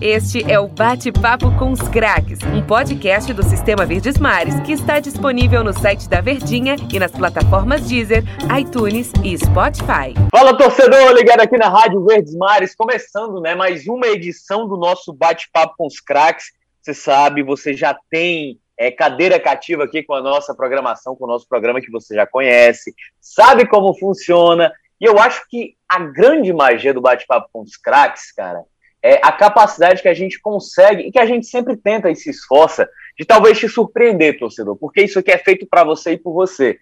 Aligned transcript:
Este 0.00 0.44
é 0.50 0.60
o 0.60 0.68
Bate-Papo 0.68 1.50
com 1.58 1.72
os 1.72 1.80
Craques, 1.88 2.38
um 2.42 2.60
podcast 2.66 3.32
do 3.32 3.42
Sistema 3.42 3.86
Verdes 3.86 4.18
Mares 4.18 4.60
que 4.60 4.72
está 4.72 5.00
disponível 5.00 5.64
no 5.64 5.72
site 5.72 6.06
da 6.06 6.20
Verdinha 6.20 6.76
e 6.92 6.98
nas 6.98 7.10
plataformas 7.12 7.88
Deezer, 7.88 8.22
iTunes 8.60 9.10
e 9.24 9.38
Spotify. 9.38 10.12
Fala 10.30 10.54
torcedor, 10.54 11.12
ligado 11.12 11.40
aqui 11.40 11.56
na 11.56 11.70
Rádio 11.70 12.04
Verdes 12.04 12.36
Mares, 12.36 12.74
começando 12.74 13.40
né, 13.40 13.54
mais 13.54 13.86
uma 13.86 14.06
edição 14.06 14.68
do 14.68 14.76
nosso 14.76 15.14
Bate-Papo 15.14 15.76
com 15.78 15.86
os 15.86 15.98
Craques. 15.98 16.52
Você 16.82 16.92
sabe, 16.92 17.42
você 17.42 17.72
já 17.72 17.98
tem 18.10 18.60
é, 18.78 18.90
cadeira 18.90 19.40
cativa 19.40 19.84
aqui 19.84 20.02
com 20.02 20.12
a 20.12 20.20
nossa 20.20 20.54
programação, 20.54 21.16
com 21.16 21.24
o 21.24 21.28
nosso 21.28 21.48
programa 21.48 21.80
que 21.80 21.90
você 21.90 22.14
já 22.14 22.26
conhece, 22.26 22.94
sabe 23.18 23.66
como 23.66 23.98
funciona. 23.98 24.70
E 25.00 25.06
eu 25.06 25.18
acho 25.18 25.42
que 25.48 25.74
a 25.88 25.98
grande 26.00 26.52
magia 26.52 26.92
do 26.92 27.00
bate-papo 27.00 27.48
com 27.50 27.62
os 27.62 27.78
craques, 27.78 28.30
cara, 28.32 28.62
é 29.06 29.20
a 29.22 29.30
capacidade 29.30 30.02
que 30.02 30.08
a 30.08 30.14
gente 30.14 30.40
consegue 30.40 31.04
e 31.04 31.12
que 31.12 31.18
a 31.18 31.26
gente 31.26 31.46
sempre 31.46 31.76
tenta 31.76 32.10
e 32.10 32.16
se 32.16 32.30
esforça 32.30 32.88
de 33.16 33.24
talvez 33.24 33.58
te 33.58 33.68
surpreender, 33.68 34.38
torcedor, 34.38 34.76
porque 34.76 35.02
isso 35.02 35.18
aqui 35.18 35.30
é 35.30 35.38
feito 35.38 35.66
para 35.66 35.84
você 35.84 36.12
e 36.12 36.18
por 36.18 36.32
você. 36.32 36.78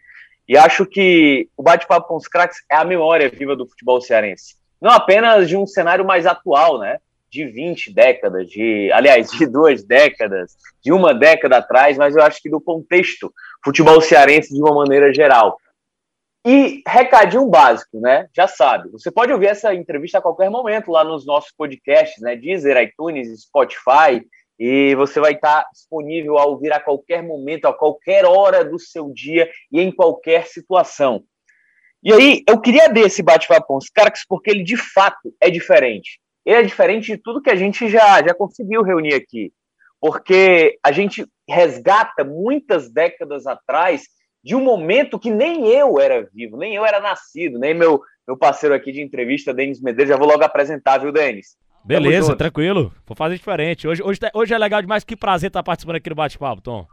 E 0.48 0.56
acho 0.56 0.86
que 0.86 1.48
o 1.56 1.62
bate-papo 1.62 2.08
com 2.08 2.16
os 2.16 2.26
craques 2.26 2.58
é 2.70 2.76
a 2.76 2.84
memória 2.84 3.28
viva 3.28 3.54
do 3.54 3.66
futebol 3.66 4.00
cearense. 4.00 4.56
Não 4.80 4.90
apenas 4.90 5.48
de 5.48 5.56
um 5.56 5.66
cenário 5.66 6.04
mais 6.04 6.26
atual, 6.26 6.78
né? 6.78 6.98
De 7.30 7.46
20 7.46 7.92
décadas, 7.92 8.48
de, 8.48 8.90
aliás, 8.92 9.30
de 9.30 9.46
duas 9.46 9.82
décadas, 9.82 10.56
de 10.82 10.92
uma 10.92 11.14
década 11.14 11.58
atrás, 11.58 11.96
mas 11.96 12.14
eu 12.14 12.22
acho 12.22 12.40
que 12.40 12.50
do 12.50 12.60
contexto 12.60 13.32
futebol 13.64 14.00
cearense 14.00 14.54
de 14.54 14.60
uma 14.60 14.74
maneira 14.74 15.12
geral. 15.12 15.58
E 16.46 16.82
recadinho 16.86 17.46
básico, 17.46 17.98
né? 17.98 18.28
Já 18.36 18.46
sabe, 18.46 18.90
você 18.90 19.10
pode 19.10 19.32
ouvir 19.32 19.46
essa 19.46 19.74
entrevista 19.74 20.18
a 20.18 20.22
qualquer 20.22 20.50
momento 20.50 20.90
lá 20.90 21.02
nos 21.02 21.24
nossos 21.24 21.50
podcasts, 21.52 22.22
né? 22.22 22.36
Deezer, 22.36 22.76
iTunes, 22.82 23.42
Spotify, 23.42 24.22
e 24.58 24.94
você 24.94 25.18
vai 25.18 25.32
estar 25.32 25.66
disponível 25.72 26.38
a 26.38 26.44
ouvir 26.44 26.72
a 26.72 26.78
qualquer 26.78 27.22
momento, 27.22 27.66
a 27.66 27.72
qualquer 27.72 28.26
hora 28.26 28.62
do 28.64 28.78
seu 28.78 29.10
dia 29.10 29.50
e 29.72 29.80
em 29.80 29.90
qualquer 29.90 30.46
situação. 30.46 31.24
E 32.02 32.12
aí, 32.12 32.44
eu 32.46 32.60
queria 32.60 32.88
dar 32.88 33.00
esse 33.00 33.22
bate-papo 33.22 33.66
com 33.66 33.76
os 33.78 33.88
caras 33.88 34.20
porque 34.28 34.50
ele 34.50 34.62
de 34.62 34.76
fato 34.76 35.34
é 35.40 35.48
diferente. 35.48 36.20
Ele 36.44 36.58
é 36.58 36.62
diferente 36.62 37.06
de 37.06 37.16
tudo 37.16 37.40
que 37.40 37.48
a 37.48 37.56
gente 37.56 37.88
já, 37.88 38.22
já 38.22 38.34
conseguiu 38.34 38.82
reunir 38.82 39.14
aqui. 39.14 39.50
Porque 39.98 40.78
a 40.84 40.92
gente 40.92 41.26
resgata 41.48 42.22
muitas 42.22 42.92
décadas 42.92 43.46
atrás 43.46 44.02
de 44.44 44.54
um 44.54 44.62
momento 44.62 45.18
que 45.18 45.30
nem 45.30 45.66
eu 45.68 45.98
era 45.98 46.28
vivo, 46.34 46.58
nem 46.58 46.74
eu 46.74 46.84
era 46.84 47.00
nascido, 47.00 47.58
nem 47.58 47.72
meu, 47.72 48.02
meu 48.28 48.36
parceiro 48.36 48.74
aqui 48.74 48.92
de 48.92 49.00
entrevista, 49.00 49.54
Denis 49.54 49.80
Medeiros. 49.80 50.10
Já 50.10 50.18
vou 50.18 50.28
logo 50.28 50.44
apresentar, 50.44 50.98
viu, 50.98 51.10
Denis? 51.10 51.56
Beleza, 51.82 52.36
tranquilo. 52.36 52.92
Vou 53.06 53.16
fazer 53.16 53.36
diferente. 53.36 53.88
Hoje, 53.88 54.02
hoje, 54.02 54.20
tá, 54.20 54.30
hoje 54.34 54.52
é 54.52 54.58
legal 54.58 54.82
demais. 54.82 55.02
Que 55.02 55.16
prazer 55.16 55.48
estar 55.48 55.62
participando 55.62 55.96
aqui 55.96 56.10
do 56.10 56.14
bate-papo, 56.14 56.60
Tom. 56.60 56.86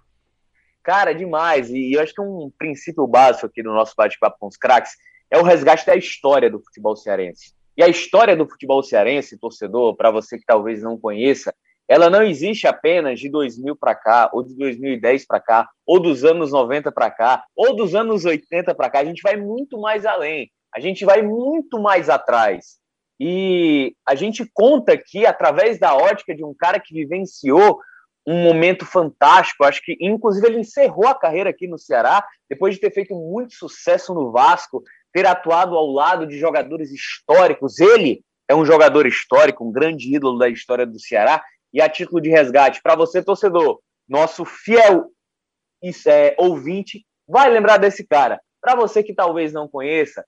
Cara, 0.82 1.14
demais. 1.14 1.70
E 1.70 1.94
eu 1.94 2.02
acho 2.02 2.14
que 2.14 2.22
um 2.22 2.50
princípio 2.58 3.06
básico 3.06 3.48
aqui 3.48 3.62
do 3.62 3.74
nosso 3.74 3.94
bate-papo 3.98 4.38
com 4.40 4.48
os 4.48 4.56
craques 4.56 4.94
é 5.30 5.38
o 5.38 5.44
resgate 5.44 5.86
da 5.86 5.96
história 5.96 6.50
do 6.50 6.62
futebol 6.62 6.96
cearense. 6.96 7.54
E 7.76 7.84
a 7.84 7.90
história 7.90 8.36
do 8.36 8.48
futebol 8.48 8.82
cearense, 8.82 9.38
torcedor, 9.38 9.96
para 9.96 10.10
você 10.10 10.38
que 10.38 10.46
talvez 10.46 10.82
não 10.82 10.98
conheça, 10.98 11.54
ela 11.92 12.10
não 12.10 12.24
existe 12.24 12.66
apenas 12.66 13.20
de 13.20 13.28
2000 13.28 13.76
para 13.76 13.94
cá, 13.94 14.30
ou 14.32 14.42
de 14.42 14.56
2010 14.56 15.26
para 15.28 15.42
cá, 15.42 15.70
ou 15.86 16.00
dos 16.00 16.24
anos 16.24 16.54
90 16.54 16.90
para 16.90 17.12
cá, 17.12 17.44
ou 17.54 17.76
dos 17.76 17.94
anos 17.94 18.24
80 18.24 18.74
para 18.74 18.90
cá. 18.90 19.00
A 19.00 19.04
gente 19.04 19.22
vai 19.22 19.36
muito 19.36 19.78
mais 19.78 20.06
além, 20.06 20.50
a 20.74 20.80
gente 20.80 21.04
vai 21.04 21.22
muito 21.22 21.82
mais 21.82 22.10
atrás. 22.10 22.78
E 23.20 23.94
a 24.08 24.16
gente 24.16 24.50
conta 24.54 24.94
aqui, 24.94 25.26
através 25.26 25.78
da 25.80 25.94
ótica 25.94 26.34
de 26.34 26.46
um 26.46 26.54
cara 26.58 26.80
que 26.80 26.94
vivenciou 26.94 27.82
um 28.26 28.42
momento 28.42 28.86
fantástico. 28.86 29.66
Acho 29.66 29.84
que, 29.84 29.98
inclusive, 30.00 30.48
ele 30.48 30.60
encerrou 30.60 31.08
a 31.08 31.20
carreira 31.20 31.50
aqui 31.50 31.68
no 31.68 31.78
Ceará, 31.78 32.26
depois 32.50 32.76
de 32.76 32.80
ter 32.80 32.94
feito 32.94 33.14
muito 33.14 33.54
sucesso 33.54 34.14
no 34.14 34.32
Vasco, 34.32 34.82
ter 35.12 35.26
atuado 35.26 35.76
ao 35.76 35.88
lado 35.88 36.26
de 36.26 36.40
jogadores 36.40 36.90
históricos. 36.90 37.82
Ele 37.82 38.24
é 38.48 38.56
um 38.56 38.64
jogador 38.64 39.06
histórico, 39.06 39.68
um 39.68 39.74
grande 39.74 40.16
ídolo 40.16 40.40
da 40.40 40.48
história 40.48 40.86
do 40.86 40.98
Ceará, 40.98 41.44
e 41.74 41.82
a 41.82 41.90
título 41.90 42.22
de 42.22 42.30
resgate, 42.30 42.82
para 42.82 42.96
você, 42.96 43.24
torcedor, 43.24 43.80
nosso 44.08 44.46
fiel 44.46 45.12
é, 46.08 46.36
ouvinte, 46.38 47.06
vai 47.28 47.50
lembrar 47.50 47.78
desse 47.78 48.06
cara. 48.06 48.40
Para 48.62 48.76
você 48.76 49.02
que 49.02 49.14
talvez 49.14 49.52
não 49.52 49.68
conheça, 49.68 50.24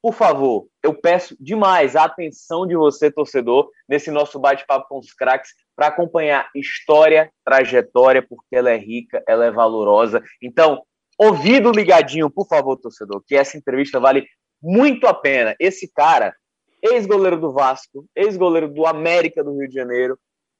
por 0.00 0.14
favor, 0.14 0.68
eu 0.82 0.94
peço 0.94 1.36
demais 1.40 1.96
a 1.96 2.04
atenção 2.04 2.66
de 2.66 2.76
você, 2.76 3.10
torcedor, 3.10 3.68
nesse 3.88 4.10
nosso 4.10 4.38
bate-papo 4.38 4.88
com 4.88 4.98
os 4.98 5.12
craques, 5.12 5.50
para 5.74 5.88
acompanhar 5.88 6.48
história, 6.54 7.30
trajetória, 7.44 8.22
porque 8.22 8.54
ela 8.54 8.70
é 8.70 8.76
rica, 8.76 9.22
ela 9.26 9.46
é 9.46 9.50
valorosa. 9.50 10.22
Então, 10.40 10.82
ouvido 11.18 11.72
ligadinho, 11.72 12.30
por 12.30 12.46
favor, 12.46 12.76
torcedor, 12.76 13.22
que 13.26 13.34
essa 13.34 13.56
entrevista 13.56 13.98
vale 13.98 14.26
muito 14.62 15.06
a 15.06 15.14
pena. 15.14 15.56
Esse 15.58 15.90
cara, 15.92 16.34
ex-goleiro 16.82 17.40
do 17.40 17.52
Vasco, 17.52 18.06
ex-goleiro 18.14 18.68
do 18.68 18.86
América 18.86 19.42
do 19.42 19.58
Rio 19.58 19.68
de 19.68 19.74
Janeiro, 19.74 20.18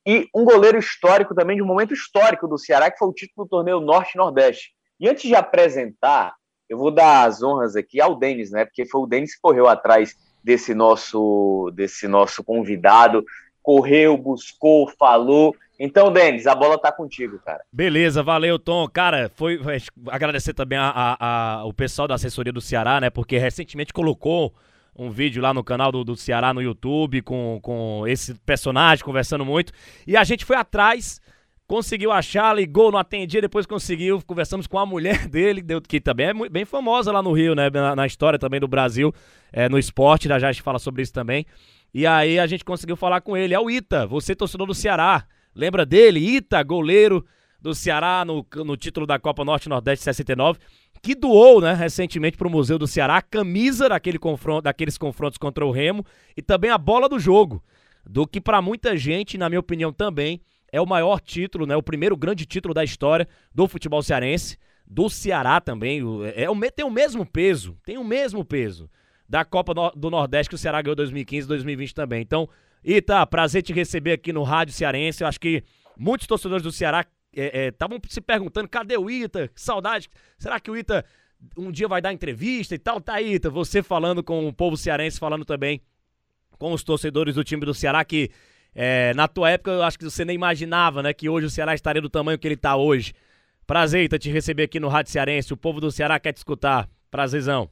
e 0.09 0.27
um 0.35 0.43
goleiro 0.43 0.79
histórico 0.79 1.35
também, 1.35 1.57
de 1.57 1.63
um 1.63 1.67
momento 1.67 1.93
histórico 1.93 2.49
do 2.49 2.57
Ceará, 2.57 2.91
que 2.91 2.97
foi 2.97 3.09
o 3.09 3.13
título 3.13 3.45
do 3.45 3.51
torneio 3.51 3.79
Norte-Nordeste. 3.79 4.71
E 4.99 5.07
antes 5.07 5.25
de 5.25 5.35
apresentar, 5.35 6.33
eu 6.67 6.79
vou 6.79 6.91
dar 6.91 7.25
as 7.25 7.43
honras 7.43 7.77
aqui 7.77 8.01
ao 8.01 8.15
Denis, 8.15 8.51
né? 8.51 8.65
Porque 8.65 8.87
foi 8.87 9.03
o 9.03 9.07
Denis 9.07 9.35
que 9.35 9.43
correu 9.43 9.69
atrás 9.69 10.17
desse 10.43 10.75
nosso, 10.75 11.71
desse 11.75 12.09
nosso 12.09 12.43
convidado, 12.43 13.23
correu, 13.63 14.17
buscou, 14.17 14.91
falou. 14.99 15.55
Então, 15.79 16.11
Denis, 16.11 16.47
a 16.47 16.55
bola 16.55 16.79
tá 16.79 16.91
contigo, 16.91 17.39
cara. 17.45 17.63
Beleza, 17.71 18.23
valeu, 18.23 18.59
Tom. 18.59 18.89
Cara, 18.89 19.31
foi, 19.35 19.63
foi 19.63 19.77
agradecer 20.07 20.55
também 20.55 20.79
a, 20.79 20.89
a, 20.89 21.59
a, 21.59 21.65
o 21.67 21.75
pessoal 21.75 22.09
da 22.09 22.15
assessoria 22.15 22.53
do 22.53 22.63
Ceará, 22.63 22.99
né? 22.99 23.11
Porque 23.11 23.37
recentemente 23.37 23.93
colocou 23.93 24.55
um 24.99 25.11
vídeo 25.11 25.41
lá 25.41 25.55
no 25.55 25.63
canal 25.63 25.93
do, 25.93 26.03
do 26.03 26.17
Ceará 26.17 26.53
no 26.53 26.61
YouTube 26.61 27.23
com, 27.23 27.61
com 27.63 28.03
esse 28.07 28.35
personagem 28.35 29.05
conversando 29.05 29.45
muito. 29.45 29.73
E 30.05 30.17
a 30.17 30.25
gente 30.25 30.45
foi 30.45 30.57
atrás, 30.57 31.21
conseguiu 31.69 32.11
achar, 32.11 32.57
ligou, 32.57 32.91
não 32.91 32.99
atendia, 32.99 33.41
depois 33.41 33.65
conseguiu. 33.65 34.21
Conversamos 34.27 34.67
com 34.67 34.77
a 34.77 34.85
mulher 34.85 35.27
dele, 35.31 35.63
que 35.87 36.01
também 36.01 36.27
é 36.27 36.49
bem 36.49 36.65
famosa 36.65 37.13
lá 37.13 37.23
no 37.23 37.33
Rio, 37.33 37.55
né? 37.55 37.71
Na, 37.71 37.95
na 37.95 38.07
história 38.07 38.39
também 38.39 38.59
do 38.59 38.67
Brasil, 38.67 39.15
é, 39.53 39.69
no 39.69 39.79
esporte, 39.79 40.27
já, 40.27 40.39
já 40.39 40.49
a 40.49 40.53
gente 40.53 40.63
fala 40.63 40.81
sobre 40.81 41.03
isso 41.03 41.13
também. 41.13 41.47
E 41.95 42.05
aí 42.05 42.39
a 42.39 42.47
gente 42.47 42.65
conseguiu 42.65 42.97
falar 42.97 43.21
com 43.21 43.37
ele. 43.37 43.55
É 43.55 43.61
o 43.61 43.71
Ita, 43.71 44.05
você 44.05 44.35
torcedor 44.35 44.67
do 44.67 44.75
Ceará. 44.75 45.25
Lembra 45.55 45.87
dele? 45.87 46.19
Ita, 46.19 46.63
goleiro 46.63 47.25
do 47.61 47.75
Ceará 47.75 48.25
no, 48.25 48.47
no 48.65 48.77
título 48.77 49.07
da 49.07 49.19
Copa 49.19 49.45
Norte 49.45 49.69
Nordeste 49.69 50.05
69 50.05 50.59
que 51.03 51.15
doou, 51.15 51.61
né, 51.61 51.73
recentemente 51.75 52.37
para 52.37 52.49
o 52.49 52.51
Museu 52.51 52.79
do 52.79 52.87
Ceará 52.87 53.17
a 53.17 53.23
camisa 53.23 53.89
daquele 53.89 54.19
confronto, 54.19 54.63
daqueles 54.63 54.99
confrontos 54.99 55.39
contra 55.39 55.65
o 55.65 55.71
Remo 55.71 56.05
e 56.37 56.43
também 56.43 56.71
a 56.71 56.79
bola 56.79 57.09
do 57.09 57.19
jogo, 57.19 57.63
do 58.05 58.27
que 58.27 58.41
para 58.41 58.61
muita 58.63 58.97
gente, 58.97 59.39
na 59.39 59.49
minha 59.49 59.61
opinião 59.61 59.93
também, 59.93 60.41
é 60.73 60.81
o 60.81 60.87
maior 60.87 61.21
título, 61.21 61.67
né, 61.67 61.77
o 61.77 61.83
primeiro 61.83 62.17
grande 62.17 62.45
título 62.45 62.75
da 62.75 62.85
história 62.85 63.27
do 63.55 63.67
futebol 63.67 64.03
cearense, 64.03 64.59
do 64.87 65.09
Ceará 65.09 65.61
também, 65.61 66.01
é, 66.35 66.45
é 66.45 66.71
tem 66.71 66.85
o 66.85 66.91
mesmo 66.91 67.27
peso, 67.27 67.77
tem 67.85 67.99
o 67.99 68.05
mesmo 68.05 68.45
peso 68.45 68.89
da 69.29 69.45
Copa 69.45 69.75
do 69.95 70.11
Nordeste 70.11 70.49
que 70.49 70.55
o 70.55 70.59
Ceará 70.59 70.81
ganhou 70.81 70.97
2015 70.97 71.45
e 71.45 71.49
2020 71.49 71.95
também. 71.95 72.23
Então, 72.23 72.49
Ita, 72.83 73.27
prazer 73.27 73.63
te 73.63 73.73
receber 73.73 74.13
aqui 74.13 74.33
no 74.33 74.43
Rádio 74.43 74.73
Cearense. 74.73 75.23
Eu 75.23 75.29
acho 75.29 75.39
que 75.39 75.63
muitos 75.97 76.27
torcedores 76.27 76.63
do 76.63 76.73
Ceará 76.73 77.05
estavam 77.33 77.97
é, 77.97 78.01
é, 78.05 78.09
se 78.09 78.21
perguntando, 78.21 78.69
cadê 78.69 78.97
o 78.97 79.11
Ita? 79.11 79.49
Que 79.49 79.61
saudade. 79.61 80.09
Será 80.39 80.59
que 80.59 80.71
o 80.71 80.77
Ita 80.77 81.05
um 81.57 81.71
dia 81.71 81.87
vai 81.87 82.01
dar 82.01 82.13
entrevista 82.13 82.75
e 82.75 82.79
tal? 82.79 83.01
Tá, 83.01 83.21
Ita, 83.21 83.51
você 83.51 83.83
falando 83.83 84.23
com 84.23 84.47
o 84.47 84.53
povo 84.53 84.77
cearense, 84.77 85.19
falando 85.19 85.45
também 85.45 85.81
com 86.59 86.73
os 86.73 86.83
torcedores 86.83 87.37
do 87.37 87.45
time 87.45 87.65
do 87.65 87.73
Ceará, 87.73 88.05
que 88.05 88.31
é, 88.75 89.15
na 89.15 89.29
tua 89.29 89.51
época 89.51 89.71
eu 89.71 89.83
acho 89.83 89.99
que 89.99 90.05
você 90.05 90.25
nem 90.25 90.35
imaginava, 90.35 91.03
né, 91.03 91.13
que 91.13 91.29
hoje 91.29 91.47
o 91.47 91.51
Ceará 91.51 91.75
estaria 91.75 92.03
do 92.03 92.11
tamanho 92.11 92.39
que 92.39 92.49
ele 92.49 92.57
tá 92.57 92.77
hoje. 92.77 93.15
Prazer, 93.67 94.05
Ita, 94.05 94.19
te 94.19 94.31
receber 94.31 94.65
aqui 94.65 94.81
no 94.81 94.89
Rádio 94.89 95.13
Cearense. 95.13 95.53
O 95.53 95.57
povo 95.57 95.81
do 95.81 95.91
Ceará 95.91 96.19
quer 96.19 96.33
te 96.33 96.39
escutar. 96.39 96.89
Prazerzão. 97.11 97.71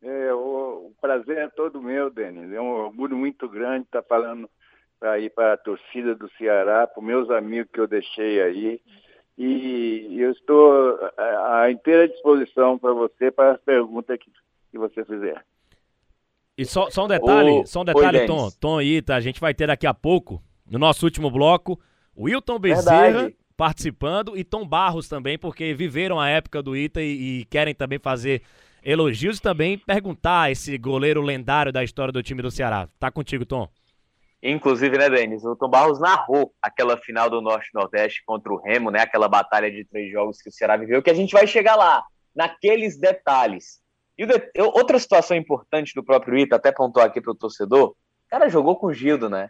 É, 0.00 0.32
o, 0.32 0.86
o 0.88 0.94
prazer 1.00 1.38
é 1.38 1.48
todo 1.48 1.82
meu, 1.82 2.08
Denis. 2.08 2.52
É 2.52 2.60
um 2.60 2.70
orgulho 2.70 3.16
muito 3.16 3.48
grande 3.48 3.84
estar 3.84 4.02
falando 4.02 4.48
para 5.04 5.20
ir 5.20 5.28
para 5.28 5.52
a 5.52 5.56
torcida 5.58 6.14
do 6.14 6.30
Ceará, 6.38 6.86
para 6.86 6.98
os 6.98 7.06
meus 7.06 7.28
amigos 7.28 7.70
que 7.70 7.78
eu 7.78 7.86
deixei 7.86 8.40
aí. 8.40 8.80
E 9.36 10.16
eu 10.18 10.30
estou 10.30 10.98
à 11.18 11.70
inteira 11.70 12.08
disposição 12.08 12.78
para 12.78 12.94
você 12.94 13.30
para 13.30 13.52
as 13.52 13.60
perguntas 13.60 14.18
que, 14.18 14.30
que 14.70 14.78
você 14.78 15.04
fizer. 15.04 15.44
E 16.56 16.64
só, 16.64 16.88
só 16.88 17.04
um 17.04 17.08
detalhe, 17.08 17.50
o... 17.50 17.66
só 17.66 17.82
um 17.82 17.84
detalhe, 17.84 18.20
Oi, 18.20 18.26
Tom, 18.26 18.48
Tom 18.58 18.80
e 18.80 18.96
Ita, 18.96 19.14
a 19.14 19.20
gente 19.20 19.40
vai 19.40 19.52
ter 19.52 19.66
daqui 19.66 19.86
a 19.86 19.92
pouco, 19.92 20.42
no 20.70 20.78
nosso 20.78 21.04
último 21.04 21.30
bloco, 21.30 21.78
Wilton 22.16 22.58
Bezerra 22.58 23.10
Verdade. 23.10 23.36
participando 23.58 24.38
e 24.38 24.42
Tom 24.42 24.66
Barros 24.66 25.06
também, 25.06 25.36
porque 25.36 25.74
viveram 25.74 26.18
a 26.18 26.30
época 26.30 26.62
do 26.62 26.74
Ita 26.74 27.02
e, 27.02 27.40
e 27.40 27.44
querem 27.44 27.74
também 27.74 27.98
fazer 27.98 28.40
elogios 28.82 29.36
e 29.36 29.42
também 29.42 29.76
perguntar 29.76 30.50
esse 30.50 30.78
goleiro 30.78 31.20
lendário 31.20 31.70
da 31.70 31.84
história 31.84 32.12
do 32.12 32.22
time 32.22 32.40
do 32.40 32.50
Ceará. 32.50 32.88
Tá 32.98 33.10
contigo, 33.10 33.44
Tom. 33.44 33.68
Inclusive, 34.46 34.98
né, 34.98 35.08
Denis? 35.08 35.42
O 35.42 35.56
Tom 35.56 35.70
Barros 35.70 35.98
narrou 35.98 36.52
aquela 36.60 36.98
final 36.98 37.30
do 37.30 37.40
Norte-Nordeste 37.40 38.22
contra 38.26 38.52
o 38.52 38.60
Remo, 38.60 38.90
né? 38.90 39.00
Aquela 39.00 39.26
batalha 39.26 39.70
de 39.70 39.86
três 39.86 40.12
jogos 40.12 40.42
que 40.42 40.50
o 40.50 40.52
Ceará 40.52 40.76
viveu, 40.76 41.02
que 41.02 41.08
a 41.08 41.14
gente 41.14 41.32
vai 41.32 41.46
chegar 41.46 41.76
lá, 41.76 42.04
naqueles 42.36 42.98
detalhes. 42.98 43.80
E 44.18 44.26
de... 44.26 44.34
outra 44.58 44.98
situação 44.98 45.34
importante 45.34 45.94
do 45.94 46.04
próprio 46.04 46.36
Ita, 46.36 46.56
até 46.56 46.70
pontuar 46.70 47.06
aqui 47.06 47.22
para 47.22 47.32
o 47.32 47.34
torcedor, 47.34 47.92
o 47.92 47.96
cara 48.28 48.50
jogou 48.50 48.76
com 48.76 48.88
o 48.88 48.92
Gildo, 48.92 49.30
né? 49.30 49.48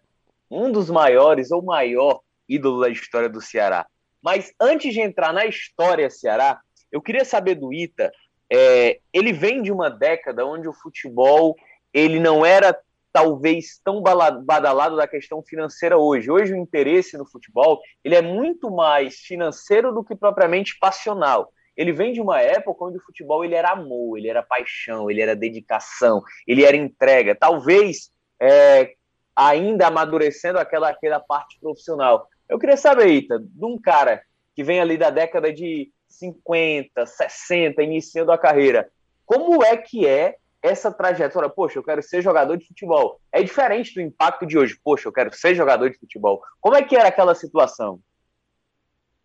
Um 0.49 0.71
dos 0.71 0.89
maiores 0.89 1.51
ou 1.51 1.61
maior 1.61 2.21
ídolo 2.49 2.81
da 2.81 2.89
história 2.89 3.29
do 3.29 3.41
Ceará. 3.41 3.85
Mas 4.23 4.55
antes 4.61 4.95
de 4.95 5.01
entrar 5.01 5.33
na 5.33 5.45
história 5.45 6.09
Ceará, 6.09 6.61
eu 6.93 7.03
queria 7.03 7.25
saber 7.25 7.57
do 7.57 7.73
Ita, 7.73 8.13
é, 8.49 9.01
ele 9.13 9.33
vem 9.33 9.61
de 9.61 9.73
uma 9.73 9.91
década 9.91 10.47
onde 10.47 10.69
o 10.69 10.73
futebol 10.73 11.57
ele 11.93 12.21
não 12.21 12.47
era 12.47 12.79
talvez 13.15 13.81
tão 13.85 14.03
badalado 14.03 14.97
da 14.97 15.07
questão 15.07 15.41
financeira 15.41 15.97
hoje. 15.97 16.29
Hoje 16.29 16.53
o 16.53 16.57
interesse 16.57 17.17
no 17.17 17.25
futebol 17.25 17.81
ele 18.03 18.17
é 18.17 18.21
muito 18.21 18.73
mais 18.73 19.19
financeiro 19.19 19.95
do 19.95 20.03
que 20.03 20.17
propriamente 20.17 20.77
passional. 20.81 21.53
Ele 21.77 21.93
vem 21.93 22.13
de 22.13 22.21
uma 22.21 22.41
época 22.41 22.87
onde 22.87 22.99
o 22.99 23.03
futebol 23.03 23.45
ele 23.45 23.55
era 23.55 23.71
amor, 23.71 24.19
ele 24.19 24.29
era 24.29 24.43
paixão, 24.43 25.09
ele 25.09 25.21
era 25.21 25.37
dedicação, 25.37 26.25
ele 26.45 26.65
era 26.65 26.77
entrega. 26.77 27.37
Talvez 27.37 28.11
é, 28.43 28.95
ainda 29.35 29.87
amadurecendo 29.87 30.59
aquela, 30.59 30.89
aquela 30.89 31.21
parte 31.21 31.57
profissional. 31.61 32.27
Eu 32.49 32.59
queria 32.59 32.77
saber, 32.77 33.07
Ita, 33.07 33.39
de 33.39 33.65
um 33.65 33.81
cara 33.81 34.23
que 34.57 34.65
vem 34.65 34.81
ali 34.81 34.99
da 34.99 35.11
década 35.11 35.53
de 35.53 35.89
50, 36.09 37.07
60, 37.07 37.81
iniciando 37.81 38.33
a 38.33 38.39
carreira, 38.39 38.91
como 39.25 39.63
é 39.63 39.77
que 39.77 40.05
é 40.05 40.37
essa 40.65 40.91
trajetória, 40.91 41.51
poxa, 41.51 41.79
eu 41.79 41.83
quero 41.83 42.03
ser 42.03 42.23
jogador 42.23 42.57
de 42.57 42.67
futebol. 42.67 43.21
É 43.31 43.43
diferente 43.43 43.95
do 43.95 44.01
impacto 44.01 44.47
de 44.47 44.57
hoje, 44.57 44.81
poxa, 44.83 45.07
eu 45.07 45.13
quero 45.13 45.31
ser 45.35 45.55
jogador 45.55 45.91
de 45.91 45.99
futebol. 45.99 46.43
Como 46.59 46.75
é 46.75 46.83
que 46.83 46.97
era 46.97 47.09
aquela 47.09 47.35
situação? 47.35 48.01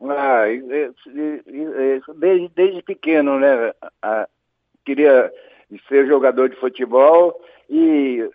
Ah, 0.02 0.44
desde, 2.18 2.50
desde 2.50 2.82
pequeno, 2.84 3.40
né? 3.40 3.74
Queria 4.84 5.32
ser 5.88 6.08
jogador 6.08 6.50
de 6.50 6.58
futebol 6.58 7.42
e 7.70 8.30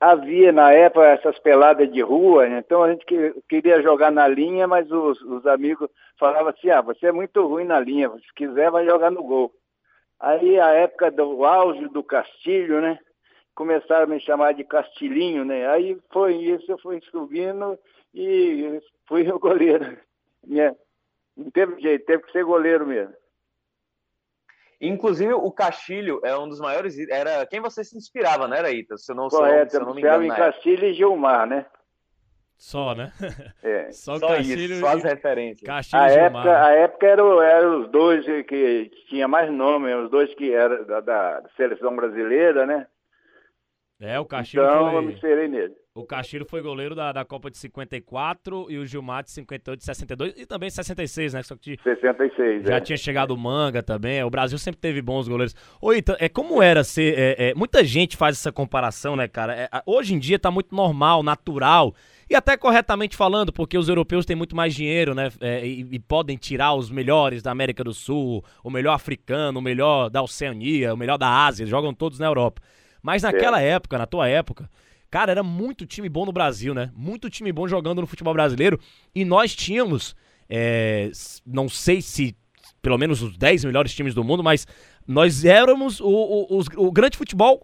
havia 0.00 0.52
na 0.52 0.72
época 0.72 1.04
essas 1.04 1.38
peladas 1.38 1.92
de 1.92 2.00
rua, 2.00 2.48
né? 2.48 2.62
então 2.64 2.82
a 2.82 2.92
gente 2.92 3.04
queria 3.46 3.82
jogar 3.82 4.10
na 4.10 4.26
linha, 4.26 4.66
mas 4.66 4.90
os, 4.90 5.20
os 5.22 5.44
amigos 5.46 5.90
falavam 6.18 6.48
assim, 6.48 6.70
ah, 6.70 6.80
você 6.80 7.08
é 7.08 7.12
muito 7.12 7.46
ruim 7.46 7.64
na 7.64 7.78
linha, 7.78 8.08
se 8.10 8.34
quiser 8.34 8.70
vai 8.70 8.86
jogar 8.86 9.10
no 9.10 9.22
gol. 9.22 9.52
Aí 10.22 10.60
a 10.60 10.68
época 10.68 11.10
do 11.10 11.44
auge 11.44 11.88
do 11.88 12.00
Castilho, 12.00 12.80
né? 12.80 12.96
Começaram 13.56 14.04
a 14.04 14.06
me 14.06 14.20
chamar 14.20 14.54
de 14.54 14.62
Castilhinho, 14.62 15.44
né? 15.44 15.68
Aí 15.68 15.98
foi 16.12 16.36
isso, 16.36 16.70
eu 16.70 16.78
fui 16.78 17.00
subindo 17.10 17.76
e 18.14 18.80
fui 19.08 19.28
o 19.28 19.38
goleiro. 19.40 19.98
Não 21.36 21.50
teve 21.50 21.80
jeito, 21.80 22.04
teve 22.04 22.22
que 22.22 22.30
ser 22.30 22.44
goleiro 22.44 22.86
mesmo. 22.86 23.14
Inclusive, 24.80 25.32
o 25.32 25.50
Castilho 25.50 26.20
é 26.24 26.36
um 26.36 26.48
dos 26.48 26.60
maiores. 26.60 26.96
Era 27.08 27.44
quem 27.46 27.60
você 27.60 27.82
se 27.82 27.96
inspirava, 27.96 28.46
né, 28.46 28.58
Ita? 28.72 28.96
Se 28.96 29.12
eu 29.12 29.16
não, 29.16 29.28
Correto, 29.28 29.70
se 29.70 29.76
eu 29.76 29.80
não, 29.80 29.94
se 29.94 30.00
eu 30.00 30.10
não 30.10 30.18
me 30.20 30.24
engano. 30.24 30.24
em 30.24 30.36
Castilho 30.36 30.86
e 30.86 30.94
Gilmar, 30.94 31.46
né? 31.46 31.66
Só, 32.56 32.94
né? 32.94 33.12
É. 33.62 33.90
Só, 33.92 34.18
só 34.18 34.28
Castilho 34.28 34.74
isso, 34.74 34.80
só 34.80 34.88
as 34.88 35.02
referências. 35.02 35.66
Castilho 35.66 36.02
a 36.02 36.08
época, 36.08 36.64
a 36.64 36.70
época 36.70 37.06
eram 37.06 37.42
era 37.42 37.78
os 37.78 37.90
dois 37.90 38.24
que 38.46 38.90
tinha 39.08 39.28
mais 39.28 39.52
nome, 39.52 39.92
os 39.94 40.10
dois 40.10 40.32
que 40.34 40.52
eram 40.52 40.84
da, 40.86 41.00
da, 41.00 41.42
seleção 41.56 41.94
brasileira, 41.94 42.64
né? 42.64 42.86
É, 44.00 44.18
o 44.18 44.24
Castilho 44.24 44.64
então, 44.64 44.90
foi... 44.90 44.98
eu 44.98 45.02
me 45.02 45.12
esperei 45.12 45.48
nele. 45.48 45.74
O 45.94 46.06
Castilho 46.06 46.46
foi 46.46 46.62
goleiro 46.62 46.94
da, 46.94 47.12
da 47.12 47.22
Copa 47.22 47.50
de 47.50 47.58
54 47.58 48.70
e 48.70 48.78
o 48.78 48.86
Gilmar 48.86 49.22
de 49.22 49.30
58, 49.30 49.78
de 49.78 49.84
62 49.84 50.34
e 50.38 50.46
também 50.46 50.70
66, 50.70 51.34
né? 51.34 51.42
Só 51.42 51.54
que 51.54 51.76
66, 51.82 52.64
já 52.64 52.76
é. 52.76 52.80
tinha 52.80 52.96
chegado 52.96 53.32
o 53.32 53.36
Manga 53.36 53.82
também. 53.82 54.22
O 54.24 54.30
Brasil 54.30 54.56
sempre 54.56 54.80
teve 54.80 55.02
bons 55.02 55.28
goleiros. 55.28 55.54
Oi, 55.82 55.98
então, 55.98 56.16
é 56.18 56.30
como 56.30 56.62
era 56.62 56.82
ser. 56.82 57.18
É, 57.18 57.50
é, 57.50 57.54
muita 57.54 57.84
gente 57.84 58.16
faz 58.16 58.38
essa 58.38 58.50
comparação, 58.50 59.16
né, 59.16 59.28
cara? 59.28 59.54
É, 59.54 59.68
hoje 59.84 60.14
em 60.14 60.18
dia 60.18 60.38
tá 60.38 60.50
muito 60.50 60.74
normal, 60.74 61.22
natural 61.22 61.94
e 62.30 62.34
até 62.34 62.56
corretamente 62.56 63.14
falando, 63.14 63.52
porque 63.52 63.76
os 63.76 63.86
europeus 63.90 64.24
têm 64.24 64.34
muito 64.34 64.56
mais 64.56 64.74
dinheiro, 64.74 65.14
né? 65.14 65.28
É, 65.42 65.66
e, 65.66 65.86
e, 65.90 65.98
podem 65.98 66.38
tirar 66.38 66.72
os 66.72 66.90
melhores 66.90 67.42
da 67.42 67.50
América 67.50 67.84
do 67.84 67.92
Sul, 67.92 68.42
o 68.64 68.70
melhor 68.70 68.94
africano, 68.94 69.58
o 69.58 69.62
melhor 69.62 70.08
da 70.08 70.22
Oceania, 70.22 70.94
o 70.94 70.96
melhor 70.96 71.18
da 71.18 71.28
Ásia, 71.28 71.66
jogam 71.66 71.92
todos 71.92 72.18
na 72.18 72.24
Europa. 72.24 72.62
Mas 73.02 73.24
naquela 73.24 73.60
é. 73.60 73.72
época, 73.72 73.98
na 73.98 74.06
tua 74.06 74.26
época, 74.26 74.70
cara, 75.12 75.30
era 75.30 75.42
muito 75.42 75.84
time 75.84 76.08
bom 76.08 76.24
no 76.24 76.32
Brasil, 76.32 76.72
né? 76.72 76.90
Muito 76.96 77.28
time 77.28 77.52
bom 77.52 77.68
jogando 77.68 78.00
no 78.00 78.06
futebol 78.06 78.32
brasileiro. 78.32 78.80
E 79.14 79.26
nós 79.26 79.54
tínhamos, 79.54 80.16
é, 80.48 81.12
não 81.46 81.68
sei 81.68 82.00
se 82.00 82.34
pelo 82.80 82.96
menos 82.96 83.20
os 83.22 83.36
10 83.36 83.66
melhores 83.66 83.94
times 83.94 84.14
do 84.14 84.24
mundo, 84.24 84.42
mas 84.42 84.66
nós 85.06 85.44
éramos 85.44 86.00
o, 86.00 86.08
o, 86.08 86.58
o, 86.58 86.86
o 86.86 86.90
grande 86.90 87.18
futebol 87.18 87.62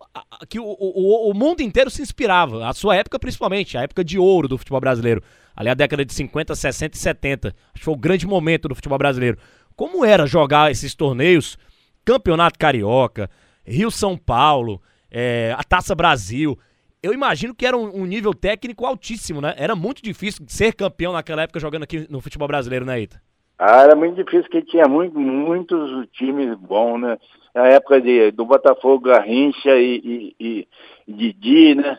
que 0.48 0.60
o, 0.60 1.32
mundo 1.34 1.62
inteiro 1.62 1.90
se 1.90 2.02
inspirava. 2.02 2.68
A 2.68 2.74
sua 2.74 2.96
época, 2.96 3.18
principalmente, 3.18 3.78
a 3.78 3.82
época 3.82 4.04
de 4.04 4.18
ouro 4.18 4.46
do 4.46 4.58
futebol 4.58 4.80
brasileiro. 4.80 5.22
Ali 5.56 5.70
a 5.70 5.74
década 5.74 6.04
de 6.04 6.12
50, 6.12 6.54
60 6.54 6.96
e 6.96 7.00
70. 7.00 7.48
Acho 7.48 7.56
que 7.74 7.84
foi 7.84 7.94
o 7.94 7.96
grande 7.98 8.26
momento 8.26 8.68
do 8.68 8.74
futebol 8.74 8.98
brasileiro. 8.98 9.38
Como 9.74 10.04
era 10.04 10.26
jogar 10.26 10.70
esses 10.70 10.94
torneios? 10.94 11.56
Campeonato 12.04 12.58
Carioca, 12.58 13.30
Rio 13.64 13.90
São 13.90 14.16
Paulo, 14.18 14.82
é, 15.10 15.54
a 15.56 15.64
Taça 15.64 15.94
Brasil. 15.94 16.58
Eu 17.02 17.12
imagino 17.12 17.54
que 17.54 17.64
era 17.64 17.76
um, 17.76 18.02
um, 18.02 18.04
nível 18.04 18.34
técnico 18.34 18.84
altíssimo, 18.84 19.40
né? 19.40 19.54
Era 19.56 19.76
muito 19.76 20.02
difícil 20.02 20.44
ser 20.48 20.74
campeão 20.74 21.12
naquela 21.12 21.42
época 21.42 21.60
jogando 21.60 21.84
aqui 21.84 22.06
no 22.10 22.20
futebol 22.20 22.48
brasileiro, 22.48 22.84
né, 22.84 23.00
Ita? 23.00 23.20
Ah, 23.56 23.82
era 23.82 23.94
muito 23.94 24.16
difícil, 24.16 24.42
porque 24.42 24.62
tinha 24.62 24.86
muito, 24.86 25.18
muitos 25.18 26.08
times 26.12 26.56
bons, 26.58 27.00
né? 27.00 27.18
Na 27.54 27.66
época 27.68 28.00
de, 28.00 28.30
do 28.32 28.44
Botafogo, 28.44 29.04
Garrincha 29.06 29.76
e, 29.76 30.34
e, 30.38 30.68
e 31.06 31.12
Didi, 31.12 31.74
né? 31.76 31.98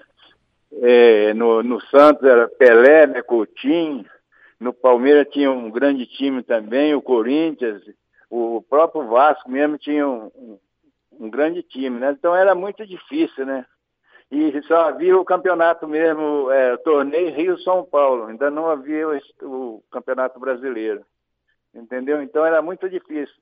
É, 0.81 1.34
no, 1.34 1.63
no 1.63 1.81
Santos 1.88 2.24
era 2.24 2.48
Pelé, 2.48 3.07
né? 3.07 3.22
Coutinho. 3.22 4.06
No 4.60 4.74
Palmeiras 4.74 5.28
tinha 5.31 5.50
um 5.50 5.72
grande 5.72 6.06
time 6.06 6.44
também, 6.44 6.94
o 6.94 7.01
Corinthians. 7.01 7.81
O 8.30 8.62
próprio 8.69 9.07
Vasco 9.07 9.50
mesmo 9.50 9.78
tinha 9.78 10.07
um, 10.07 10.30
um, 10.36 10.60
um 11.22 11.30
grande 11.30 11.63
time, 11.63 12.00
né? 12.00 12.12
Então 12.18 12.36
era 12.36 12.54
muito 12.54 12.86
difícil, 12.86 13.46
né? 13.46 13.66
E 14.31 14.61
só 14.63 14.89
havia 14.89 15.17
o 15.17 15.25
campeonato 15.25 15.87
mesmo, 15.87 16.51
é, 16.51 16.77
torneio 16.77 17.33
Rio-São 17.33 17.83
Paulo. 17.83 18.25
Ainda 18.25 18.51
não 18.51 18.69
havia 18.69 19.07
o, 19.07 19.19
o 19.41 19.83
campeonato 19.91 20.39
brasileiro 20.39 21.03
entendeu? 21.74 22.21
Então 22.21 22.45
era 22.45 22.62
muito 22.62 22.89
difícil. 22.89 23.36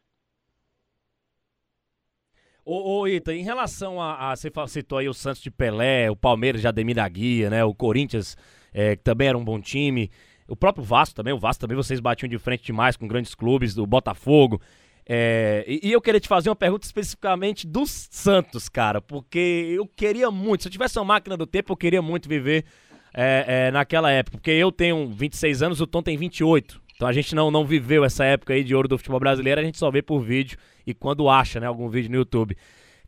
Ô, 2.66 3.00
ô 3.00 3.08
Ita, 3.08 3.34
em 3.34 3.44
relação 3.44 4.02
a, 4.02 4.32
a, 4.32 4.36
Você 4.36 4.52
citou 4.68 4.98
aí 4.98 5.08
o 5.08 5.14
Santos 5.14 5.42
de 5.42 5.50
Pelé, 5.50 6.12
o 6.12 6.16
Palmeiras 6.16 6.60
de 6.60 6.68
Ademir 6.68 6.96
da 6.96 7.08
Guia, 7.08 7.50
né? 7.50 7.64
O 7.64 7.74
Corinthians, 7.74 8.36
é, 8.74 8.96
que 8.96 9.04
também 9.04 9.30
era 9.30 9.38
um 9.38 9.46
bom 9.46 9.60
time. 9.60 10.12
O 10.48 10.56
próprio 10.56 10.84
Vasco 10.84 11.16
também, 11.16 11.34
o 11.34 11.40
Vasco 11.40 11.62
também 11.62 11.78
vocês 11.78 12.00
batiam 12.00 12.28
de 12.28 12.38
frente 12.38 12.66
demais 12.66 12.98
com 12.98 13.08
grandes 13.08 13.34
clubes, 13.34 13.74
do 13.74 13.86
Botafogo. 13.86 14.62
É, 15.10 15.64
e, 15.66 15.90
eu 15.90 16.02
queria 16.02 16.20
te 16.20 16.28
fazer 16.28 16.50
uma 16.50 16.56
pergunta 16.56 16.86
especificamente 16.86 17.66
do 17.66 17.86
Santos, 17.86 18.68
cara, 18.68 19.00
porque 19.02 19.74
eu 19.74 19.88
queria 19.88 20.30
muito, 20.30 20.64
se 20.64 20.68
eu 20.68 20.72
tivesse 20.72 21.00
uma 21.00 21.06
máquina 21.06 21.38
do 21.38 21.48
tempo, 21.48 21.72
eu 21.72 21.78
queria 21.78 22.02
muito 22.02 22.28
viver 22.28 22.66
é, 23.14 23.68
é, 23.68 23.72
naquela 23.72 24.12
época, 24.12 24.38
porque 24.38 24.52
eu 24.52 24.70
tenho 24.70 25.10
26 25.10 25.64
anos, 25.64 25.80
o 25.80 25.88
Tom 25.88 26.04
tem 26.04 26.18
28. 26.18 26.82
Então 26.94 27.08
a 27.08 27.14
gente 27.14 27.34
não, 27.34 27.50
não 27.50 27.66
viveu 27.66 28.04
essa 28.04 28.26
época 28.26 28.54
aí 28.54 28.64
de 28.64 28.76
ouro 28.76 28.90
do 28.90 28.98
futebol 28.98 29.20
brasileiro, 29.20 29.62
a 29.62 29.64
gente 29.64 29.78
só 29.78 29.90
vê 29.90 30.02
por 30.02 30.20
vídeo 30.20 30.58
e 30.86 30.94
quando 30.94 31.30
acha, 31.30 31.60
né, 31.60 31.68
algum 31.68 31.88
vídeo 31.88 32.12
no 32.12 32.18
YouTube. 32.18 32.58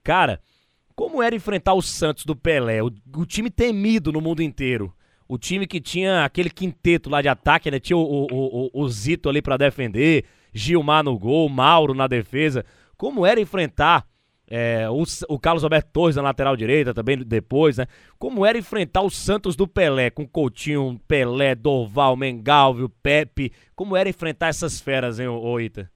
Cara, 0.02 0.40
como 0.96 1.22
era 1.22 1.36
enfrentar 1.36 1.74
o 1.74 1.82
Santos 1.82 2.24
do 2.24 2.36
Pelé, 2.36 2.82
o, 2.82 2.92
o 3.18 3.26
time 3.26 3.50
temido 3.50 4.12
no 4.12 4.22
mundo 4.22 4.42
inteiro? 4.42 4.94
O 5.28 5.38
time 5.38 5.68
que 5.68 5.82
tinha 5.82 6.24
aquele 6.24 6.50
quinteto 6.50 7.10
lá 7.10 7.22
de 7.22 7.28
ataque, 7.28 7.70
né? 7.70 7.80
Tinha 7.80 7.98
o, 7.98 8.02
o, 8.02 8.70
o, 8.74 8.84
o 8.84 8.90
Zito 8.90 9.30
ali 9.30 9.42
para 9.42 9.58
defender, 9.58 10.26
Gilmar 10.54 11.04
no 11.04 11.18
gol, 11.18 11.50
Mauro 11.50 11.94
na 11.94 12.08
defesa. 12.08 12.66
Como 12.98 13.26
era 13.26 13.40
enfrentar 13.40 14.06
é, 14.50 14.90
o, 14.90 15.04
o, 15.28 15.40
Carlos 15.40 15.64
Alberto 15.64 15.90
Torres 15.94 16.16
na 16.16 16.24
lateral 16.24 16.56
direita 16.56 16.94
também 16.94 17.18
depois, 17.18 17.78
né? 17.78 17.86
Como 18.18 18.46
era 18.46 18.58
enfrentar 18.58 19.02
o 19.02 19.10
Santos 19.10 19.56
do 19.56 19.68
Pelé, 19.68 20.10
com 20.10 20.28
Coutinho, 20.28 21.00
Pelé, 21.08 21.54
Doval, 21.54 22.16
Mengalvio, 22.16 22.90
Pepe. 23.04 23.54
Como 23.76 23.96
era 23.96 24.10
enfrentar 24.10 24.48
essas 24.48 24.82
feras, 24.82 25.20
hein, 25.20 25.28
ô, 25.28 25.60
Ita? 25.60 25.90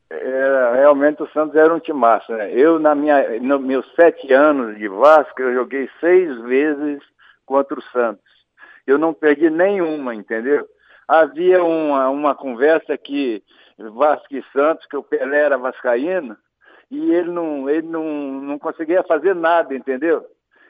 Realmente 0.83 1.24
o 1.24 1.29
Santos 1.29 1.55
era 1.55 1.74
um 1.74 1.79
timaço, 1.79 2.31
né? 2.33 2.51
Eu, 2.51 2.77
na 2.77 2.93
minha, 2.93 3.39
nos 3.39 3.62
meus 3.62 3.86
sete 3.95 4.33
anos 4.33 4.77
de 4.77 4.88
Vasco, 4.88 5.41
eu 5.41 5.53
joguei 5.53 5.89
seis 6.00 6.38
vezes 6.41 7.00
contra 7.45 7.79
o 7.79 7.83
Santos. 7.83 8.24
Eu 8.86 8.98
não 8.98 9.13
perdi 9.13 9.50
nenhuma, 9.50 10.13
entendeu? 10.13 10.67
Havia 11.07 11.63
uma, 11.63 12.10
uma 12.10 12.36
conversa 12.36 12.98
que 12.98 13.41
Vasco 13.77 14.35
e 14.35 14.43
Santos, 14.51 14.85
que 14.85 14.97
o 14.97 15.03
Pelé 15.03 15.39
era 15.39 15.57
vascaíno, 15.57 16.37
e 16.91 17.11
ele 17.11 17.31
não, 17.31 17.69
ele 17.69 17.87
não, 17.87 18.03
não 18.03 18.59
conseguia 18.59 19.03
fazer 19.03 19.33
nada, 19.33 19.73
entendeu? 19.73 20.25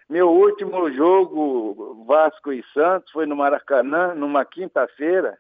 Meu 0.10 0.30
último 0.30 0.92
jogo, 0.92 2.06
Vasco 2.06 2.52
e 2.52 2.64
Santos, 2.74 3.12
foi 3.12 3.26
no 3.26 3.36
Maracanã, 3.36 4.14
numa 4.14 4.46
quinta-feira. 4.46 5.38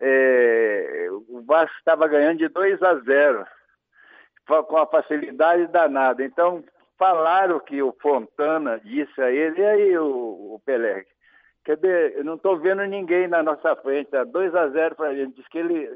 É, 0.00 1.08
o 1.28 1.42
Vasco 1.42 1.76
estava 1.78 2.06
ganhando 2.06 2.38
de 2.38 2.48
2 2.48 2.82
a 2.82 2.94
0, 2.96 3.46
com 4.66 4.76
a 4.76 4.86
facilidade 4.86 5.66
danada. 5.66 6.24
Então, 6.24 6.64
falaram 6.96 7.60
que 7.60 7.82
o 7.82 7.94
Fontana 8.00 8.80
disse 8.82 9.20
a 9.20 9.30
ele, 9.30 9.60
e 9.60 9.64
aí 9.64 9.98
o, 9.98 10.54
o 10.54 10.62
Pelé? 10.64 11.04
Quer 11.64 11.76
dizer, 11.76 12.16
eu 12.16 12.24
não 12.24 12.34
estou 12.36 12.56
vendo 12.56 12.82
ninguém 12.84 13.28
na 13.28 13.42
nossa 13.42 13.76
frente, 13.76 14.10
tá 14.10 14.24
2 14.24 14.54
a 14.54 14.68
0 14.68 14.96
para 14.96 15.10
a 15.10 15.14
gente. 15.14 15.36
Diz 15.36 15.46
que 15.48 15.58
ele 15.58 15.86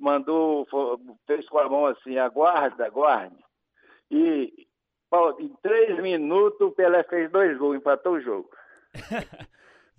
mandou, 0.00 0.66
fez 1.26 1.48
com 1.48 1.58
a 1.58 1.68
mão 1.68 1.86
assim, 1.86 2.18
aguarda, 2.18 2.86
aguarde. 2.86 3.36
E 4.10 4.66
em 5.38 5.48
três 5.62 6.00
minutos 6.00 6.60
o 6.60 6.72
Pelé 6.72 7.02
fez 7.04 7.30
dois 7.30 7.56
gols, 7.58 7.76
empatou 7.76 8.14
o 8.14 8.20
jogo. 8.20 8.50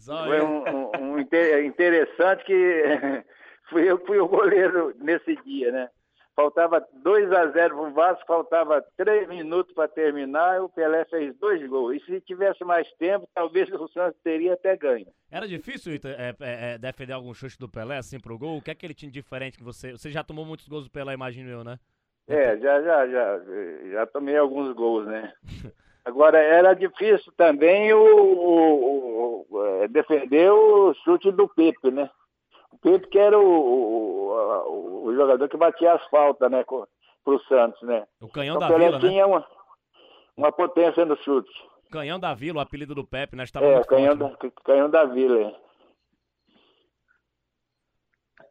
Foi 0.04 0.42
um, 0.42 0.64
um, 0.68 1.14
um, 1.14 1.20
interessante 1.20 2.44
que 2.44 2.84
fui 3.70 3.90
eu 3.90 4.04
fui 4.04 4.20
o 4.20 4.28
goleiro 4.28 4.96
nesse 4.98 5.36
dia, 5.44 5.72
né? 5.72 5.90
Faltava 6.36 6.86
2 7.04 7.32
a 7.32 7.48
0 7.48 7.76
para 7.76 7.90
o 7.90 7.94
Vasco, 7.94 8.26
faltava 8.26 8.82
três 8.96 9.28
minutos 9.28 9.74
para 9.74 9.88
terminar, 9.88 10.62
o 10.62 10.70
Pelé 10.70 11.04
fez 11.06 11.36
dois 11.38 11.66
gols. 11.68 11.98
E 11.98 12.06
se 12.06 12.22
tivesse 12.22 12.64
mais 12.64 12.90
tempo, 12.94 13.28
talvez 13.34 13.70
o 13.70 13.88
Santos 13.90 14.20
teria 14.24 14.54
até 14.54 14.78
ganho. 14.78 15.08
Era 15.30 15.48
difícil 15.48 15.94
é, 15.94 15.98
é, 15.98 16.36
é, 16.74 16.78
defender 16.78 17.14
algum 17.14 17.34
chute 17.34 17.60
do 17.60 17.70
Pelé 17.70 17.98
assim 17.98 18.20
pro 18.20 18.38
gol? 18.38 18.58
O 18.58 18.62
que 18.62 18.72
é 18.72 18.76
que 18.76 18.86
ele 18.86 18.94
tinha 18.94 19.12
de 19.12 19.22
diferente 19.22 19.58
que 19.58 19.64
você. 19.64 19.92
Você 19.92 20.10
já 20.10 20.24
tomou 20.24 20.46
muitos 20.46 20.68
gols 20.68 20.86
do 20.86 20.92
Pelé, 20.92 21.14
imagino 21.14 21.50
eu, 21.50 21.64
né? 21.64 21.78
É, 22.28 22.58
já, 22.58 22.82
já, 22.82 23.08
já, 23.08 23.40
já 23.92 24.08
tomei 24.08 24.38
alguns 24.38 24.74
gols, 24.74 25.06
né? 25.06 25.34
Agora, 26.04 26.40
era 26.40 26.74
difícil 26.74 27.32
também 27.38 27.94
o, 27.94 28.00
o, 28.04 29.46
o 29.50 29.66
é, 29.84 29.88
defender 29.88 30.52
o 30.52 30.94
chute 31.04 31.32
do 31.32 31.48
Pepe, 31.48 31.92
né? 31.92 32.10
Pepe 32.82 33.08
que 33.08 33.20
era 33.20 33.38
o, 33.38 33.44
o, 33.44 35.06
o 35.06 35.16
jogador 35.16 35.48
que 35.48 35.58
batia 35.58 35.94
as 35.94 36.06
faltas, 36.08 36.50
né, 36.50 36.64
pro 36.64 37.40
Santos, 37.48 37.82
né? 37.84 38.08
O 38.20 38.28
canhão 38.28 38.58
então, 38.58 38.70
da 38.70 38.78
Vila, 38.78 39.00
né? 39.00 39.10
tinha 39.10 39.28
uma, 39.28 39.48
uma 40.36 40.52
potência 40.52 41.06
no 41.06 41.16
chute. 41.18 41.52
Canhão 41.92 42.20
da 42.20 42.34
Vila, 42.34 42.60
o 42.60 42.62
apelido 42.62 42.96
do 42.96 43.06
Pepe, 43.06 43.36
né? 43.36 43.44
Estava 43.44 43.66
é, 43.66 43.80
o 43.80 43.86
canhão, 43.86 44.18
forte, 44.18 44.48
da, 44.48 44.52
canhão 44.64 44.90
da 44.90 45.06
Vila, 45.06 45.42
é. 45.42 45.62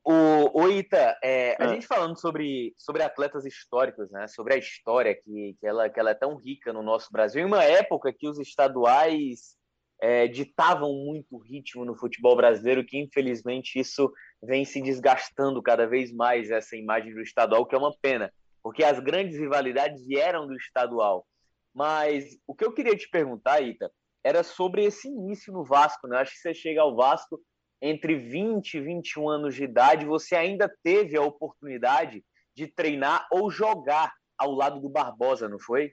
O, 0.05 0.63
o 0.63 0.69
Ita, 0.69 1.19
é, 1.23 1.57
a 1.61 1.67
ah. 1.67 1.69
gente 1.69 1.87
falando 1.87 2.19
sobre, 2.19 2.75
sobre 2.77 3.03
atletas 3.03 3.45
históricos, 3.45 4.11
né? 4.11 4.27
Sobre 4.29 4.55
a 4.55 4.57
história 4.57 5.15
que, 5.15 5.57
que, 5.61 5.67
ela, 5.67 5.89
que 5.91 6.01
ela 6.01 6.11
é 6.11 6.15
tão 6.15 6.37
rica 6.37 6.73
no 6.73 6.83
nosso 6.83 7.11
Brasil, 7.13 7.43
em 7.43 7.47
uma 7.47 7.63
época 7.63 8.13
que 8.13 8.29
os 8.29 8.39
estaduais 8.39 9.60
é, 10.01 10.27
ditavam 10.27 10.93
muito 10.95 11.37
o 11.37 11.39
ritmo 11.39 11.85
no 11.85 11.95
futebol 11.95 12.35
brasileiro, 12.35 12.85
que 12.85 12.99
infelizmente 12.99 13.79
isso 13.79 14.13
vem 14.43 14.65
se 14.65 14.81
desgastando 14.81 15.63
cada 15.63 15.87
vez 15.87 16.13
mais 16.13 16.51
essa 16.51 16.77
imagem 16.77 17.13
do 17.13 17.21
estadual, 17.21 17.67
que 17.67 17.75
é 17.75 17.79
uma 17.79 17.95
pena, 18.01 18.33
porque 18.63 18.83
as 18.83 18.99
grandes 18.99 19.39
rivalidades 19.39 20.07
vieram 20.07 20.47
do 20.47 20.57
estadual. 20.57 21.27
Mas 21.75 22.39
o 22.47 22.55
que 22.55 22.65
eu 22.65 22.73
queria 22.73 22.97
te 22.97 23.09
perguntar, 23.09 23.61
Ita, 23.61 23.91
era 24.25 24.43
sobre 24.43 24.85
esse 24.85 25.09
início 25.09 25.53
no 25.53 25.65
Vasco, 25.65 26.09
né? 26.09 26.19
Acho 26.19 26.33
que 26.33 26.39
você 26.39 26.55
chega 26.55 26.81
ao 26.81 26.97
Vasco 26.97 27.41
entre 27.81 28.17
20 28.17 28.75
e 28.75 28.81
21 28.81 29.29
anos 29.29 29.55
de 29.55 29.65
idade, 29.65 30.05
você 30.05 30.37
ainda 30.37 30.71
teve 30.83 31.17
a 31.17 31.23
oportunidade 31.23 32.23
de 32.55 32.67
treinar 32.67 33.27
ou 33.33 33.51
jogar 33.51 34.13
ao 34.37 34.53
lado 34.53 34.81
do 34.81 34.89
Barbosa, 34.89 35.49
não 35.49 35.59
foi? 35.59 35.93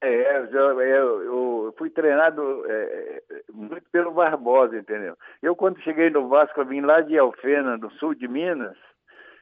É, 0.00 0.38
eu, 0.52 0.80
eu, 0.80 1.22
eu 1.22 1.74
fui 1.76 1.90
treinado 1.90 2.64
é, 2.68 3.22
muito 3.52 3.90
pelo 3.90 4.12
Barbosa, 4.12 4.78
entendeu? 4.78 5.16
Eu, 5.42 5.56
quando 5.56 5.80
cheguei 5.80 6.08
no 6.08 6.28
Vasco, 6.28 6.60
eu 6.60 6.66
vim 6.66 6.80
lá 6.80 7.00
de 7.00 7.18
Alfena, 7.18 7.76
do 7.76 7.90
sul 7.92 8.14
de 8.14 8.28
Minas, 8.28 8.76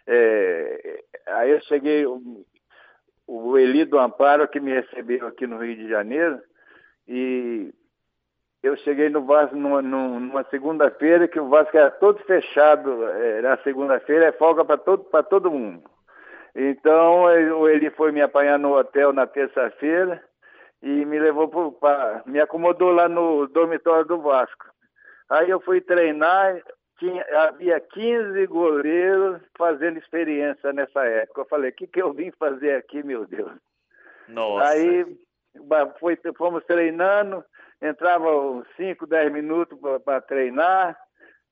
é, 0.07 1.03
aí 1.27 1.51
eu 1.51 1.61
cheguei, 1.63 2.07
o, 2.07 2.45
o 3.27 3.59
Eli 3.59 3.85
do 3.85 3.99
Amparo, 3.99 4.49
que 4.49 4.59
me 4.59 4.73
recebeu 4.73 5.27
aqui 5.27 5.47
no 5.47 5.59
Rio 5.59 5.77
de 5.77 5.89
Janeiro, 5.89 6.41
e 7.07 7.71
eu 8.63 8.77
cheguei 8.79 9.11
no 9.11 9.27
Vasco 9.27 9.55
numa, 9.57 9.83
numa 9.83 10.45
segunda-feira, 10.45 11.29
que 11.29 11.39
o 11.39 11.49
Vasco 11.49 11.77
era 11.77 11.91
todo 11.91 12.19
fechado, 12.21 13.05
era 13.05 13.63
segunda-feira, 13.63 14.27
é 14.27 14.33
folga 14.33 14.65
para 14.65 14.79
todo, 14.79 15.05
todo 15.29 15.51
mundo. 15.51 15.83
Então, 16.55 17.31
ele 17.69 17.91
foi 17.91 18.11
me 18.11 18.23
apanhar 18.23 18.59
no 18.59 18.75
hotel 18.75 19.13
na 19.13 19.27
terça-feira, 19.27 20.23
e 20.83 21.05
me 21.05 21.19
levou 21.19 21.73
para. 21.73 22.23
me 22.27 22.41
acomodou 22.41 22.91
lá 22.91 23.09
no 23.09 23.47
dormitório 23.47 24.07
do 24.07 24.21
Vasco. 24.21 24.67
Aí 25.29 25.51
eu 25.51 25.61
fui 25.61 25.81
treinar, 25.81 26.63
tinha, 26.99 27.25
havia 27.47 27.81
15 27.81 28.47
goleiros 28.47 29.41
fazendo 29.57 29.99
experiência 29.99 30.73
nessa 30.73 31.05
época. 31.05 31.41
Eu 31.41 31.47
falei, 31.47 31.71
o 31.71 31.75
que, 31.75 31.87
que 31.87 32.01
eu 32.01 32.13
vim 32.13 32.31
fazer 32.39 32.77
aqui, 32.77 33.03
meu 33.03 33.27
Deus? 33.27 33.53
Nossa. 34.29 34.69
Aí 34.69 35.19
foi, 35.99 36.19
fomos 36.37 36.65
treinando, 36.65 37.45
entrava 37.81 38.29
5, 38.77 39.07
10 39.07 39.33
minutos 39.33 39.79
para 40.05 40.21
treinar, 40.21 40.97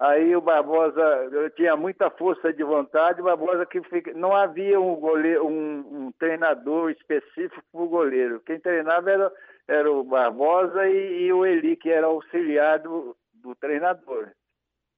Aí 0.00 0.34
o 0.34 0.40
Barbosa, 0.40 1.00
eu 1.30 1.48
tinha 1.50 1.76
muita 1.76 2.10
força 2.10 2.52
de 2.52 2.64
vontade, 2.64 3.20
o 3.20 3.24
Barbosa 3.24 3.64
que 3.64 3.80
fica, 3.82 4.12
não 4.12 4.34
havia 4.34 4.80
um, 4.80 4.96
goleiro, 4.96 5.46
um, 5.46 6.06
um 6.06 6.12
treinador 6.18 6.90
específico 6.90 7.62
para 7.70 7.80
o 7.80 7.88
goleiro. 7.88 8.40
Quem 8.40 8.58
treinava 8.58 9.10
era, 9.10 9.32
era 9.68 9.90
o 9.90 10.02
Barbosa 10.02 10.88
e, 10.88 11.26
e, 11.26 11.32
o 11.32 11.46
Eli, 11.46 11.76
que 11.76 11.90
era 11.90 12.08
auxiliar 12.08 12.80
do, 12.80 13.16
do 13.34 13.54
treinador. 13.54 14.30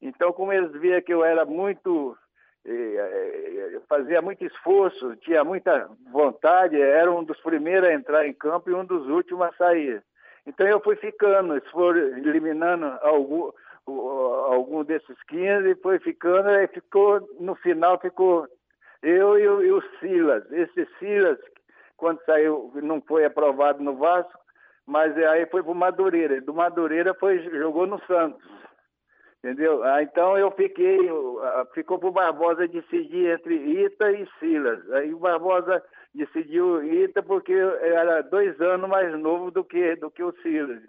Então, 0.00 0.33
como 0.33 0.53
eles 0.53 0.73
viam 0.81 1.00
que 1.03 1.12
eu 1.12 1.23
era 1.23 1.45
muito, 1.45 2.17
eh, 2.65 3.75
eh, 3.75 3.81
fazia 3.88 4.23
muito 4.23 4.45
esforço, 4.47 5.15
tinha 5.17 5.45
muita 5.45 5.91
vontade, 6.11 6.81
era 6.81 7.12
um 7.12 7.23
dos 7.23 7.41
primeiros 7.41 7.88
a 7.88 7.95
entrar 7.95 8.26
em 8.26 8.33
campo 8.33 8.71
e 8.71 8.75
um 8.75 8.85
dos 8.85 9.07
últimos 9.09 9.47
a 9.47 9.53
sair. 9.53 10.03
Então 10.47 10.67
eu 10.67 10.81
fui 10.81 10.97
ficando, 10.97 11.55
eles 11.55 11.69
foram 11.71 11.99
eliminando 11.99 12.87
algum, 13.03 13.50
algum 13.87 14.85
desses 14.85 15.16
15 15.28 15.75
foi 15.76 15.99
ficando, 16.00 16.50
e 16.50 16.66
ficou, 16.69 17.21
no 17.40 17.55
final 17.57 17.99
ficou 18.00 18.47
eu 19.02 19.38
e 19.38 19.49
o, 19.49 19.62
e 19.62 19.73
o 19.73 19.83
Silas. 20.00 20.50
Esse 20.50 20.87
Silas, 20.99 21.38
quando 21.97 22.23
saiu, 22.25 22.73
não 22.83 23.00
foi 23.00 23.25
aprovado 23.25 23.83
no 23.83 23.97
Vasco, 23.97 24.38
mas 24.87 25.16
aí 25.16 25.47
foi 25.47 25.62
para 25.62 25.73
o 25.73 25.75
Madureira. 25.75 26.40
Do 26.40 26.55
Madureira 26.55 27.14
foi, 27.14 27.38
jogou 27.50 27.87
no 27.87 28.00
Santos. 28.07 28.45
Entendeu? 29.38 29.83
Ah, 29.85 30.02
então 30.02 30.37
eu 30.37 30.50
fiquei, 30.52 30.99
ficou 31.73 31.99
para 31.99 32.09
o 32.09 32.12
Barbosa 32.12 32.66
decidir 32.66 33.31
entre 33.31 33.55
Ita 33.55 34.11
e 34.11 34.26
Silas. 34.40 34.90
Aí 34.90 35.14
o 35.14 35.19
Barbosa 35.19 35.83
decidiu 36.14 36.83
Ita 36.83 37.23
porque 37.23 37.52
era 37.52 38.23
dois 38.23 38.61
anos 38.61 38.88
mais 38.88 39.16
novo 39.19 39.50
do 39.52 39.62
que, 39.62 39.95
do 39.97 40.11
que 40.11 40.23
o 40.23 40.33
Silas. 40.43 40.83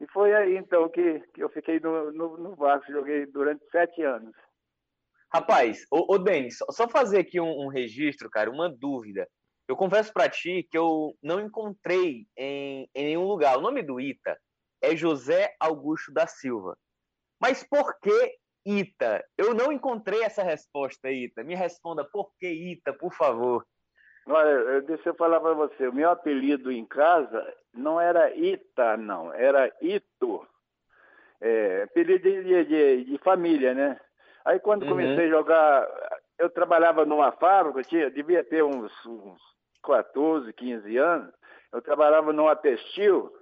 E 0.00 0.06
foi 0.08 0.34
aí, 0.34 0.56
então, 0.56 0.88
que, 0.88 1.20
que 1.34 1.42
eu 1.42 1.50
fiquei 1.50 1.78
no, 1.78 2.10
no, 2.12 2.36
no 2.38 2.56
Vasco, 2.56 2.90
joguei 2.90 3.26
durante 3.26 3.64
sete 3.70 4.02
anos. 4.02 4.34
Rapaz, 5.32 5.84
ô, 5.90 6.14
ô 6.14 6.18
Denis, 6.18 6.56
só 6.70 6.88
fazer 6.88 7.20
aqui 7.20 7.38
um, 7.40 7.66
um, 7.66 7.68
registro, 7.68 8.30
cara, 8.30 8.50
uma 8.50 8.68
dúvida. 8.68 9.28
Eu 9.68 9.76
confesso 9.76 10.12
para 10.12 10.28
ti 10.28 10.66
que 10.68 10.76
eu 10.76 11.14
não 11.22 11.38
encontrei 11.38 12.26
em, 12.36 12.88
em 12.94 13.04
nenhum 13.04 13.24
lugar. 13.24 13.56
O 13.56 13.60
nome 13.60 13.82
do 13.82 14.00
Ita 14.00 14.36
é 14.82 14.96
José 14.96 15.54
Augusto 15.60 16.12
da 16.12 16.26
Silva. 16.26 16.76
Mas 17.40 17.62
por 17.62 17.96
que 18.00 18.36
Ita? 18.66 19.24
Eu 19.38 19.54
não 19.54 19.70
encontrei 19.70 20.24
essa 20.24 20.42
resposta, 20.42 21.10
Ita. 21.10 21.44
Me 21.44 21.54
responda 21.54 22.04
por 22.04 22.32
que 22.38 22.48
Ita, 22.48 22.92
por 22.92 23.12
favor. 23.12 23.64
Olha, 24.26 24.82
deixa 24.82 25.10
eu 25.10 25.14
falar 25.14 25.40
para 25.40 25.54
você. 25.54 25.88
O 25.88 25.92
meu 25.92 26.10
apelido 26.10 26.70
em 26.70 26.84
casa 26.84 27.54
não 27.74 28.00
era 28.00 28.34
Ita, 28.34 28.96
não. 28.96 29.32
Era 29.32 29.72
Ito. 29.80 30.46
É, 31.40 31.84
apelido 31.84 32.22
de, 32.22 32.64
de, 32.64 33.04
de, 33.04 33.18
família, 33.18 33.72
né? 33.72 33.98
Aí 34.44 34.58
quando 34.60 34.82
uhum. 34.82 34.90
comecei 34.90 35.26
a 35.26 35.30
jogar, 35.30 35.88
eu 36.38 36.50
trabalhava 36.50 37.06
numa 37.06 37.32
fábrica, 37.32 37.82
tinha, 37.82 38.10
devia 38.10 38.44
ter 38.44 38.62
uns, 38.62 38.92
uns 39.06 39.40
14, 39.82 40.52
15 40.52 40.96
anos. 40.98 41.32
Eu 41.72 41.80
trabalhava 41.80 42.32
numa 42.32 42.54
textil 42.56 43.32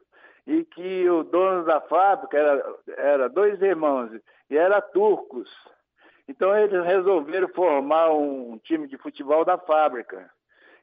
e 0.46 0.64
que 0.64 1.08
o 1.10 1.24
dono 1.24 1.64
da 1.64 1.80
fábrica 1.80 2.36
era, 2.36 2.74
era 2.96 3.28
dois 3.28 3.60
irmãos 3.60 4.10
e 4.48 4.56
era 4.56 4.80
turcos. 4.80 5.50
Então 6.28 6.56
eles 6.56 6.84
resolveram 6.84 7.48
formar 7.48 8.12
um 8.12 8.58
time 8.58 8.86
de 8.86 8.96
futebol 8.98 9.44
da 9.44 9.58
fábrica. 9.58 10.30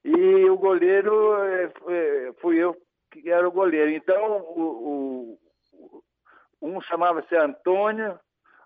E 0.05 0.49
o 0.49 0.55
goleiro 0.55 1.35
é, 1.43 2.31
fui 2.39 2.57
eu 2.57 2.77
que 3.11 3.27
era 3.29 3.47
o 3.47 3.51
goleiro. 3.51 3.89
Então, 3.89 4.37
o, 4.55 5.39
o 6.61 6.67
um 6.67 6.79
chamava-se 6.79 7.35
Antônio, 7.35 8.19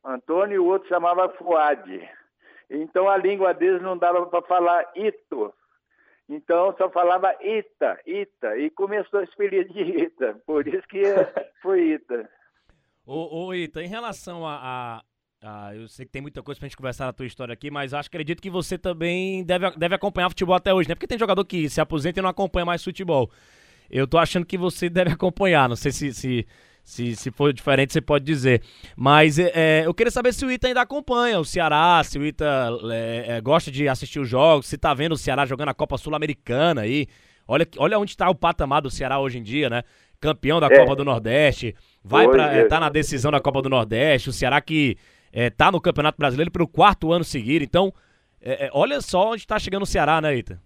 Antônio, 0.03 0.55
e 0.55 0.60
o 0.60 0.65
outro 0.65 0.89
chamava 0.89 1.29
Fuad. 1.29 2.10
Então, 2.69 3.10
a 3.10 3.15
língua 3.15 3.53
deles 3.53 3.81
não 3.81 3.98
dava 3.98 4.25
para 4.25 4.41
falar 4.41 4.91
Ito. 4.96 5.53
Então 6.29 6.75
só 6.77 6.91
falava 6.91 7.36
Ita, 7.41 8.00
Ita, 8.05 8.55
e 8.60 8.69
começou 8.69 9.19
a 9.19 9.24
expelir 9.24 9.67
de 9.67 9.81
Ita, 9.81 10.39
por 10.46 10.67
isso 10.67 10.88
que 10.88 11.01
foi 11.60 11.93
Ita. 11.93 12.29
Ô, 13.03 13.48
ô 13.48 13.53
Ita, 13.53 13.81
em 13.81 13.88
relação 13.88 14.46
a, 14.46 14.60
a, 14.62 15.01
a, 15.41 15.75
Eu 15.75 15.88
sei 15.88 16.05
que 16.05 16.12
tem 16.12 16.22
muita 16.22 16.41
coisa 16.41 16.60
pra 16.60 16.67
gente 16.67 16.77
conversar 16.77 17.05
na 17.05 17.13
tua 17.13 17.25
história 17.25 17.53
aqui, 17.53 17.72
mas 17.72 17.93
acho 17.93 18.08
acredito 18.08 18.41
que 18.41 18.50
você 18.50 18.77
também 18.77 19.43
deve, 19.43 19.72
deve 19.72 19.96
acompanhar 19.96 20.29
futebol 20.29 20.55
até 20.55 20.74
hoje, 20.74 20.89
né? 20.89 20.96
Porque 20.96 21.08
tem 21.08 21.17
jogador 21.17 21.43
que 21.46 21.69
se 21.69 21.79
aposenta 21.81 22.19
e 22.19 22.24
não 22.24 22.29
acompanha 22.29 22.65
mais 22.65 22.84
futebol. 22.84 23.29
Eu 23.89 24.08
tô 24.08 24.17
achando 24.17 24.46
que 24.46 24.58
você 24.58 24.88
deve 24.89 25.12
acompanhar, 25.12 25.69
não 25.69 25.75
sei 25.75 25.91
se, 25.91 26.13
se 26.13 26.48
se, 26.89 27.15
se 27.15 27.29
for 27.29 27.53
diferente, 27.53 27.93
você 27.93 28.01
pode 28.01 28.25
dizer. 28.25 28.63
Mas 28.96 29.38
é, 29.38 29.51
é, 29.53 29.86
eu 29.86 29.93
queria 29.93 30.10
saber 30.10 30.34
se 30.34 30.43
o 30.43 30.51
Ita 30.51 30.67
ainda 30.67 30.81
acompanha 30.81 31.39
o 31.39 31.46
Ceará, 31.46 32.01
se 32.03 32.17
o 32.17 32.25
Ita 32.25 32.72
é, 32.91 33.25
é, 33.27 33.41
gosta 33.41 33.69
de 33.69 33.88
assistir 33.88 34.19
os 34.19 34.27
jogos, 34.27 34.65
se 34.65 34.75
tá 34.75 34.91
vendo 34.96 35.12
o 35.12 35.17
Ceará 35.17 35.46
jogando 35.46 35.69
a 35.69 35.74
Copa 35.74 36.00
Sul-Americana 36.00 36.81
aí. 36.81 37.05
Olha, 37.48 37.67
olha 37.77 38.00
onde 38.00 38.12
está 38.12 38.27
o 38.27 38.34
patamar 38.34 38.81
do 38.81 38.89
Ceará 38.89 39.19
hoje 39.19 39.38
em 39.38 39.43
dia, 39.43 39.69
né? 39.69 39.84
Campeão 40.19 40.60
da 40.60 40.65
é. 40.65 40.79
Copa 40.79 40.96
do 40.96 41.05
Nordeste, 41.05 41.75
vai 42.03 42.27
para 42.27 42.53
é, 42.53 42.65
tá 42.65 42.79
na 42.79 42.89
decisão 42.89 43.31
da 43.31 43.39
Copa 43.39 43.62
do 43.62 43.69
Nordeste. 43.69 44.29
O 44.29 44.34
Ceará 44.34 44.60
que 44.60 44.98
é, 45.32 45.50
tá 45.50 45.72
no 45.72 45.82
Campeonato 45.82 46.18
Brasileiro 46.18 46.52
pelo 46.52 46.68
quarto 46.68 47.12
ano 47.12 47.24
seguido. 47.24 47.64
Então, 47.64 47.94
olha 48.74 49.02
só 49.02 49.32
onde 49.32 49.42
está 49.42 49.60
chegando 49.60 49.84
o 49.84 49.88
Ceará, 49.88 50.22
né, 50.22 50.36
Ita? 50.36 50.60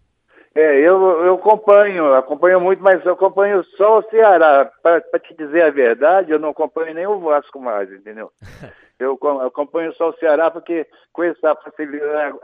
É, 0.56 0.80
eu, 0.80 1.02
eu 1.26 1.34
acompanho, 1.36 2.14
acompanho 2.14 2.62
muito, 2.62 2.84
mas 2.84 3.04
eu 3.04 3.14
acompanho 3.14 3.64
só 3.76 4.00
o 4.00 4.04
Ceará. 4.04 4.72
Para 4.84 5.02
te 5.20 5.36
dizer 5.36 5.64
a 5.64 5.72
verdade, 5.72 6.32
eu 6.32 6.38
não 6.38 6.50
acompanho 6.50 6.94
nem 6.94 7.08
o 7.08 7.20
Vasco 7.20 7.60
mais, 7.60 7.92
entendeu? 7.92 8.32
Eu 9.00 9.18
acompanho 9.42 9.92
só 9.96 10.10
o 10.12 10.18
Ceará 10.18 10.50
porque 10.50 10.88
com 11.12 11.24
essa 11.24 11.56
facilidade, 11.56 12.38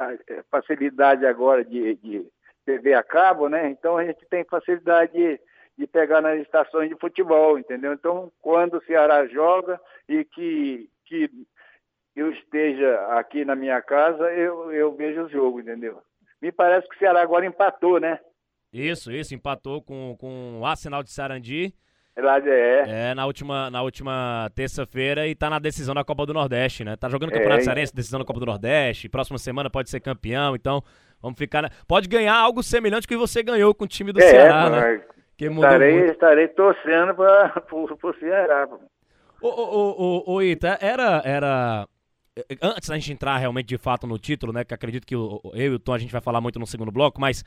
facilidade 0.52 1.26
agora 1.26 1.64
de, 1.64 1.96
de 1.96 2.26
TV 2.66 2.94
a 2.94 3.04
cabo, 3.04 3.48
né? 3.48 3.70
Então 3.70 3.98
a 3.98 4.04
gente 4.04 4.26
tem 4.30 4.44
facilidade 4.44 5.14
de, 5.14 5.40
de 5.78 5.88
pegar 5.88 6.22
nas 6.22 6.42
estações 6.42 6.90
de 6.90 6.96
futebol, 6.98 7.58
entendeu? 7.58 7.94
Então, 7.94 8.32
quando 8.42 8.78
o 8.78 8.84
Ceará 8.84 9.26
joga 9.28 9.80
e 10.10 10.26
que, 10.26 10.90
que 11.06 11.30
eu 12.20 12.32
esteja 12.32 12.96
aqui 13.18 13.46
na 13.46 13.56
minha 13.56 13.82
casa, 13.82 14.24
eu, 14.34 14.72
eu 14.72 14.94
vejo 14.94 15.24
o 15.24 15.30
jogo, 15.30 15.62
entendeu? 15.62 16.02
Me 16.42 16.52
parece 16.52 16.88
que 16.88 16.96
o 16.96 17.00
Ceará 17.00 17.22
agora 17.22 17.46
empatou, 17.46 18.00
né? 18.00 18.20
Isso, 18.72 19.12
isso, 19.12 19.34
empatou 19.34 19.82
com, 19.82 20.16
com 20.20 20.60
o 20.60 20.66
Arsenal 20.66 21.02
de 21.02 21.12
Sarandi. 21.12 21.74
É, 22.16 23.12
é 23.12 23.16
na 23.16 23.26
última, 23.26 23.70
na 23.70 23.82
última 23.82 24.52
terça-feira 24.54 25.26
e 25.26 25.34
tá 25.34 25.50
na 25.50 25.58
decisão 25.58 25.96
da 25.96 26.04
Copa 26.04 26.26
do 26.26 26.34
Nordeste, 26.34 26.84
né? 26.84 26.98
Tá 26.98 27.08
jogando 27.08 27.32
Campeonato 27.32 27.62
é, 27.62 27.64
Cearense, 27.64 27.96
decisão 27.96 28.20
da 28.20 28.26
Copa 28.26 28.42
do 28.42 28.46
Nordeste. 28.46 29.08
Próxima 29.08 29.38
semana 29.38 29.70
pode 29.70 29.90
ser 29.90 30.02
campeão, 30.02 30.54
então 30.54 30.84
vamos 31.22 31.40
ficar. 31.40 31.62
Na... 31.62 31.70
Pode 31.88 32.10
ganhar 32.10 32.36
algo 32.36 32.62
semelhante 32.62 33.08
que 33.08 33.16
você 33.16 33.42
ganhou 33.42 33.74
com 33.74 33.86
o 33.86 33.88
time 33.88 34.12
do 34.12 34.20
é, 34.20 34.28
Ceará, 34.28 34.70
né? 34.70 35.02
Que 35.38 35.46
estarei, 35.46 35.94
muito. 35.94 36.12
estarei 36.12 36.48
torcendo 36.50 37.16
para 37.16 37.64
o 37.72 38.14
Ceará. 38.20 38.68
Ô, 39.42 39.48
ô, 39.48 40.26
ô, 40.28 40.34
ô, 40.34 40.42
Ita, 40.42 40.78
era, 40.82 41.22
era 41.24 41.88
antes 42.62 42.90
da 42.90 42.96
gente 42.98 43.14
entrar 43.14 43.38
realmente 43.38 43.68
de 43.68 43.78
fato 43.78 44.06
no 44.06 44.18
título, 44.18 44.54
né? 44.54 44.64
Que 44.64 44.74
acredito 44.74 45.06
que 45.06 45.16
eu, 45.16 45.42
eu 45.54 45.74
e 45.74 45.76
o 45.76 45.80
Tom 45.80 45.94
a 45.94 45.98
gente 45.98 46.12
vai 46.12 46.22
falar 46.22 46.42
muito 46.42 46.60
no 46.60 46.68
segundo 46.68 46.92
bloco, 46.92 47.20
mas 47.20 47.44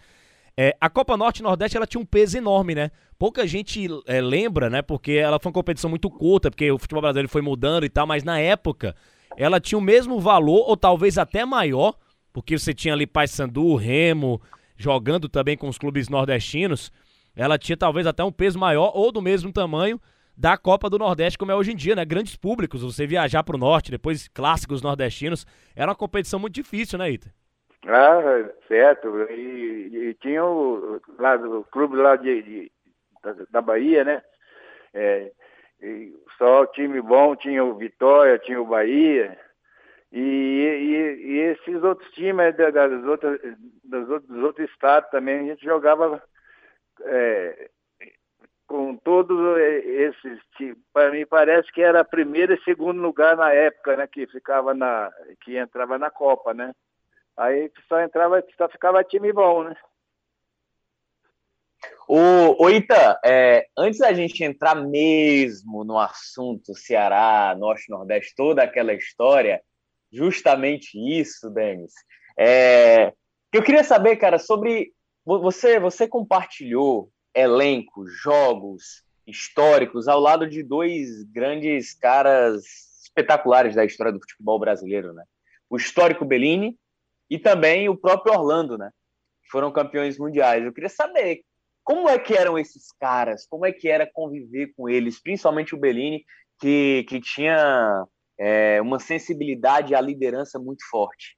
é, 0.56 0.76
a 0.80 0.90
Copa 0.90 1.16
Norte 1.16 1.38
e 1.38 1.42
Nordeste 1.42 1.76
ela 1.76 1.86
tinha 1.86 2.00
um 2.00 2.04
peso 2.04 2.36
enorme, 2.36 2.74
né? 2.74 2.90
Pouca 3.18 3.46
gente 3.46 3.88
é, 4.06 4.20
lembra, 4.20 4.68
né? 4.68 4.82
Porque 4.82 5.12
ela 5.12 5.38
foi 5.38 5.50
uma 5.50 5.54
competição 5.54 5.88
muito 5.88 6.10
curta, 6.10 6.50
porque 6.50 6.70
o 6.70 6.78
futebol 6.78 7.02
brasileiro 7.02 7.28
foi 7.28 7.40
mudando 7.40 7.84
e 7.84 7.88
tal, 7.88 8.06
mas 8.06 8.22
na 8.22 8.38
época 8.38 8.94
ela 9.36 9.58
tinha 9.60 9.78
o 9.78 9.82
mesmo 9.82 10.20
valor, 10.20 10.68
ou 10.68 10.76
talvez 10.76 11.16
até 11.16 11.44
maior, 11.44 11.94
porque 12.32 12.58
você 12.58 12.74
tinha 12.74 12.92
ali 12.92 13.06
Paysandu, 13.06 13.74
Remo, 13.76 14.40
jogando 14.76 15.28
também 15.28 15.56
com 15.56 15.68
os 15.68 15.78
clubes 15.78 16.08
nordestinos. 16.08 16.92
Ela 17.34 17.56
tinha 17.56 17.76
talvez 17.76 18.06
até 18.06 18.22
um 18.22 18.32
peso 18.32 18.58
maior 18.58 18.92
ou 18.94 19.10
do 19.10 19.22
mesmo 19.22 19.50
tamanho 19.52 19.98
da 20.36 20.56
Copa 20.56 20.88
do 20.88 20.98
Nordeste, 20.98 21.38
como 21.38 21.52
é 21.52 21.54
hoje 21.54 21.72
em 21.72 21.76
dia, 21.76 21.94
né? 21.94 22.04
Grandes 22.04 22.36
públicos, 22.36 22.82
você 22.82 23.06
viajar 23.06 23.42
para 23.42 23.56
o 23.56 23.58
norte, 23.58 23.90
depois 23.90 24.28
clássicos 24.28 24.82
nordestinos. 24.82 25.46
Era 25.76 25.90
uma 25.90 25.96
competição 25.96 26.40
muito 26.40 26.54
difícil, 26.54 26.98
né, 26.98 27.10
Ita? 27.10 27.28
Ah, 27.86 28.50
certo. 28.68 29.08
E, 29.30 30.10
e 30.10 30.14
tinha 30.14 30.44
o, 30.44 31.00
lá, 31.18 31.36
o 31.36 31.64
clube 31.64 31.96
lá 31.96 32.16
de, 32.16 32.42
de 32.42 32.72
da, 33.22 33.34
da, 33.50 33.60
Bahia, 33.60 34.04
né? 34.04 34.22
É, 34.94 35.32
só 36.38 36.66
time 36.66 37.00
bom 37.00 37.34
tinha 37.36 37.64
o 37.64 37.74
Vitória, 37.74 38.38
tinha 38.38 38.60
o 38.60 38.66
Bahia. 38.66 39.38
E, 40.12 40.20
e, 40.20 41.26
e 41.26 41.38
esses 41.38 41.82
outros 41.82 42.10
times 42.12 42.54
das 42.56 43.04
outras, 43.04 43.40
outros, 44.04 44.28
dos 44.28 44.42
outros 44.42 44.70
estados 44.70 45.10
também, 45.10 45.40
a 45.40 45.44
gente 45.44 45.64
jogava 45.64 46.22
é, 47.00 47.70
com 48.72 48.96
todos 48.96 49.38
esses 49.58 50.40
para 50.94 51.10
mim 51.10 51.26
parece 51.26 51.70
que 51.70 51.82
era 51.82 52.02
primeiro 52.02 52.54
e 52.54 52.64
segundo 52.64 53.02
lugar 53.02 53.36
na 53.36 53.52
época, 53.52 53.98
né, 53.98 54.06
que 54.06 54.26
ficava 54.26 54.72
na 54.72 55.12
que 55.44 55.58
entrava 55.58 55.98
na 55.98 56.10
Copa, 56.10 56.54
né? 56.54 56.72
Aí 57.36 57.70
só 57.86 58.00
entrava, 58.00 58.42
só 58.56 58.70
ficava 58.70 59.04
time 59.04 59.30
bom, 59.30 59.64
né? 59.64 59.76
O, 62.08 62.64
o 62.64 62.70
Ita, 62.70 63.20
é, 63.22 63.66
antes 63.76 63.98
da 63.98 64.10
gente 64.14 64.42
entrar 64.42 64.74
mesmo 64.74 65.84
no 65.84 65.98
assunto 65.98 66.74
Ceará, 66.74 67.54
Norte, 67.54 67.90
Nordeste, 67.90 68.34
toda 68.34 68.62
aquela 68.62 68.94
história, 68.94 69.60
justamente 70.10 70.96
isso, 70.96 71.50
Denis, 71.50 71.92
é, 72.38 73.12
eu 73.52 73.62
queria 73.62 73.84
saber, 73.84 74.16
cara, 74.16 74.38
sobre 74.38 74.94
você, 75.26 75.78
você 75.78 76.08
compartilhou 76.08 77.10
elencos, 77.34 78.12
jogos 78.20 79.04
históricos 79.26 80.08
ao 80.08 80.20
lado 80.20 80.48
de 80.48 80.62
dois 80.62 81.22
grandes 81.24 81.94
caras 81.94 82.64
espetaculares 83.04 83.74
da 83.74 83.84
história 83.84 84.12
do 84.12 84.20
futebol 84.20 84.58
brasileiro, 84.58 85.12
né? 85.12 85.24
O 85.68 85.76
histórico 85.76 86.24
Bellini 86.24 86.78
e 87.30 87.38
também 87.38 87.88
o 87.88 87.96
próprio 87.96 88.34
Orlando, 88.34 88.76
né? 88.76 88.90
Foram 89.50 89.70
campeões 89.70 90.18
mundiais. 90.18 90.64
Eu 90.64 90.72
queria 90.72 90.88
saber 90.88 91.42
como 91.84 92.08
é 92.08 92.18
que 92.18 92.34
eram 92.34 92.58
esses 92.58 92.92
caras, 92.92 93.46
como 93.46 93.66
é 93.66 93.72
que 93.72 93.88
era 93.88 94.10
conviver 94.10 94.72
com 94.76 94.88
eles, 94.88 95.20
principalmente 95.20 95.74
o 95.74 95.78
Bellini, 95.78 96.24
que, 96.60 97.04
que 97.08 97.20
tinha 97.20 98.06
é, 98.38 98.80
uma 98.80 98.98
sensibilidade 98.98 99.94
à 99.94 100.00
liderança 100.00 100.58
muito 100.58 100.88
forte. 100.88 101.36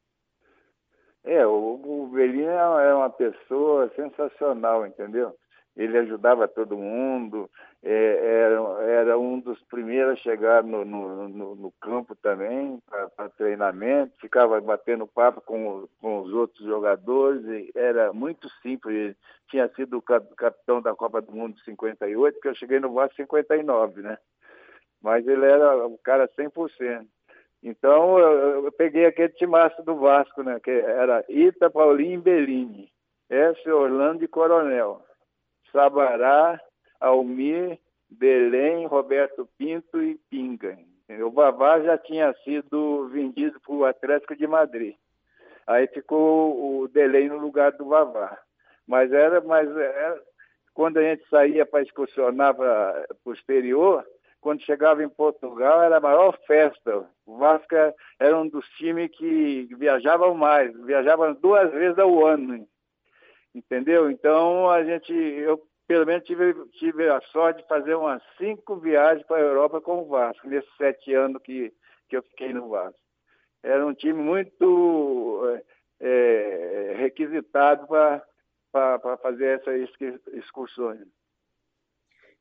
É, 1.25 1.47
o, 1.47 1.81
o 1.83 2.07
Bellini 2.09 2.45
é 2.45 2.95
uma 2.95 3.11
pessoa 3.11 3.91
sensacional, 3.97 4.87
entendeu? 4.87 5.35
Ele 5.77 5.99
ajudava 5.99 6.47
todo 6.47 6.77
mundo, 6.77 7.51
é, 7.83 8.45
era, 8.45 8.83
era, 8.85 9.19
um 9.19 9.41
dos 9.41 9.61
primeiros 9.65 10.13
a 10.13 10.23
chegar 10.23 10.63
no, 10.63 10.85
no, 10.85 11.29
no, 11.29 11.55
no 11.57 11.73
campo 11.81 12.15
também, 12.15 12.79
para 12.89 13.29
treinamento, 13.31 14.13
ficava 14.21 14.61
batendo 14.61 15.07
papo 15.07 15.41
com, 15.41 15.89
com 16.01 16.21
os 16.21 16.33
outros 16.33 16.65
jogadores, 16.65 17.45
era 17.75 18.13
muito 18.13 18.49
simples. 18.63 18.95
Ele 18.95 19.17
tinha 19.51 19.69
sido 19.75 20.01
capitão 20.03 20.81
da 20.81 20.95
Copa 20.95 21.21
do 21.21 21.33
Mundo 21.33 21.57
de 21.57 21.65
58, 21.65 22.41
que 22.41 22.49
eu 22.49 22.55
cheguei 22.55 22.79
no 22.79 22.93
Vasco 22.93 23.21
em 23.21 23.25
59, 23.25 24.01
né? 24.01 24.17
Mas 25.03 25.27
ele 25.27 25.45
era 25.45 25.87
um 25.87 25.99
cara 26.03 26.29
100%. 26.29 27.07
Então, 27.63 28.19
eu, 28.19 28.65
eu 28.65 28.73
peguei 28.73 29.07
aquele 29.07 29.31
timaço 29.31 29.83
do 29.83 29.97
Vasco, 29.97 30.43
né? 30.43 30.61
Que 30.61 30.71
era 30.71 31.25
Ita, 31.29 31.69
Paulinho 31.69 32.15
e 32.15 32.23
Bellini. 32.23 32.93
S. 33.29 33.71
Orlando 33.71 34.23
e 34.23 34.29
Coronel. 34.29 35.03
Sabará, 35.75 36.61
Almir, 37.01 37.81
Belém, 38.09 38.87
Roberto 38.87 39.49
Pinto 39.59 40.01
e 40.01 40.15
Pinga. 40.31 40.79
O 41.21 41.31
Vavá 41.33 41.81
já 41.81 41.99
tinha 41.99 42.33
sido 42.45 43.09
vendido 43.09 43.61
para 43.61 43.75
o 43.75 43.85
Atlético 43.85 44.37
de 44.37 44.47
Madrid. 44.47 44.95
Aí 45.67 45.89
ficou 45.89 46.83
o 46.83 46.89
Delay 46.89 47.29
no 47.29 47.39
lugar 47.39 47.73
do 47.73 47.87
Vavá. 47.87 48.39
Mas 48.87 49.13
era, 49.13 49.41
mas 49.41 49.69
era, 49.69 50.23
quando 50.73 50.99
a 50.99 51.03
gente 51.03 51.29
saía 51.29 51.67
para 51.67 51.83
excursionar 51.83 52.55
para 52.55 53.05
o 53.25 53.33
exterior, 53.33 54.07
quando 54.41 54.63
chegava 54.63 55.03
em 55.03 55.09
Portugal 55.09 55.83
era 55.83 55.97
a 55.97 56.01
maior 56.01 56.39
festa. 56.47 57.05
O 57.27 57.39
Vasco 57.39 57.75
era 58.21 58.39
um 58.39 58.49
dos 58.49 58.69
times 58.77 59.11
que 59.11 59.69
viajavam 59.77 60.35
mais, 60.35 60.73
viajavam 60.85 61.35
duas 61.35 61.73
vezes 61.73 61.99
ao 61.99 62.25
ano 62.25 62.65
entendeu? 63.55 64.11
Então 64.11 64.69
a 64.69 64.83
gente, 64.85 65.13
eu 65.13 65.67
pelo 65.87 66.07
menos 66.07 66.25
tive, 66.25 66.55
tive 66.73 67.09
a 67.09 67.21
sorte 67.21 67.63
de 67.63 67.69
fazer 67.69 67.95
umas 67.95 68.23
cinco 68.39 68.77
viagens 68.77 69.27
para 69.27 69.37
a 69.37 69.41
Europa 69.41 69.81
com 69.81 70.03
o 70.03 70.09
Vasco, 70.09 70.49
nesses 70.49 70.71
sete 70.77 71.15
anos 71.15 71.43
que, 71.43 71.73
que 72.09 72.17
eu 72.17 72.23
fiquei 72.23 72.53
no 72.53 72.69
Vasco. 72.69 72.99
Era 73.63 73.87
um 73.87 73.95
time 73.95 74.23
muito 74.23 75.61
é, 76.01 76.95
requisitado 76.97 77.87
para 77.87 79.19
fazer 79.23 79.61
essas 79.61 79.91
excursões. 80.33 81.01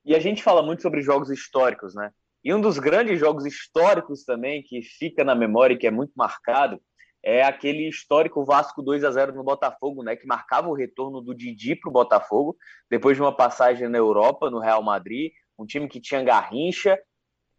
E 0.05 0.15
a 0.15 0.19
gente 0.19 0.43
fala 0.43 0.61
muito 0.61 0.81
sobre 0.81 1.01
jogos 1.01 1.29
históricos, 1.29 1.95
né? 1.95 2.11
E 2.43 2.53
um 2.53 2.59
dos 2.59 2.77
grandes 2.77 3.17
jogos 3.17 3.45
históricos 3.45 4.25
também 4.25 4.61
que 4.61 4.81
fica 4.81 5.23
na 5.23 5.33
memória 5.33 5.75
e 5.75 5.77
que 5.77 5.87
é 5.87 5.91
muito 5.91 6.11
marcado 6.13 6.81
é 7.23 7.41
aquele 7.41 7.87
histórico 7.87 8.43
Vasco 8.43 8.81
2 8.81 9.03
a 9.05 9.11
0 9.11 9.33
no 9.33 9.43
Botafogo, 9.43 10.03
né, 10.03 10.15
que 10.15 10.27
marcava 10.27 10.67
o 10.67 10.73
retorno 10.73 11.21
do 11.21 11.33
Didi 11.33 11.75
para 11.75 11.89
o 11.89 11.93
Botafogo, 11.93 12.57
depois 12.89 13.15
de 13.15 13.23
uma 13.23 13.35
passagem 13.35 13.87
na 13.87 13.97
Europa, 13.97 14.49
no 14.49 14.59
Real 14.59 14.83
Madrid, 14.83 15.31
um 15.57 15.65
time 15.65 15.87
que 15.87 16.01
tinha 16.01 16.21
garrincha, 16.21 16.99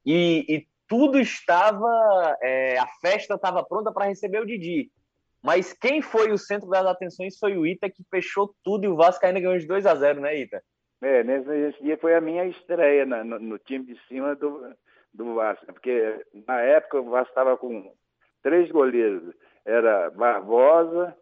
e, 0.04 0.44
e 0.46 0.66
tudo 0.86 1.18
estava, 1.18 2.36
é, 2.42 2.78
a 2.78 2.86
festa 3.00 3.34
estava 3.34 3.64
pronta 3.64 3.90
para 3.90 4.06
receber 4.06 4.40
o 4.40 4.46
Didi. 4.46 4.90
Mas 5.42 5.72
quem 5.72 6.02
foi 6.02 6.30
o 6.30 6.38
centro 6.38 6.68
das 6.68 6.84
atenções 6.86 7.38
foi 7.38 7.56
o 7.56 7.66
Ita, 7.66 7.88
que 7.88 8.02
fechou 8.10 8.54
tudo 8.62 8.84
e 8.84 8.88
o 8.88 8.96
Vasco 8.96 9.24
ainda 9.24 9.40
ganhou 9.40 9.58
de 9.58 9.66
2 9.66 9.86
a 9.86 9.94
0 9.94 10.20
né, 10.20 10.38
Ita? 10.38 10.62
É, 11.02 11.22
nesse 11.22 11.82
dia 11.82 11.98
foi 11.98 12.14
a 12.14 12.20
minha 12.20 12.46
estreia 12.46 13.04
no, 13.04 13.38
no, 13.38 13.58
time 13.58 13.84
de 13.84 13.98
cima 14.08 14.34
do, 14.34 14.74
do 15.12 15.34
Vasco, 15.34 15.66
porque 15.66 16.24
na 16.46 16.60
época 16.60 17.00
o 17.00 17.10
Vasco 17.10 17.28
estava 17.28 17.56
com 17.56 17.92
três 18.42 18.70
goleiros 18.70 19.34
era 19.64 20.10
Barbosa, 20.10 21.16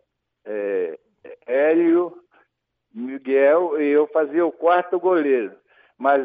é, 0.44 0.98
Hélio, 1.46 2.22
Miguel 2.94 3.81
e 3.81 3.88
eu 3.88 4.07
fazia 4.09 4.44
o 4.44 4.52
quarto 4.52 4.98
goleiro. 4.98 5.55
Mas 5.96 6.22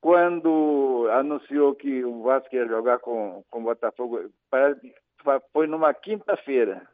quando 0.00 1.08
anunciou 1.12 1.74
que 1.74 2.04
o 2.04 2.22
Vasco 2.22 2.54
ia 2.54 2.66
jogar 2.66 2.98
com, 2.98 3.44
o 3.50 3.60
Botafogo, 3.60 4.30
foi 5.52 5.66
numa 5.66 5.92
quinta-feira. 5.94 6.86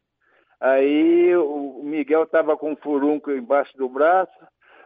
Aí 0.60 1.36
o 1.36 1.82
Miguel 1.82 2.22
estava 2.22 2.56
com 2.56 2.72
um 2.72 2.76
furunco 2.76 3.30
embaixo 3.30 3.76
do 3.76 3.88
braço, 3.88 4.32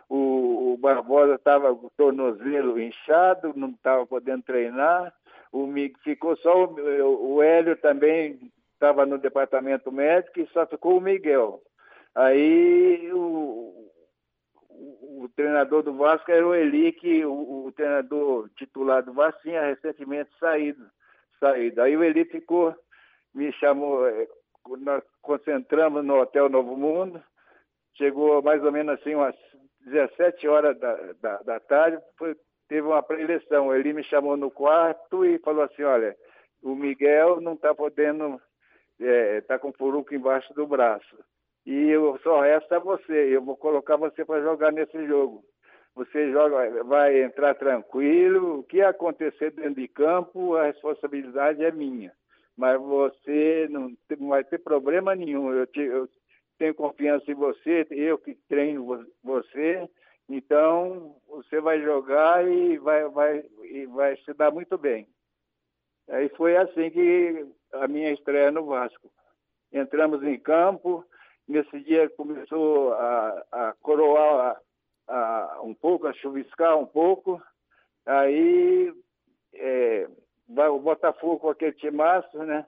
o, 0.08 0.72
o 0.72 0.78
Barbosa 0.78 1.34
estava 1.34 1.74
com 1.74 1.86
o 1.86 1.92
tornozelo 1.96 2.80
inchado, 2.80 3.52
não 3.54 3.68
estava 3.70 4.06
podendo 4.06 4.42
treinar, 4.42 5.14
o, 5.52 5.68
ficou 6.02 6.36
só 6.38 6.64
o, 6.64 7.34
o 7.34 7.42
Hélio 7.42 7.76
também 7.76 8.50
estava 8.78 9.04
no 9.04 9.18
departamento 9.18 9.90
médico 9.90 10.38
e 10.40 10.46
só 10.48 10.64
ficou 10.64 10.96
o 10.96 11.00
Miguel. 11.00 11.60
Aí 12.14 13.12
o, 13.12 13.90
o, 14.70 15.24
o 15.24 15.28
treinador 15.34 15.82
do 15.82 15.94
Vasco 15.94 16.30
era 16.30 16.46
o 16.46 16.54
Eli, 16.54 16.92
que 16.92 17.24
o, 17.24 17.66
o, 17.66 17.72
treinador 17.72 18.48
titular 18.56 19.02
do 19.02 19.12
Vasco 19.12 19.42
tinha 19.42 19.62
recentemente 19.62 20.30
saído. 20.38 20.88
saído. 21.40 21.82
Aí 21.82 21.96
o 21.96 22.04
Eli 22.04 22.24
ficou, 22.24 22.74
me 23.34 23.52
chamou, 23.54 24.06
eh, 24.06 24.28
nós 24.78 25.02
concentramos 25.20 26.04
no 26.04 26.20
Hotel 26.20 26.48
Novo 26.48 26.76
Mundo, 26.76 27.20
chegou 27.94 28.40
mais 28.42 28.62
ou 28.62 28.70
menos 28.70 28.94
assim 28.94 29.16
umas 29.16 29.34
17 29.80 30.46
horas 30.46 30.78
da, 30.78 30.94
da, 31.20 31.42
da 31.42 31.60
tarde, 31.60 32.00
foi, 32.16 32.36
teve 32.68 32.86
uma 32.86 33.02
preleção. 33.02 33.74
Ele 33.74 33.92
me 33.92 34.04
chamou 34.04 34.36
no 34.36 34.52
quarto 34.52 35.24
e 35.24 35.38
falou 35.40 35.64
assim, 35.64 35.82
olha, 35.82 36.16
o 36.62 36.76
Miguel 36.76 37.40
não 37.40 37.54
está 37.54 37.74
podendo 37.74 38.40
está 38.98 39.12
é, 39.12 39.40
tá 39.42 39.58
com 39.58 39.72
furuco 39.72 40.14
embaixo 40.14 40.52
do 40.54 40.66
braço. 40.66 41.16
E 41.64 41.90
eu, 41.90 42.18
só 42.22 42.40
resta 42.40 42.80
você. 42.80 43.34
Eu 43.34 43.42
vou 43.42 43.56
colocar 43.56 43.96
você 43.96 44.24
para 44.24 44.42
jogar 44.42 44.72
nesse 44.72 45.06
jogo. 45.06 45.44
Você 45.94 46.30
joga, 46.32 46.82
vai 46.84 47.22
entrar 47.22 47.54
tranquilo. 47.54 48.60
O 48.60 48.62
que 48.62 48.80
acontecer 48.80 49.50
dentro 49.50 49.74
de 49.74 49.88
campo, 49.88 50.56
a 50.56 50.64
responsabilidade 50.64 51.64
é 51.64 51.70
minha. 51.70 52.12
Mas 52.56 52.80
você 52.80 53.68
não, 53.70 53.92
não 54.18 54.28
vai 54.28 54.44
ter 54.44 54.58
problema 54.58 55.14
nenhum. 55.14 55.52
Eu, 55.52 55.66
te, 55.66 55.80
eu 55.80 56.08
tenho 56.58 56.74
confiança 56.74 57.30
em 57.30 57.34
você, 57.34 57.86
eu 57.90 58.18
que 58.18 58.34
treino 58.48 59.06
você. 59.22 59.88
Então, 60.28 61.16
você 61.28 61.60
vai 61.60 61.80
jogar 61.80 62.46
e 62.46 62.76
vai, 62.78 63.08
vai, 63.08 63.44
e 63.64 63.86
vai 63.86 64.16
se 64.18 64.34
dar 64.34 64.50
muito 64.50 64.76
bem. 64.76 65.06
Aí 66.08 66.28
foi 66.30 66.56
assim 66.56 66.90
que 66.90 67.46
a 67.72 67.88
minha 67.88 68.12
estreia 68.12 68.50
no 68.50 68.66
Vasco. 68.66 69.10
Entramos 69.72 70.22
em 70.22 70.38
campo, 70.38 71.04
nesse 71.46 71.80
dia 71.80 72.08
começou 72.10 72.92
a, 72.94 73.44
a 73.52 73.74
coroar 73.82 74.60
a, 75.06 75.14
a, 75.14 75.62
um 75.62 75.74
pouco, 75.74 76.06
a 76.06 76.12
chuviscar 76.12 76.78
um 76.78 76.86
pouco. 76.86 77.42
Aí 78.06 78.92
é, 79.54 80.08
o 80.48 80.78
Botafogo 80.78 81.38
com 81.38 81.50
aquele 81.50 81.72
timaço, 81.72 82.38
né? 82.38 82.64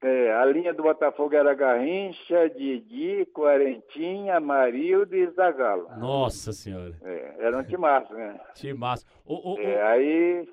É, 0.00 0.32
a 0.32 0.44
linha 0.44 0.72
do 0.72 0.84
Botafogo 0.84 1.34
era 1.34 1.54
Garrincha, 1.54 2.48
Didi, 2.50 3.26
Quarentinha, 3.34 4.38
Marildo 4.38 5.16
e 5.16 5.26
Zagalo. 5.30 5.88
Nossa 5.98 6.52
Senhora. 6.52 6.96
É, 7.02 7.34
era 7.40 7.58
um 7.58 7.64
timaço, 7.64 8.14
né? 8.14 8.40
Timaço. 8.54 9.04
O, 9.26 9.54
o, 9.54 9.60
é, 9.60 9.82
aí 9.82 10.48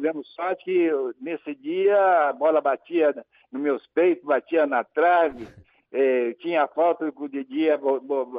demos, 0.00 0.32
sorte 0.34 0.64
que 0.64 0.90
nesse 1.20 1.54
dia 1.54 2.28
a 2.28 2.32
bola 2.32 2.60
batia 2.60 3.14
nos 3.52 3.62
meus 3.62 3.86
peitos, 3.88 4.24
batia 4.24 4.66
na 4.66 4.82
trave, 4.82 5.46
eh, 5.92 6.34
tinha 6.40 6.66
falta 6.66 7.12
que 7.12 7.22
o 7.22 7.28
Didi 7.28 7.64
ia 7.64 7.78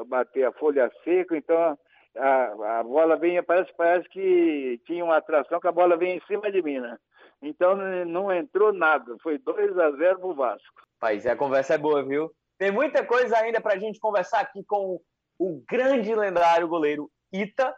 bater 0.08 0.46
a 0.46 0.52
folha 0.52 0.92
seca, 1.04 1.38
então 1.38 1.78
a, 2.16 2.80
a 2.80 2.84
bola 2.84 3.16
vinha, 3.16 3.44
parece, 3.44 3.72
parece 3.78 4.10
que 4.10 4.82
tinha 4.86 5.06
uma 5.06 5.18
atração 5.18 5.60
que 5.60 5.68
a 5.68 5.72
bola 5.72 5.96
vinha 5.96 6.16
em 6.16 6.22
cima 6.28 6.52
de 6.52 6.62
mim, 6.62 6.80
né? 6.80 6.98
Então 7.42 7.76
não 8.06 8.32
entrou 8.34 8.74
nada, 8.74 9.16
foi 9.22 9.38
2 9.38 9.78
a 9.78 9.92
0 9.92 10.20
pro 10.20 10.34
Vasco. 10.34 10.82
Pois 11.00 11.24
é, 11.26 11.32
a 11.32 11.36
conversa 11.36 11.76
é 11.76 11.78
boa, 11.78 12.04
viu? 12.04 12.32
Tem 12.58 12.72
muita 12.72 13.06
coisa 13.06 13.38
ainda 13.38 13.62
pra 13.62 13.78
gente 13.78 14.00
conversar 14.00 14.40
aqui 14.40 14.64
com 14.66 15.00
o 15.38 15.64
grande 15.70 16.16
lendário 16.16 16.68
goleiro 16.68 17.12
Ita, 17.32 17.76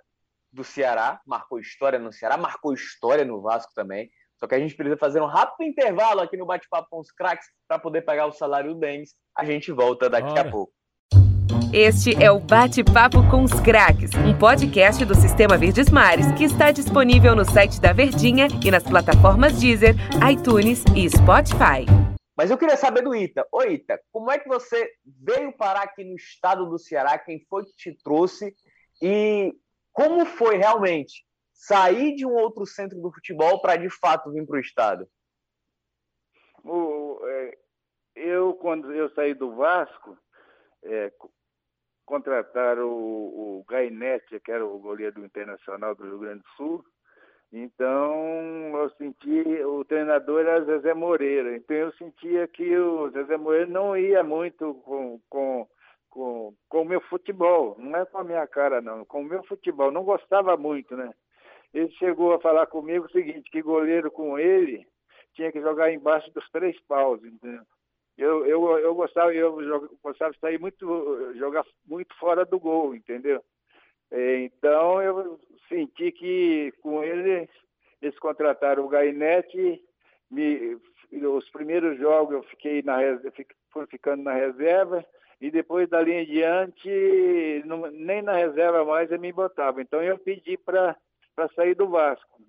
do 0.51 0.63
Ceará, 0.63 1.21
marcou 1.25 1.59
história 1.59 1.99
no 1.99 2.11
Ceará, 2.11 2.37
marcou 2.37 2.73
história 2.73 3.25
no 3.25 3.41
Vasco 3.41 3.71
também. 3.73 4.09
Só 4.37 4.47
que 4.47 4.55
a 4.55 4.59
gente 4.59 4.75
precisa 4.75 4.97
fazer 4.97 5.21
um 5.21 5.25
rápido 5.25 5.67
intervalo 5.67 6.21
aqui 6.21 6.37
no 6.37 6.45
Bate-Papo 6.45 6.87
com 6.89 6.99
os 6.99 7.11
craques 7.11 7.45
para 7.67 7.77
poder 7.77 8.03
pegar 8.03 8.25
o 8.25 8.31
salário 8.31 8.73
do 8.73 8.79
Denis. 8.79 9.13
A 9.35 9.43
gente 9.43 9.71
volta 9.71 10.09
daqui 10.09 10.29
Bora. 10.29 10.41
a 10.41 10.51
pouco. 10.51 10.73
Este 11.73 12.15
é 12.23 12.31
o 12.31 12.39
Bate-Papo 12.39 13.29
com 13.29 13.43
os 13.43 13.53
Craques, 13.61 14.11
um 14.15 14.35
podcast 14.37 15.05
do 15.05 15.13
Sistema 15.13 15.57
Verdes 15.57 15.89
Mares 15.89 16.31
que 16.31 16.43
está 16.43 16.71
disponível 16.71 17.35
no 17.35 17.45
site 17.45 17.79
da 17.79 17.93
Verdinha 17.93 18.47
e 18.65 18.71
nas 18.71 18.83
plataformas 18.83 19.59
Deezer, 19.59 19.93
iTunes 20.31 20.83
e 20.95 21.07
Spotify. 21.09 21.85
Mas 22.35 22.49
eu 22.49 22.57
queria 22.57 22.77
saber 22.77 23.03
do 23.03 23.13
Ita. 23.13 23.45
Ô 23.51 23.61
Ita, 23.61 23.99
como 24.11 24.31
é 24.31 24.39
que 24.39 24.47
você 24.47 24.89
veio 25.05 25.51
parar 25.51 25.83
aqui 25.83 26.03
no 26.03 26.15
estado 26.15 26.65
do 26.67 26.79
Ceará? 26.79 27.19
Quem 27.19 27.45
foi 27.49 27.65
que 27.65 27.75
te 27.75 27.97
trouxe? 28.03 28.55
E 29.01 29.53
como 29.91 30.25
foi 30.25 30.57
realmente 30.57 31.25
sair 31.53 32.15
de 32.15 32.25
um 32.25 32.33
outro 32.33 32.65
centro 32.65 32.99
do 33.01 33.11
futebol 33.11 33.61
para 33.61 33.75
de 33.75 33.89
fato 33.89 34.31
vir 34.31 34.45
para 34.45 34.57
o 34.57 34.61
estado? 34.61 35.07
É, 37.25 37.57
eu, 38.15 38.53
quando 38.55 38.91
eu 38.93 39.09
saí 39.11 39.33
do 39.33 39.55
Vasco, 39.55 40.17
é, 40.83 41.11
contrataram 42.05 42.87
o, 42.87 43.59
o 43.59 43.65
Gainete, 43.67 44.39
que 44.39 44.51
era 44.51 44.65
o 44.65 44.79
goleiro 44.79 45.15
do 45.15 45.25
Internacional 45.25 45.95
do 45.95 46.03
Rio 46.03 46.19
Grande 46.19 46.41
do 46.41 46.49
Sul. 46.57 46.83
Então, 47.51 48.77
eu 48.77 48.89
senti, 48.91 49.41
o 49.63 49.83
treinador 49.83 50.41
era 50.41 50.65
Zezé 50.65 50.93
Moreira, 50.93 51.55
então 51.55 51.75
eu 51.75 51.91
sentia 51.93 52.47
que 52.47 52.77
o 52.77 53.09
Zezé 53.09 53.37
Moreira 53.37 53.65
não 53.65 53.97
ia 53.97 54.23
muito 54.23 54.75
com, 54.85 55.19
com 55.27 55.67
com, 56.09 56.53
com 56.67 56.81
o 56.81 56.85
meu 56.85 57.01
futebol, 57.01 57.75
não 57.77 57.95
é 57.95 58.05
com 58.05 58.17
a 58.17 58.23
minha 58.23 58.45
cara, 58.47 58.81
não, 58.81 59.05
com 59.05 59.21
o 59.21 59.25
meu 59.25 59.43
futebol. 59.43 59.91
Não 59.91 60.03
gostava 60.03 60.57
muito, 60.57 60.95
né? 60.95 61.13
Ele 61.73 61.89
chegou 61.91 62.33
a 62.33 62.39
falar 62.39 62.65
comigo 62.67 63.05
o 63.05 63.11
seguinte, 63.11 63.49
que 63.51 63.61
goleiro 63.61 64.09
com 64.11 64.37
ele 64.37 64.87
tinha 65.35 65.51
que 65.51 65.61
jogar 65.61 65.91
embaixo 65.91 66.31
dos 66.33 66.49
três 66.49 66.79
paus, 66.81 67.23
entendeu? 67.23 67.63
Eu, 68.17 68.45
eu, 68.45 68.79
eu 68.79 68.95
gostava, 68.95 69.33
eu 69.33 69.57
gostava 70.03 70.33
de 70.33 70.39
sair 70.39 70.59
muito, 70.59 71.33
jogar 71.35 71.63
muito 71.87 72.13
fora 72.17 72.43
do 72.43 72.59
gol, 72.59 72.93
entendeu? 72.93 73.41
Então 74.11 75.01
eu 75.01 75.39
senti 75.69 76.11
que 76.11 76.73
com 76.81 77.03
ele 77.03 77.47
eles 78.01 78.17
contrataram 78.19 78.85
o 78.85 78.89
Gainete, 78.89 79.81
me, 80.29 80.77
os 81.11 81.49
primeiros 81.51 81.97
jogos 81.97 82.35
eu 82.35 82.43
fiquei 82.43 82.81
na 82.81 82.97
fui 83.71 83.85
ficando 83.87 84.23
na 84.23 84.33
reserva, 84.33 85.05
e 85.41 85.49
depois 85.49 85.89
dali 85.89 86.11
em 86.11 86.25
diante, 86.25 87.63
não, 87.65 87.89
nem 87.91 88.21
na 88.21 88.33
reserva 88.33 88.83
mais 88.83 89.11
eu 89.11 89.19
me 89.19 89.31
botava. 89.31 89.81
Então 89.81 90.01
eu 90.01 90.17
pedi 90.17 90.57
para 90.57 90.95
sair 91.55 91.75
do 91.75 91.87
Vasco. 91.87 92.41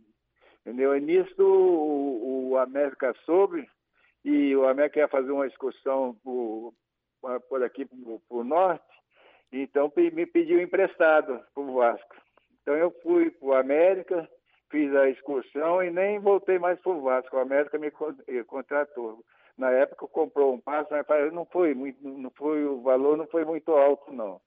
Entendeu? 0.61 0.97
E 0.97 1.01
nisso 1.01 1.43
o, 1.43 2.51
o 2.51 2.59
América 2.59 3.15
soube, 3.25 3.69
e 4.25 4.55
o 4.55 4.67
América 4.69 4.99
ia 4.99 5.09
fazer 5.09 5.31
uma 5.31 5.47
excursão 5.47 6.15
por, 6.23 6.75
por 7.49 7.63
aqui, 7.63 7.87
por, 7.87 8.21
por 8.29 8.45
norte, 8.45 8.85
então 9.53 9.91
me 9.97 10.27
pediu 10.27 10.61
emprestado 10.61 11.41
para 11.55 11.63
o 11.63 11.75
Vasco. 11.75 12.17
Então 12.63 12.75
eu 12.75 12.91
fui 13.03 13.31
para 13.31 13.49
o 13.49 13.55
América, 13.55 14.29
fiz 14.71 14.95
a 14.95 15.09
excursão 15.09 15.83
e 15.83 15.91
nem 15.91 16.19
voltei 16.19 16.59
mais 16.59 16.79
para 16.81 16.93
o 16.93 17.01
Vasco. 17.01 17.37
O 17.37 17.41
América 17.41 17.79
me 17.79 17.91
contratou 18.45 19.25
na 19.61 19.71
época 19.71 20.09
comprou 20.09 20.55
um 20.55 20.61
passe, 20.61 20.89
mas 21.09 21.33
não 21.33 21.45
foi 21.45 21.75
muito, 21.75 22.03
não 22.03 22.31
foi 22.31 22.65
o 22.65 22.81
valor 22.83 23.17
não 23.17 23.27
foi 23.27 23.45
muito 23.45 23.71
alto 23.73 24.13
não. 24.13 24.41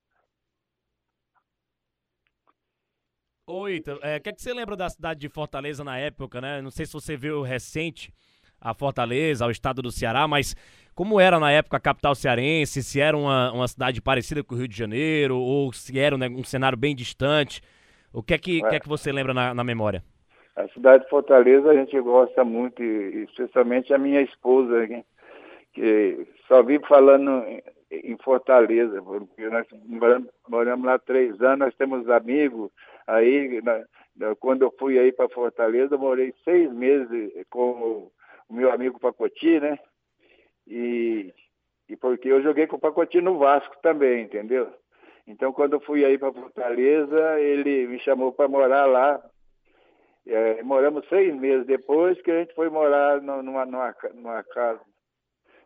Oi, 3.46 3.84
é, 4.02 4.18
o 4.18 4.22
que, 4.22 4.30
é 4.30 4.34
que 4.34 4.42
você 4.42 4.54
lembra 4.54 4.76
da 4.76 4.90
cidade 4.90 5.20
de 5.20 5.30
Fortaleza 5.30 5.84
na 5.84 5.98
época, 5.98 6.40
né? 6.40 6.62
Não 6.62 6.72
sei 6.72 6.86
se 6.86 6.94
você 6.94 7.16
viu 7.18 7.42
recente 7.42 8.14
a 8.60 8.74
Fortaleza, 8.74 9.46
o 9.46 9.52
estado 9.52 9.82
do 9.82 9.92
Ceará, 9.92 10.28
mas 10.28 10.56
como 10.96 11.20
era 11.20 11.38
na 11.40 11.52
época 11.52 11.76
a 11.78 11.80
capital 11.80 12.16
cearense, 12.16 12.82
se 12.82 13.02
era 13.02 13.18
uma, 13.18 13.52
uma 13.52 13.68
cidade 13.68 14.02
parecida 14.02 14.44
com 14.44 14.56
o 14.56 14.58
Rio 14.58 14.68
de 14.68 14.78
Janeiro, 14.78 15.38
ou 15.38 15.74
se 15.74 16.00
era 16.00 16.16
um, 16.16 16.18
né, 16.18 16.30
um 16.30 16.44
cenário 16.44 16.78
bem 16.78 16.96
distante. 16.96 17.62
O 18.14 18.24
que 18.24 18.34
é 18.34 18.38
que, 18.38 18.64
é. 18.64 18.70
que, 18.70 18.76
é 18.76 18.80
que 18.80 18.88
você 18.88 19.12
lembra 19.12 19.34
na, 19.34 19.54
na, 19.54 19.64
memória? 19.64 20.04
A 20.56 20.68
cidade 20.70 21.04
de 21.04 21.10
Fortaleza 21.10 21.72
a 21.72 21.76
gente 21.76 22.00
gosta 22.00 22.44
muito, 22.44 22.82
especialmente 22.84 23.94
a 23.94 23.98
minha 23.98 24.22
esposa, 24.22 24.88
que 25.74 26.28
só 26.48 26.62
vive 26.62 26.86
falando 26.88 27.44
em 27.90 28.18
Fortaleza, 28.24 29.02
porque 29.02 29.50
nós 29.50 29.66
moramos, 29.86 30.30
moramos 30.48 30.86
lá 30.86 31.00
três 31.00 31.40
anos, 31.42 31.60
nós 31.60 31.76
temos 31.76 32.08
amigos, 32.10 32.72
aí 33.08 33.62
na, 33.62 33.84
quando 34.40 34.64
eu 34.64 34.74
fui 34.78 35.00
aí 35.00 35.12
para 35.12 35.30
Fortaleza, 35.30 35.96
eu 35.96 36.00
morei 36.00 36.34
seis 36.44 36.72
meses 36.72 37.32
com 37.50 38.12
o 38.48 38.54
meu 38.54 38.72
amigo 38.72 39.00
Pacoti, 39.00 39.60
né? 39.60 39.78
E, 40.68 41.34
e 41.90 41.96
porque 41.96 42.30
eu 42.30 42.42
joguei 42.42 42.68
com 42.68 42.76
o 42.76 42.80
Pacoti 42.80 43.20
no 43.22 43.38
Vasco 43.38 43.76
também, 43.82 44.24
entendeu? 44.24 44.72
Então, 45.26 45.52
quando 45.54 45.74
eu 45.74 45.80
fui 45.80 46.04
aí 46.06 46.18
para 46.18 46.34
Fortaleza, 46.34 47.40
ele 47.40 47.88
me 47.88 48.00
chamou 48.00 48.32
para 48.32 48.48
morar 48.48 48.86
lá. 48.86 49.24
É, 50.26 50.64
moramos 50.64 51.08
seis 51.10 51.36
meses 51.36 51.66
depois 51.66 52.22
que 52.22 52.32
a 52.32 52.40
gente 52.40 52.54
foi 52.56 52.70
morar 52.70 53.22
numa, 53.22 53.66
numa, 53.66 53.96
numa 54.14 54.44
casa. 54.44 54.82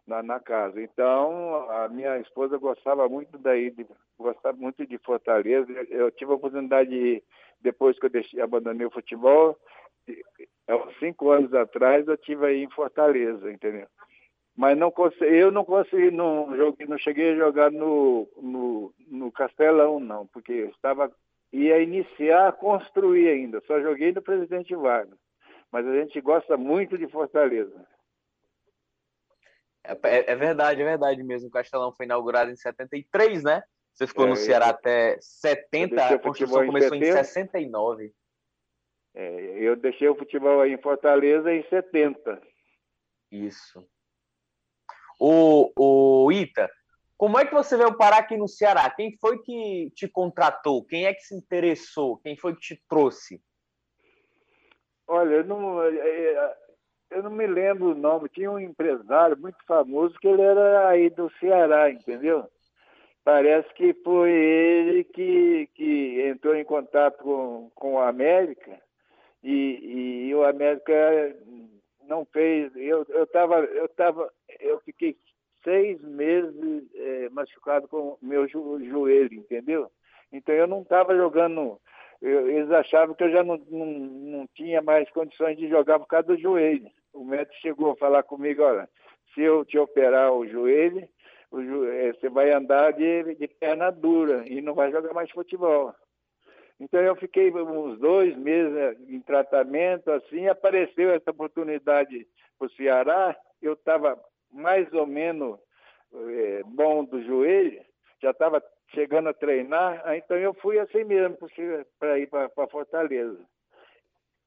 Na, 0.07 0.23
na, 0.23 0.39
casa. 0.39 0.81
Então, 0.81 1.69
a 1.69 1.89
minha 1.89 2.17
esposa 2.19 2.57
gostava 2.57 3.09
muito 3.09 3.37
daí, 3.37 3.71
de, 3.71 3.85
gostava 4.17 4.55
muito 4.55 4.87
de 4.87 4.97
Fortaleza. 4.99 5.69
Eu 5.89 6.09
tive 6.11 6.31
a 6.31 6.35
oportunidade 6.35 6.89
de 6.89 7.21
depois 7.59 7.99
que 7.99 8.05
eu 8.05 8.09
deixei, 8.09 8.39
abandonei 8.39 8.87
o 8.87 8.91
futebol, 8.91 9.57
há 10.65 10.93
cinco 10.99 11.29
anos 11.31 11.53
atrás, 11.53 12.07
eu 12.07 12.15
tive 12.15 12.45
aí 12.45 12.63
em 12.63 12.69
Fortaleza, 12.69 13.51
entendeu? 13.51 13.87
mas 14.57 14.75
não 14.75 14.91
eu 15.21 15.51
não 15.51 15.63
consegui, 15.63 16.09
não, 16.09 16.47
não 16.47 16.97
cheguei 16.97 17.33
a 17.33 17.35
jogar 17.35 17.71
no, 17.71 18.27
no, 18.41 18.91
no 19.07 19.31
Castelão, 19.31 19.99
não, 19.99 20.25
porque 20.25 20.51
estava 20.51 21.11
ia 21.51 21.79
iniciar 21.81 22.49
a 22.49 22.51
construir 22.51 23.29
ainda, 23.29 23.61
só 23.65 23.79
joguei 23.81 24.11
no 24.11 24.21
Presidente 24.21 24.75
Vargas. 24.75 25.17
Mas 25.71 25.85
a 25.85 25.93
gente 25.95 26.19
gosta 26.21 26.57
muito 26.57 26.97
de 26.97 27.07
Fortaleza. 27.07 27.85
É, 29.83 29.93
é, 30.03 30.31
é 30.31 30.35
verdade, 30.35 30.81
é 30.81 30.85
verdade 30.85 31.23
mesmo. 31.23 31.47
O 31.47 31.51
Castelão 31.51 31.91
foi 31.91 32.05
inaugurado 32.05 32.51
em 32.51 32.55
73, 32.55 33.43
né? 33.43 33.63
Você 33.93 34.05
ficou 34.05 34.25
é, 34.25 34.29
no 34.29 34.35
Ceará 34.35 34.67
eu, 34.67 34.71
até 34.71 35.17
70, 35.19 36.05
a 36.05 36.19
construção 36.19 36.65
começou 36.65 36.95
em, 36.95 37.01
em 37.01 37.11
69. 37.11 38.13
É, 39.15 39.63
eu 39.63 39.75
deixei 39.75 40.07
o 40.07 40.15
futebol 40.15 40.61
aí 40.61 40.73
em 40.73 40.81
Fortaleza 40.81 41.51
em 41.51 41.63
70. 41.67 42.39
Isso. 43.31 43.83
O, 45.19 45.71
o 45.75 46.31
Ita, 46.31 46.69
como 47.17 47.39
é 47.39 47.45
que 47.45 47.53
você 47.53 47.75
veio 47.75 47.97
parar 47.97 48.19
aqui 48.19 48.37
no 48.37 48.47
Ceará? 48.47 48.89
Quem 48.91 49.17
foi 49.17 49.39
que 49.39 49.91
te 49.95 50.07
contratou? 50.07 50.85
Quem 50.85 51.05
é 51.07 51.13
que 51.13 51.21
se 51.21 51.35
interessou? 51.35 52.17
Quem 52.17 52.37
foi 52.37 52.53
que 52.53 52.61
te 52.61 52.83
trouxe? 52.87 53.41
Olha, 55.07 55.35
eu 55.35 55.43
não, 55.43 55.81
é, 55.81 55.95
é, 55.95 56.57
eu 57.11 57.23
não 57.23 57.31
me 57.31 57.47
lembro 57.47 57.91
o 57.91 57.95
nome. 57.95 58.29
Tinha 58.29 58.51
um 58.51 58.59
empresário 58.59 59.35
muito 59.35 59.57
famoso 59.65 60.13
que 60.19 60.27
ele 60.27 60.43
era 60.43 60.89
aí 60.89 61.09
do 61.09 61.31
Ceará, 61.39 61.89
entendeu? 61.89 62.47
Parece 63.23 63.67
que 63.73 63.93
foi 64.03 64.31
ele 64.31 65.03
que, 65.03 65.67
que 65.73 66.21
entrou 66.21 66.55
em 66.55 66.63
contato 66.63 67.17
com, 67.23 67.71
com 67.73 67.95
o 67.95 67.99
América 67.99 68.79
e, 69.43 70.27
e 70.27 70.35
o 70.35 70.45
América 70.45 70.93
não 72.03 72.25
fez. 72.25 72.71
Eu 72.75 73.01
estava 73.23 73.55
eu 73.55 73.89
tava, 73.89 74.31
eu 74.59 74.79
fiquei 74.81 75.17
seis 75.67 76.01
meses 76.01 76.85
é, 76.95 77.29
machucado 77.29 77.89
com 77.89 78.17
meu 78.21 78.47
jo 78.47 78.79
joelho, 78.85 79.33
entendeu? 79.33 79.91
Então 80.31 80.55
eu 80.55 80.65
não 80.65 80.81
estava 80.81 81.13
jogando. 81.13 81.77
Eu, 82.21 82.49
eles 82.49 82.71
achavam 82.71 83.13
que 83.13 83.25
eu 83.25 83.31
já 83.31 83.43
não, 83.43 83.57
não, 83.69 83.85
não 83.85 84.47
tinha 84.55 84.81
mais 84.81 85.09
condições 85.11 85.57
de 85.57 85.67
jogar 85.67 85.99
por 85.99 86.07
causa 86.07 86.27
do 86.27 86.37
joelho. 86.37 86.89
O 87.13 87.25
médico 87.25 87.53
chegou 87.61 87.91
a 87.91 87.97
falar 87.97 88.23
comigo, 88.23 88.63
olha, 88.63 88.87
se 89.33 89.41
eu 89.41 89.65
te 89.65 89.77
operar 89.77 90.31
o 90.31 90.47
joelho, 90.47 91.05
o 91.51 91.61
jo 91.61 91.85
é, 91.85 92.13
você 92.13 92.29
vai 92.29 92.49
andar 92.51 92.93
de, 92.93 93.35
de 93.35 93.47
perna 93.49 93.91
dura 93.91 94.45
e 94.47 94.61
não 94.61 94.73
vai 94.73 94.89
jogar 94.89 95.13
mais 95.13 95.29
futebol. 95.31 95.93
Então 96.79 97.01
eu 97.01 97.15
fiquei 97.17 97.51
uns 97.51 97.99
dois 97.99 98.37
meses 98.37 98.71
né, 98.71 98.95
em 99.09 99.19
tratamento, 99.19 100.09
assim, 100.11 100.47
apareceu 100.47 101.11
essa 101.11 101.31
oportunidade 101.31 102.25
para 102.57 102.67
o 102.67 102.71
Ceará, 102.71 103.35
eu 103.61 103.73
estava 103.73 104.17
mais 104.51 104.91
ou 104.93 105.05
menos 105.05 105.59
é, 106.13 106.63
bom 106.65 107.03
do 107.03 107.21
joelho, 107.23 107.81
já 108.21 108.31
estava 108.31 108.63
chegando 108.93 109.29
a 109.29 109.33
treinar, 109.33 110.15
então 110.15 110.37
eu 110.37 110.53
fui 110.55 110.79
assim 110.79 111.03
mesmo 111.03 111.37
para 111.99 112.19
ir 112.19 112.27
para 112.27 112.67
Fortaleza. 112.69 113.45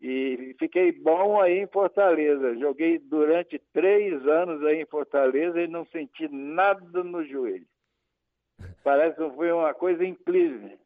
E 0.00 0.56
fiquei 0.58 0.92
bom 0.92 1.38
aí 1.40 1.58
em 1.58 1.66
Fortaleza. 1.66 2.58
Joguei 2.58 2.98
durante 2.98 3.60
três 3.72 4.26
anos 4.26 4.64
aí 4.64 4.80
em 4.80 4.86
Fortaleza 4.86 5.60
e 5.60 5.68
não 5.68 5.84
senti 5.86 6.26
nada 6.28 7.04
no 7.04 7.22
joelho. 7.22 7.66
Parece 8.82 9.16
que 9.16 9.36
foi 9.36 9.52
uma 9.52 9.74
coisa 9.74 10.04
incrível. 10.04 10.78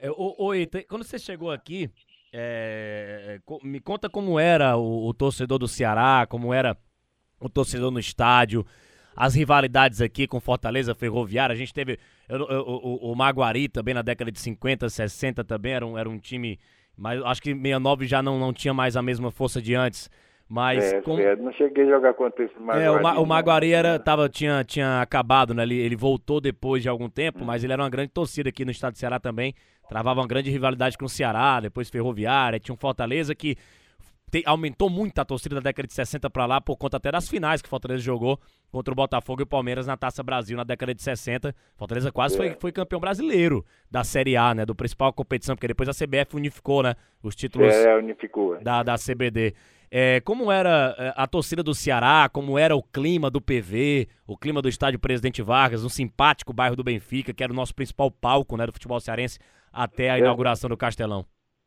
É, 0.00 0.08
oi, 0.16 0.66
quando 0.88 1.04
você 1.04 1.18
chegou 1.18 1.50
aqui, 1.50 1.90
é, 2.32 3.38
me 3.62 3.78
conta 3.78 4.08
como 4.08 4.40
era 4.40 4.76
o, 4.76 5.06
o, 5.06 5.12
torcedor 5.12 5.58
do 5.58 5.68
Ceará, 5.68 6.26
como 6.26 6.54
era 6.54 6.74
o 7.46 7.50
torcedor 7.50 7.90
no 7.90 7.98
estádio, 7.98 8.64
as 9.16 9.34
rivalidades 9.34 10.00
aqui 10.00 10.26
com 10.26 10.40
Fortaleza 10.40 10.94
Ferroviária. 10.94 11.52
A 11.52 11.56
gente 11.56 11.72
teve 11.72 11.98
eu, 12.28 12.38
eu, 12.48 12.60
o, 12.62 13.12
o 13.12 13.14
Maguari 13.14 13.68
também 13.68 13.94
na 13.94 14.02
década 14.02 14.32
de 14.32 14.40
50, 14.40 14.88
60 14.88 15.44
também 15.44 15.72
era 15.72 15.86
um, 15.86 15.98
era 15.98 16.08
um 16.08 16.18
time, 16.18 16.58
mas 16.96 17.22
acho 17.22 17.42
que 17.42 17.50
69 17.50 18.06
já 18.06 18.22
não, 18.22 18.38
não 18.38 18.52
tinha 18.52 18.72
mais 18.72 18.96
a 18.96 19.02
mesma 19.02 19.30
força 19.30 19.60
de 19.60 19.74
antes. 19.74 20.10
Mas 20.46 20.92
é, 20.92 21.00
com... 21.00 21.18
é, 21.18 21.34
não 21.36 21.52
cheguei 21.52 21.84
a 21.84 21.88
jogar 21.88 22.14
contra 22.14 22.44
esse 22.44 22.54
Maguari. 22.58 22.82
É, 22.82 22.90
o, 22.90 23.02
Ma 23.02 23.18
o 23.18 23.26
Maguari 23.26 23.72
era, 23.72 23.98
tava, 23.98 24.28
tinha, 24.28 24.62
tinha 24.62 25.00
acabado, 25.00 25.54
né? 25.54 25.62
Ele, 25.62 25.76
ele 25.76 25.96
voltou 25.96 26.40
depois 26.40 26.82
de 26.82 26.88
algum 26.88 27.08
tempo, 27.08 27.42
hum. 27.42 27.46
mas 27.46 27.64
ele 27.64 27.72
era 27.72 27.82
uma 27.82 27.88
grande 27.90 28.10
torcida 28.10 28.50
aqui 28.50 28.64
no 28.64 28.70
estado 28.70 28.92
do 28.92 28.98
Ceará 28.98 29.18
também. 29.18 29.54
Travava 29.88 30.20
uma 30.20 30.26
grande 30.26 30.50
rivalidade 30.50 30.96
com 30.96 31.06
o 31.06 31.08
Ceará, 31.08 31.60
depois 31.60 31.90
Ferroviária, 31.90 32.58
tinha 32.58 32.74
um 32.74 32.78
Fortaleza 32.78 33.34
que 33.34 33.56
te, 34.30 34.42
aumentou 34.46 34.90
muito 34.90 35.18
a 35.18 35.24
torcida 35.24 35.56
da 35.56 35.60
década 35.60 35.86
de 35.86 35.94
60 35.94 36.28
para 36.30 36.46
lá, 36.46 36.60
por 36.60 36.76
conta 36.76 36.96
até 36.96 37.10
das 37.10 37.28
finais 37.28 37.62
que 37.62 37.66
o 37.66 37.70
Fortaleza 37.70 38.02
jogou 38.02 38.38
contra 38.70 38.92
o 38.92 38.94
Botafogo 38.94 39.42
e 39.42 39.44
o 39.44 39.46
Palmeiras 39.46 39.86
na 39.86 39.96
Taça 39.96 40.22
Brasil 40.22 40.56
na 40.56 40.64
década 40.64 40.94
de 40.94 41.02
60. 41.02 41.54
Fortaleza 41.76 42.10
quase 42.10 42.34
é. 42.34 42.38
foi, 42.38 42.56
foi 42.58 42.72
campeão 42.72 43.00
brasileiro 43.00 43.64
da 43.90 44.02
Série 44.02 44.36
A, 44.36 44.54
né? 44.54 44.66
Do 44.66 44.74
principal 44.74 45.12
competição, 45.12 45.54
porque 45.54 45.68
depois 45.68 45.88
a 45.88 45.92
CBF 45.92 46.34
unificou, 46.34 46.82
né? 46.82 46.94
Os 47.22 47.36
títulos 47.36 47.72
é, 47.72 47.96
unificou. 47.96 48.58
Da, 48.60 48.82
da 48.82 48.96
CBD. 48.96 49.54
É, 49.96 50.20
como 50.20 50.50
era 50.50 50.94
é, 50.98 51.12
a 51.14 51.24
torcida 51.24 51.62
do 51.62 51.72
Ceará, 51.72 52.28
como 52.28 52.58
era 52.58 52.74
o 52.74 52.82
clima 52.82 53.30
do 53.30 53.40
PV, 53.40 54.08
o 54.26 54.36
clima 54.36 54.60
do 54.60 54.68
estádio 54.68 54.98
Presidente 54.98 55.40
Vargas, 55.40 55.84
um 55.84 55.88
simpático 55.88 56.52
bairro 56.52 56.74
do 56.74 56.82
Benfica, 56.82 57.32
que 57.32 57.44
era 57.44 57.52
o 57.52 57.56
nosso 57.56 57.72
principal 57.72 58.10
palco 58.10 58.56
né, 58.56 58.66
do 58.66 58.72
futebol 58.72 58.98
cearense 58.98 59.38
até 59.72 60.10
a 60.10 60.16
é. 60.16 60.18
inauguração 60.18 60.68
do 60.68 60.76
Castelão. 60.76 61.24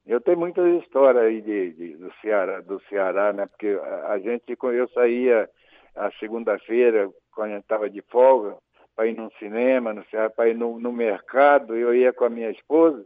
Eu 0.07 0.21
tenho 0.21 0.37
muitas 0.37 0.65
histórias 0.81 1.21
aí 1.21 1.41
de, 1.41 1.73
de, 1.73 1.97
do, 1.97 2.11
Ceará, 2.21 2.61
do 2.61 2.79
Ceará, 2.87 3.33
né? 3.33 3.45
Porque 3.45 3.77
a, 3.83 4.13
a 4.13 4.19
gente, 4.19 4.57
eu 4.61 4.87
saía 4.89 5.49
a 5.93 6.09
segunda-feira, 6.11 7.09
quando 7.35 7.51
a 7.51 7.53
gente 7.55 7.63
estava 7.63 7.89
de 7.89 8.01
folga, 8.03 8.55
para 8.95 9.07
ir 9.07 9.17
no 9.17 9.29
cinema, 9.33 9.93
no 9.93 10.05
Ceará, 10.05 10.29
para 10.29 10.47
ir 10.47 10.55
no, 10.55 10.79
no 10.79 10.93
mercado, 10.93 11.75
eu 11.75 11.93
ia 11.93 12.13
com 12.13 12.23
a 12.23 12.29
minha 12.29 12.49
esposa, 12.49 13.05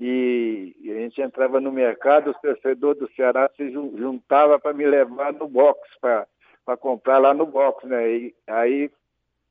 e, 0.00 0.74
a 0.88 0.94
gente 0.94 1.20
entrava 1.22 1.60
no 1.60 1.70
mercado, 1.70 2.30
os 2.30 2.40
torcedores 2.40 2.98
do 2.98 3.10
Ceará 3.12 3.48
se 3.56 3.70
juntavam 3.70 4.58
para 4.58 4.72
me 4.72 4.86
levar 4.86 5.32
no 5.32 5.46
box, 5.46 5.80
para 6.00 6.76
comprar 6.78 7.18
lá 7.18 7.32
no 7.32 7.46
box, 7.46 7.86
né? 7.86 8.10
E, 8.10 8.34
aí 8.48 8.90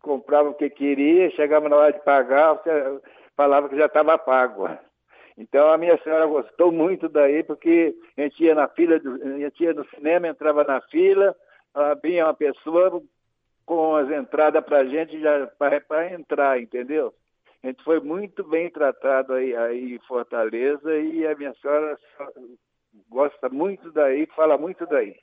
comprava 0.02 0.50
o 0.50 0.54
que 0.54 0.70
queria, 0.70 1.30
chegava 1.32 1.70
na 1.70 1.76
hora 1.78 1.94
de 1.94 2.00
pagar, 2.04 2.60
falava 3.38 3.70
que 3.70 3.78
já 3.78 3.86
estava 3.86 4.18
pago. 4.18 4.68
Então 5.40 5.72
a 5.72 5.78
minha 5.78 5.98
senhora 6.04 6.26
gostou 6.26 6.70
muito 6.70 7.08
daí, 7.08 7.44
porque 7.44 7.96
a 8.18 8.24
gente 8.24 8.44
ia 8.44 8.54
na 8.54 8.68
fila, 8.68 9.00
do, 9.00 9.16
a 9.24 9.40
gente 9.40 9.64
ia 9.64 9.74
no 9.74 9.88
cinema, 9.88 10.28
entrava 10.28 10.66
na 10.66 10.82
fila, 10.82 11.34
vinha 12.04 12.26
uma 12.26 12.34
pessoa 12.34 13.02
com 13.66 13.96
as 13.96 14.12
entradas 14.12 14.62
para 14.66 14.80
a 14.80 14.86
gente 14.86 15.18
para 15.58 16.14
entrar, 16.14 16.62
entendeu? 16.62 17.14
A 17.64 17.68
gente 17.68 17.82
foi 17.86 18.02
muito 18.02 18.44
bem 18.44 18.70
tratado 18.70 19.32
aí, 19.32 19.56
aí 19.56 19.96
em 19.96 20.00
Fortaleza 20.00 20.94
e 20.98 21.26
a 21.26 21.34
minha 21.38 21.54
senhora 21.62 21.98
gosta 23.08 23.48
muito 23.48 23.94
daí, 23.94 24.26
fala 24.36 24.58
muito 24.58 24.86
daí. 24.88 25.16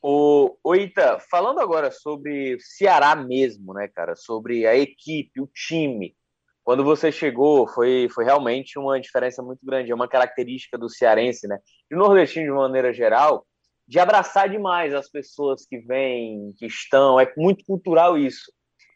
O, 0.00 0.56
o 0.62 0.74
Ita, 0.76 1.18
falando 1.28 1.58
agora 1.58 1.90
sobre 1.90 2.58
Ceará 2.60 3.16
mesmo, 3.16 3.74
né, 3.74 3.88
cara? 3.88 4.14
Sobre 4.14 4.66
a 4.68 4.76
equipe, 4.76 5.40
o 5.40 5.48
time. 5.48 6.16
Quando 6.64 6.84
você 6.84 7.10
chegou, 7.10 7.66
foi, 7.66 8.08
foi 8.14 8.24
realmente 8.24 8.78
uma 8.78 9.00
diferença 9.00 9.42
muito 9.42 9.64
grande. 9.64 9.90
É 9.90 9.94
uma 9.94 10.08
característica 10.08 10.78
do 10.78 10.88
cearense, 10.88 11.48
né? 11.48 11.58
E 11.90 11.94
o 11.94 11.98
nordestino, 11.98 12.46
de 12.46 12.52
maneira 12.52 12.92
geral, 12.92 13.44
de 13.86 13.98
abraçar 13.98 14.48
demais 14.48 14.94
as 14.94 15.10
pessoas 15.10 15.66
que 15.66 15.78
vêm, 15.78 16.52
que 16.56 16.66
estão. 16.66 17.18
É 17.18 17.32
muito 17.36 17.64
cultural 17.64 18.16
isso. 18.16 18.52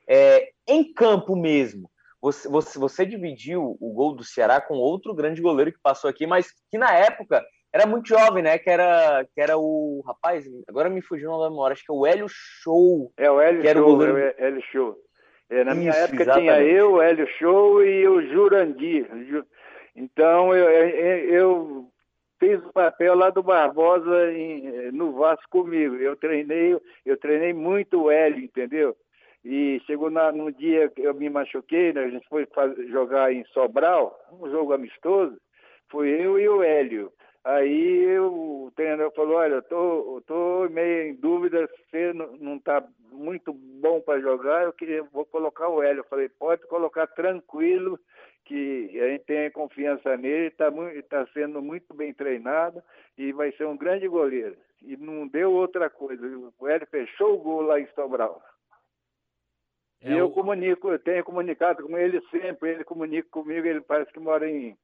É, 0.09 0.51
em 0.69 0.93
campo 0.93 1.35
mesmo, 1.35 1.91
você, 2.23 2.49
você, 2.49 2.79
você 2.79 3.05
dividiu 3.05 3.77
o 3.81 3.93
gol 3.93 4.15
do 4.15 4.23
Ceará 4.23 4.61
com 4.61 4.75
outro 4.75 5.15
grande 5.15 5.43
goleiro 5.43 5.73
que 5.73 5.81
passou 5.83 6.09
aqui, 6.09 6.27
mas 6.27 6.47
que 6.71 6.79
na 6.79 6.93
época 6.93 7.45
era 7.73 7.85
muito 7.85 8.09
jovem, 8.09 8.43
né? 8.43 8.59
Que 8.59 8.71
era, 8.71 9.27
que 9.35 9.41
era 9.41 9.59
o 9.59 10.03
rapaz, 10.07 10.47
agora 10.69 10.89
me 10.89 11.03
fugiu 11.03 11.31
na 11.31 11.51
memória, 11.51 11.75
acho 11.75 11.85
que 11.85 11.93
é 11.93 11.95
o 11.95 12.07
Hélio 12.07 12.27
Show. 12.29 13.13
É 13.17 13.31
o 13.31 13.41
Hélio 13.41 13.63
Show, 13.63 13.83
o 13.83 13.97
goleiro... 13.97 14.19
é 14.19 14.35
o 14.39 14.45
Hélio 14.45 14.63
Show. 14.73 14.97
É, 15.49 15.65
na 15.65 15.73
Isso, 15.73 15.81
minha 15.81 15.93
época 15.93 16.23
exatamente. 16.23 16.55
tinha 16.55 16.63
eu, 16.63 16.93
o 16.93 17.03
Hélio 17.03 17.29
Show 17.39 17.85
e 17.85 18.09
o 18.09 18.23
Jurandir. 18.33 19.07
Então 19.95 20.55
eu, 20.55 20.69
eu 20.69 21.89
fiz 22.39 22.63
o 22.65 22.73
papel 22.73 23.15
lá 23.15 23.31
do 23.31 23.43
Barbosa 23.43 24.33
em, 24.33 24.91
no 24.93 25.13
Vasco 25.13 25.49
comigo. 25.49 25.95
Eu 25.97 26.17
treinei, 26.17 26.77
eu 27.05 27.17
treinei 27.17 27.53
muito 27.53 28.03
o 28.03 28.11
Hélio, 28.11 28.45
entendeu? 28.45 28.97
E 29.45 29.81
chegou 29.87 30.11
na, 30.11 30.33
no 30.33 30.51
dia 30.51 30.89
que 30.89 31.03
eu 31.03 31.15
me 31.15 31.31
machuquei, 31.31 31.93
né, 31.93 32.03
a 32.03 32.11
gente 32.11 32.29
foi 32.29 32.47
fazer, 32.47 32.89
jogar 32.89 33.33
em 33.33 33.45
Sobral, 33.47 34.19
um 34.33 34.51
jogo 34.51 34.73
amistoso, 34.73 35.39
foi 35.89 36.09
eu 36.09 36.37
e 36.39 36.49
o 36.49 36.65
Hélio. 36.65 37.13
Aí 37.47 38.03
eu, 38.03 38.35
o 38.35 38.73
treinador 38.75 39.13
falou, 39.13 39.37
olha, 39.37 39.55
eu 39.55 39.63
tô, 39.63 40.21
tô 40.27 40.69
meio 40.69 41.11
em 41.11 41.15
dúvida, 41.15 41.71
você 41.89 42.13
não 42.13 42.57
está 42.57 42.85
muito 43.13 43.53
bom 43.53 44.01
para 44.01 44.21
jogar, 44.21 44.65
eu 44.65 44.73
queria, 44.73 45.05
vou 45.05 45.25
colocar 45.25 45.69
o 45.69 45.81
Hélio. 45.81 46.01
Eu 46.01 46.09
falei, 46.09 46.29
pode 46.29 46.67
colocar 46.67 47.07
tranquilo, 47.07 48.01
que 48.45 48.91
a 49.01 49.11
gente 49.11 49.27
tem 49.27 49.49
confiança 49.53 50.17
nele, 50.17 50.49
está 50.49 50.73
tá 51.09 51.25
sendo 51.33 51.63
muito 51.63 51.95
bem 51.95 52.13
treinado 52.13 52.83
e 53.17 53.31
vai 53.31 53.53
ser 53.53 53.67
um 53.67 53.77
grande 53.77 54.09
goleiro. 54.09 54.57
E 54.83 54.97
não 54.97 55.29
deu 55.29 55.53
outra 55.53 55.89
coisa, 55.89 56.27
o 56.59 56.67
Hélio 56.67 56.89
fechou 56.89 57.35
o 57.35 57.39
gol 57.39 57.63
lá 57.63 57.79
em 57.79 57.87
Sobral. 57.95 58.43
É 60.03 60.11
e 60.11 60.19
eu 60.19 60.27
o... 60.27 60.33
comunico, 60.33 60.91
eu 60.91 60.99
tenho 60.99 61.23
comunicado 61.23 61.85
com 61.85 61.97
ele 61.97 62.21
sempre, 62.29 62.71
ele 62.71 62.83
comunica 62.83 63.29
comigo, 63.31 63.69
ele 63.69 63.83
parece 63.83 64.13
que 64.13 64.19
mora 64.19 64.51
em, 64.51 64.77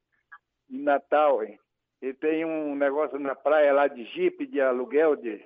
em 0.69 0.81
Natal, 0.81 1.43
hein? 1.43 1.59
Ele 2.03 2.13
tem 2.15 2.43
um 2.43 2.75
negócio 2.75 3.17
na 3.17 3.33
praia 3.33 3.71
lá 3.71 3.87
de 3.87 4.03
jipe, 4.03 4.45
de 4.45 4.59
aluguel 4.59 5.15
de 5.15 5.41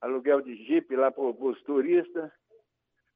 aluguel 0.00 0.40
de 0.40 0.56
jipe 0.64 0.96
lá 0.96 1.08
para 1.12 1.22
os 1.22 1.62
turistas. 1.62 2.32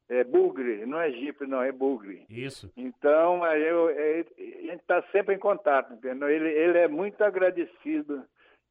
É 0.07 0.23
bugre, 0.23 0.85
não 0.85 0.99
é 0.99 1.11
jipe, 1.11 1.45
não, 1.45 1.61
é 1.61 1.73
bugre. 1.73 2.25
Isso. 2.29 2.71
Então, 2.77 3.43
aí 3.43 3.61
eu, 3.61 3.89
é, 3.89 4.21
a 4.21 4.41
gente 4.41 4.79
está 4.79 5.03
sempre 5.11 5.35
em 5.35 5.37
contato, 5.37 5.93
entendeu? 5.93 6.29
Ele, 6.29 6.49
ele 6.49 6.77
é 6.77 6.87
muito 6.87 7.21
agradecido 7.21 8.23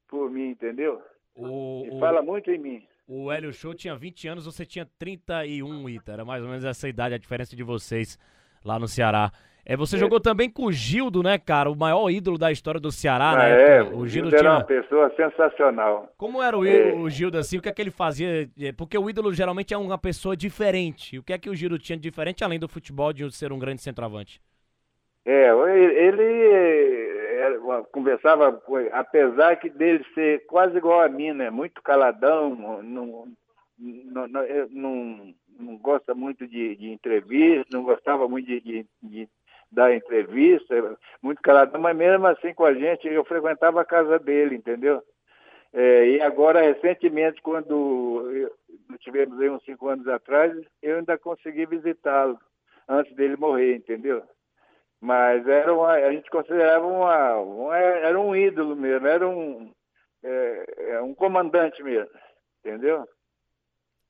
por 0.09 0.31
mim, 0.31 0.49
entendeu? 0.49 1.03
O, 1.37 1.85
e 1.87 2.01
fala 2.01 2.23
muito 2.23 2.51
em 2.51 2.59
mim. 2.59 2.89
O 3.07 3.31
Hélio 3.31 3.53
Show 3.53 3.75
tinha 3.75 3.95
20 3.95 4.27
anos, 4.27 4.47
você 4.47 4.65
tinha 4.65 4.89
31, 4.99 5.87
Ita. 5.91 6.13
Era 6.13 6.25
mais 6.25 6.43
ou 6.43 6.49
menos 6.49 6.65
essa 6.65 6.89
idade, 6.89 7.15
a 7.15 7.19
diferença 7.19 7.55
de 7.55 7.63
vocês 7.63 8.19
lá 8.65 8.79
no 8.79 8.89
Ceará. 8.89 9.31
É, 9.69 9.77
você 9.77 9.97
é. 9.97 9.99
jogou 9.99 10.19
também 10.19 10.49
com 10.49 10.65
o 10.65 10.73
Gildo, 10.73 11.23
né, 11.23 11.39
cara? 11.39 11.71
O 11.71 11.77
maior 11.77 12.09
ídolo 12.09 12.39
da 12.39 12.51
história 12.51 12.81
do 12.81 12.91
Ceará, 12.91 13.33
ah, 13.33 13.37
né? 13.37 13.77
É, 13.77 13.83
o 13.83 14.07
Gildo, 14.07 14.31
tinha... 14.31 14.41
era 14.41 14.53
uma 14.53 14.65
pessoa 14.65 15.13
sensacional. 15.15 16.09
Como 16.17 16.43
era 16.43 16.57
o, 16.57 16.65
é. 16.65 16.95
o 16.95 17.11
Gildo, 17.11 17.37
assim? 17.37 17.59
O 17.59 17.63
que 17.63 17.69
é 17.69 17.73
que 17.73 17.83
ele 17.83 17.91
fazia? 17.91 18.49
É, 18.59 18.73
porque 18.73 18.97
o 18.97 19.11
ídolo 19.11 19.31
geralmente 19.31 19.75
é 19.75 19.77
uma 19.77 19.99
pessoa 19.99 20.35
diferente. 20.35 21.19
O 21.19 21.23
que 21.23 21.35
é 21.35 21.39
que 21.39 21.51
o 21.51 21.55
Gildo 21.55 21.79
tinha 21.79 21.99
de 21.99 22.09
diferente, 22.09 22.43
além 22.43 22.59
do 22.59 22.67
futebol, 22.67 23.13
de 23.13 23.31
ser 23.31 23.53
um 23.53 23.59
grande 23.59 23.83
centroavante? 23.83 24.41
É, 25.27 25.51
ele 26.07 26.49
conversava, 27.93 28.63
apesar 28.93 29.57
que 29.57 29.69
dele 29.69 30.03
ser 30.15 30.47
quase 30.47 30.79
igual 30.79 31.03
a 31.03 31.09
mim, 31.11 31.33
né? 31.33 31.51
Muito 31.51 31.83
caladão, 31.83 32.55
não, 32.55 32.83
não, 32.83 33.29
não, 34.71 35.35
não 35.61 35.77
gosta 35.77 36.15
muito 36.15 36.47
de, 36.47 36.77
de, 36.77 36.91
entrevista, 36.91 37.67
não 37.71 37.83
gostava 37.83 38.27
muito 38.27 38.47
de, 38.47 38.61
de, 38.61 38.87
de, 39.03 39.29
dar 39.71 39.95
entrevista, 39.95 40.99
muito 41.23 41.43
caladão, 41.43 41.81
mas 41.81 41.97
mesmo 41.97 42.27
assim 42.27 42.55
com 42.55 42.65
a 42.65 42.75
gente, 42.75 43.07
eu 43.07 43.25
frequentava 43.25 43.81
a 43.81 43.85
casa 43.85 44.19
dele, 44.19 44.57
entendeu? 44.57 45.03
É, 45.73 46.09
e 46.09 46.21
agora, 46.23 46.63
recentemente, 46.63 47.43
quando 47.43 48.51
tivemos 49.01 49.39
aí 49.41 49.51
uns 49.51 49.63
cinco 49.65 49.89
anos 49.89 50.09
atrás, 50.09 50.57
eu 50.83 50.97
ainda 50.97 51.19
consegui 51.19 51.67
visitá-lo 51.67 52.39
antes 52.89 53.15
dele 53.15 53.37
morrer, 53.37 53.77
entendeu? 53.77 54.23
Mas 55.01 55.47
era 55.47 55.73
uma, 55.73 55.93
a 55.93 56.13
gente 56.13 56.29
considerava 56.31 56.87
uma, 56.87 57.37
uma, 57.37 57.77
era 57.77 58.19
um 58.19 58.35
ídolo 58.35 58.75
mesmo, 58.75 59.07
era 59.07 59.29
um, 59.29 59.71
é, 60.23 60.65
é, 60.93 61.01
um 61.03 61.15
comandante 61.15 61.83
mesmo, 61.83 62.11
entendeu? 62.65 63.07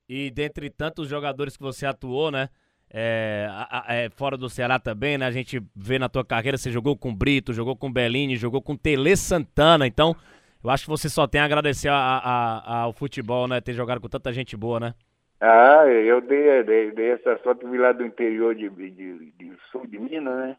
E 0.08 0.30
dentre 0.30 0.70
tantos 0.70 1.08
jogadores 1.08 1.56
que 1.56 1.62
você 1.62 1.84
atuou, 1.84 2.30
né? 2.30 2.48
É, 2.90 3.48
é, 3.88 4.10
fora 4.10 4.36
do 4.36 4.48
Ceará 4.48 4.78
também, 4.78 5.18
né? 5.18 5.26
A 5.26 5.30
gente 5.30 5.62
vê 5.76 5.98
na 5.98 6.08
tua 6.08 6.24
carreira, 6.24 6.56
você 6.56 6.70
jogou 6.70 6.96
com 6.96 7.14
Brito, 7.14 7.52
jogou 7.52 7.76
com 7.76 7.92
Bellini, 7.92 8.36
jogou 8.36 8.62
com 8.62 8.76
Tele 8.76 9.16
Santana, 9.16 9.86
então 9.86 10.16
eu 10.64 10.70
acho 10.70 10.84
que 10.84 10.90
você 10.90 11.08
só 11.08 11.26
tem 11.26 11.40
a 11.40 11.44
agradecer 11.44 11.88
a, 11.88 11.94
a, 11.94 12.80
ao 12.82 12.92
futebol, 12.92 13.46
né? 13.46 13.60
Ter 13.60 13.74
jogado 13.74 14.00
com 14.00 14.08
tanta 14.08 14.32
gente 14.32 14.56
boa, 14.56 14.80
né? 14.80 14.94
Ah, 15.40 15.84
eu 15.86 16.20
dei, 16.20 16.64
dei, 16.64 16.90
dei 16.90 17.10
essa 17.12 17.38
sorte 17.44 17.64
de 17.64 17.70
vir 17.70 17.78
lá 17.78 17.92
do 17.92 18.04
interior 18.04 18.54
de, 18.54 18.68
de, 18.68 19.32
de 19.32 19.52
sul 19.70 19.86
de 19.86 19.98
Minas, 19.98 20.34
né? 20.34 20.56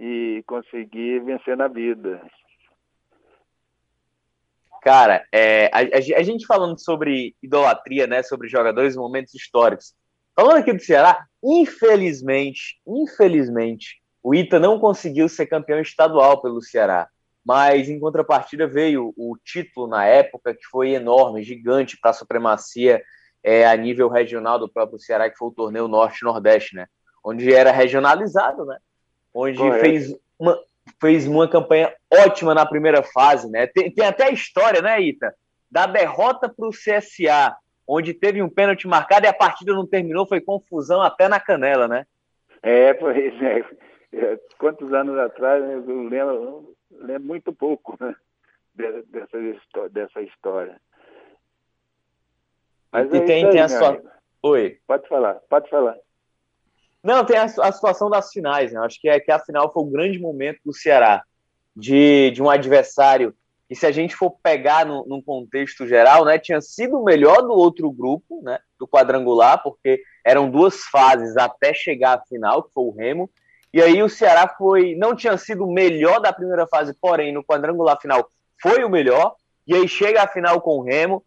e 0.00 0.42
conseguir 0.46 1.20
vencer 1.20 1.56
na 1.56 1.68
vida. 1.68 2.22
Cara, 4.82 5.26
é, 5.30 5.66
a, 5.66 5.80
a, 6.18 6.22
gente 6.22 6.46
falando 6.46 6.78
sobre 6.78 7.36
idolatria, 7.42 8.06
né, 8.06 8.22
sobre 8.22 8.48
jogadores, 8.48 8.96
momentos 8.96 9.34
históricos. 9.34 9.94
Falando 10.34 10.58
aqui 10.58 10.72
do 10.72 10.82
Ceará, 10.82 11.26
infelizmente, 11.42 12.80
infelizmente, 12.86 14.00
o 14.22 14.34
Ita 14.34 14.58
não 14.58 14.78
conseguiu 14.78 15.28
ser 15.28 15.46
campeão 15.46 15.80
estadual 15.80 16.40
pelo 16.40 16.62
Ceará. 16.62 17.08
Mas 17.44 17.88
em 17.88 17.98
contrapartida 17.98 18.66
veio 18.66 19.14
o 19.16 19.36
título 19.42 19.86
na 19.86 20.04
época 20.04 20.54
que 20.54 20.64
foi 20.70 20.90
enorme, 20.90 21.42
gigante 21.42 21.98
para 21.98 22.10
a 22.10 22.14
supremacia 22.14 23.02
é, 23.42 23.66
a 23.66 23.74
nível 23.74 24.08
regional 24.08 24.58
do 24.58 24.68
próprio 24.68 24.98
Ceará, 24.98 25.30
que 25.30 25.38
foi 25.38 25.48
o 25.48 25.52
torneio 25.52 25.88
Norte-Nordeste, 25.88 26.76
né? 26.76 26.86
Onde 27.24 27.52
era 27.52 27.72
regionalizado, 27.72 28.66
né? 28.66 28.76
onde 29.34 29.58
fez 29.80 30.14
uma, 30.38 30.58
fez 31.00 31.26
uma 31.26 31.48
campanha 31.48 31.94
ótima 32.10 32.54
na 32.54 32.66
primeira 32.66 33.02
fase, 33.02 33.48
né? 33.50 33.66
Tem, 33.66 33.92
tem 33.92 34.04
até 34.04 34.24
a 34.24 34.30
história, 34.30 34.82
né, 34.82 35.00
Ita? 35.00 35.34
Da 35.70 35.86
derrota 35.86 36.48
para 36.48 36.66
o 36.66 36.72
CSA, 36.72 37.54
onde 37.92 38.14
teve 38.14 38.40
um 38.40 38.48
pênalti 38.48 38.86
marcado 38.86 39.26
e 39.26 39.28
a 39.28 39.34
partida 39.34 39.72
não 39.72 39.84
terminou, 39.84 40.24
foi 40.24 40.40
confusão 40.40 41.02
até 41.02 41.26
na 41.26 41.40
canela, 41.40 41.88
né? 41.88 42.06
É, 42.62 42.94
pois 42.94 43.16
é. 43.42 44.38
Quantos 44.58 44.92
anos 44.92 45.18
atrás 45.18 45.62
né, 45.62 45.74
eu 45.74 46.02
lembro, 46.02 46.76
lembro 46.90 47.26
muito 47.26 47.52
pouco 47.52 47.96
né, 48.00 48.14
dessa, 48.74 49.88
dessa 49.90 50.22
história. 50.22 50.80
Mas 52.92 53.12
e 53.12 53.16
é 53.16 53.20
tem, 53.24 53.44
aí, 53.46 53.50
tem 53.50 53.60
a 53.60 53.68
sua. 53.68 54.00
Oi. 54.42 54.78
Pode 54.86 55.08
falar, 55.08 55.34
pode 55.48 55.68
falar. 55.68 55.96
Não, 57.02 57.24
tem 57.24 57.38
a, 57.38 57.44
a, 57.44 57.72
situação 57.72 58.10
das 58.10 58.30
finais, 58.30 58.72
né? 58.72 58.80
Acho 58.80 59.00
que, 59.00 59.08
é, 59.08 59.18
que 59.18 59.32
a 59.32 59.38
final 59.38 59.72
foi 59.72 59.82
o 59.82 59.90
grande 59.90 60.18
momento 60.18 60.60
do 60.64 60.72
Ceará, 60.72 61.24
de, 61.74 62.30
de 62.30 62.42
um 62.42 62.50
adversário 62.50 63.34
e 63.70 63.76
se 63.76 63.86
a 63.86 63.92
gente 63.92 64.16
for 64.16 64.32
pegar 64.42 64.84
no, 64.84 65.06
num 65.06 65.22
contexto 65.22 65.86
geral, 65.86 66.24
né, 66.24 66.40
tinha 66.40 66.60
sido 66.60 66.98
o 66.98 67.04
melhor 67.04 67.40
do 67.40 67.52
outro 67.52 67.88
grupo, 67.88 68.42
né, 68.42 68.58
do 68.76 68.88
quadrangular, 68.88 69.62
porque 69.62 70.02
eram 70.24 70.50
duas 70.50 70.82
fases 70.86 71.36
até 71.36 71.72
chegar 71.72 72.14
à 72.14 72.20
final, 72.20 72.64
que 72.64 72.72
foi 72.74 72.82
o 72.82 72.90
Remo, 72.90 73.30
e 73.72 73.80
aí 73.80 74.02
o 74.02 74.08
Ceará 74.08 74.52
foi, 74.58 74.96
não 74.96 75.14
tinha 75.14 75.36
sido 75.38 75.64
o 75.64 75.72
melhor 75.72 76.20
da 76.20 76.32
primeira 76.32 76.66
fase, 76.66 76.92
porém 77.00 77.32
no 77.32 77.44
quadrangular 77.44 78.00
final 78.00 78.28
foi 78.60 78.82
o 78.82 78.90
melhor, 78.90 79.36
e 79.64 79.72
aí 79.72 79.86
chega 79.86 80.24
à 80.24 80.26
final 80.26 80.60
com 80.60 80.78
o 80.78 80.82
Remo. 80.82 81.24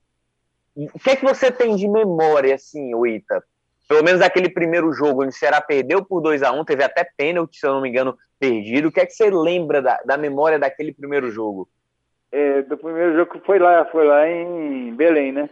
O 0.76 1.00
que 1.00 1.12
é 1.12 1.16
que 1.16 1.24
você 1.24 1.50
tem 1.50 1.78
de 1.78 1.88
memória, 1.88 2.56
assim, 2.56 2.92
Ita, 3.08 3.42
pelo 3.88 4.04
menos 4.04 4.22
aquele 4.22 4.50
primeiro 4.50 4.92
jogo 4.92 5.24
onde 5.24 5.34
o 5.34 5.38
Ceará 5.38 5.62
perdeu 5.62 6.04
por 6.04 6.20
2 6.20 6.44
a 6.44 6.52
1 6.52 6.66
teve 6.66 6.84
até 6.84 7.08
pênalti, 7.16 7.58
se 7.58 7.66
eu 7.66 7.74
não 7.74 7.82
me 7.82 7.90
engano, 7.90 8.18
perdido. 8.38 8.90
O 8.90 8.92
que 8.92 9.00
é 9.00 9.06
que 9.06 9.14
você 9.14 9.30
lembra 9.30 9.82
da, 9.82 10.02
da 10.06 10.18
memória 10.18 10.60
daquele 10.60 10.92
primeiro 10.92 11.32
jogo? 11.32 11.70
É, 12.36 12.64
do 12.64 12.76
primeiro 12.78 13.16
jogo 13.16 13.32
que 13.32 13.46
foi 13.46 13.60
lá, 13.60 13.86
foi 13.86 14.08
lá 14.08 14.28
em 14.28 14.96
Belém, 14.96 15.32
né? 15.32 15.48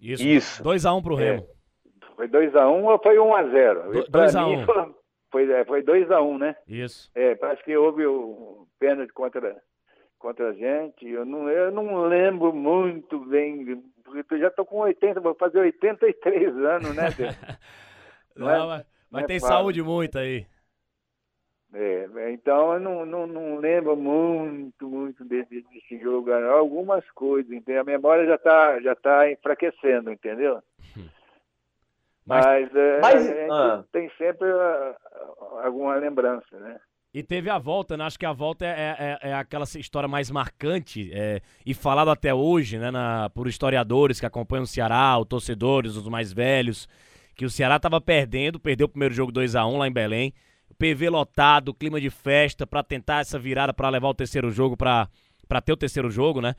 Isso. 0.00 0.26
Isso. 0.26 0.64
2x1 0.64 1.00
pro 1.00 1.14
Remo. 1.14 1.46
É. 1.46 2.06
Foi 2.16 2.28
2x1 2.28 2.84
ou 2.84 2.98
foi 2.98 3.16
1x0? 3.16 4.10
2x1. 4.10 4.94
Foi, 5.30 5.52
é, 5.52 5.64
foi 5.64 5.82
2x1, 5.84 6.38
né? 6.38 6.56
Isso. 6.66 7.08
É, 7.14 7.36
parece 7.36 7.62
que 7.62 7.76
houve 7.76 8.04
o 8.04 8.66
pênalti 8.80 9.12
contra, 9.12 9.56
contra 10.18 10.48
a 10.48 10.52
gente. 10.52 11.08
Eu 11.08 11.24
não, 11.24 11.48
eu 11.48 11.70
não 11.70 12.00
lembro 12.08 12.52
muito 12.52 13.20
bem 13.20 13.80
porque 14.02 14.34
eu 14.34 14.40
já 14.40 14.50
tô 14.50 14.64
com 14.64 14.78
80, 14.78 15.20
vou 15.20 15.36
fazer 15.36 15.60
83 15.60 16.56
anos, 16.56 16.96
né, 16.96 17.08
Não, 18.34 18.50
é? 18.50 18.58
mas, 18.66 18.86
mas 19.10 19.24
é 19.24 19.26
tem 19.26 19.38
saúde 19.40 19.82
muito 19.82 20.18
aí. 20.18 20.46
É, 21.74 22.32
então 22.32 22.72
eu 22.72 22.80
não, 22.80 23.04
não, 23.04 23.26
não 23.26 23.58
lembro 23.58 23.94
muito, 23.94 24.88
muito 24.88 25.22
desse, 25.24 25.60
desse 25.62 25.98
jogo, 26.00 26.32
algumas 26.32 27.08
coisas, 27.10 27.52
entendeu? 27.52 27.82
A 27.82 27.84
memória 27.84 28.26
já 28.26 28.36
está 28.36 28.80
já 28.80 28.94
tá 28.94 29.30
enfraquecendo, 29.30 30.10
entendeu? 30.10 30.62
Mas, 32.28 32.44
mas, 32.44 32.76
é, 32.76 33.00
mas 33.00 33.50
ah. 33.50 33.84
tem 33.90 34.10
sempre 34.18 34.46
a, 34.50 34.94
a, 35.56 35.64
alguma 35.64 35.94
lembrança, 35.94 36.58
né? 36.58 36.78
E 37.14 37.22
teve 37.22 37.48
a 37.48 37.56
volta, 37.56 37.96
né? 37.96 38.04
Acho 38.04 38.18
que 38.18 38.26
a 38.26 38.34
volta 38.34 38.66
é, 38.66 38.68
é, 38.68 39.18
é, 39.22 39.30
é 39.30 39.34
aquela 39.34 39.64
história 39.64 40.06
mais 40.06 40.30
marcante 40.30 41.10
é, 41.10 41.40
e 41.64 41.72
falado 41.72 42.10
até 42.10 42.34
hoje, 42.34 42.76
né? 42.76 42.90
Na, 42.90 43.30
por 43.30 43.48
historiadores 43.48 44.20
que 44.20 44.26
acompanham 44.26 44.64
o 44.64 44.66
Ceará, 44.66 45.18
os 45.18 45.26
torcedores, 45.26 45.96
os 45.96 46.06
mais 46.06 46.30
velhos, 46.30 46.86
que 47.34 47.46
o 47.46 47.50
Ceará 47.50 47.76
estava 47.76 47.98
perdendo, 47.98 48.60
perdeu 48.60 48.84
o 48.84 48.90
primeiro 48.90 49.14
jogo 49.14 49.32
2 49.32 49.56
a 49.56 49.64
1 49.64 49.78
lá 49.78 49.88
em 49.88 49.92
Belém. 49.92 50.34
PV 50.76 51.08
lotado, 51.08 51.74
clima 51.74 52.00
de 52.00 52.10
festa 52.10 52.66
para 52.66 52.82
tentar 52.82 53.20
essa 53.20 53.38
virada 53.38 53.72
para 53.72 53.88
levar 53.88 54.08
o 54.08 54.14
terceiro 54.14 54.50
jogo 54.50 54.76
para 54.76 55.08
ter 55.64 55.72
o 55.72 55.76
terceiro 55.76 56.10
jogo, 56.10 56.40
né? 56.40 56.54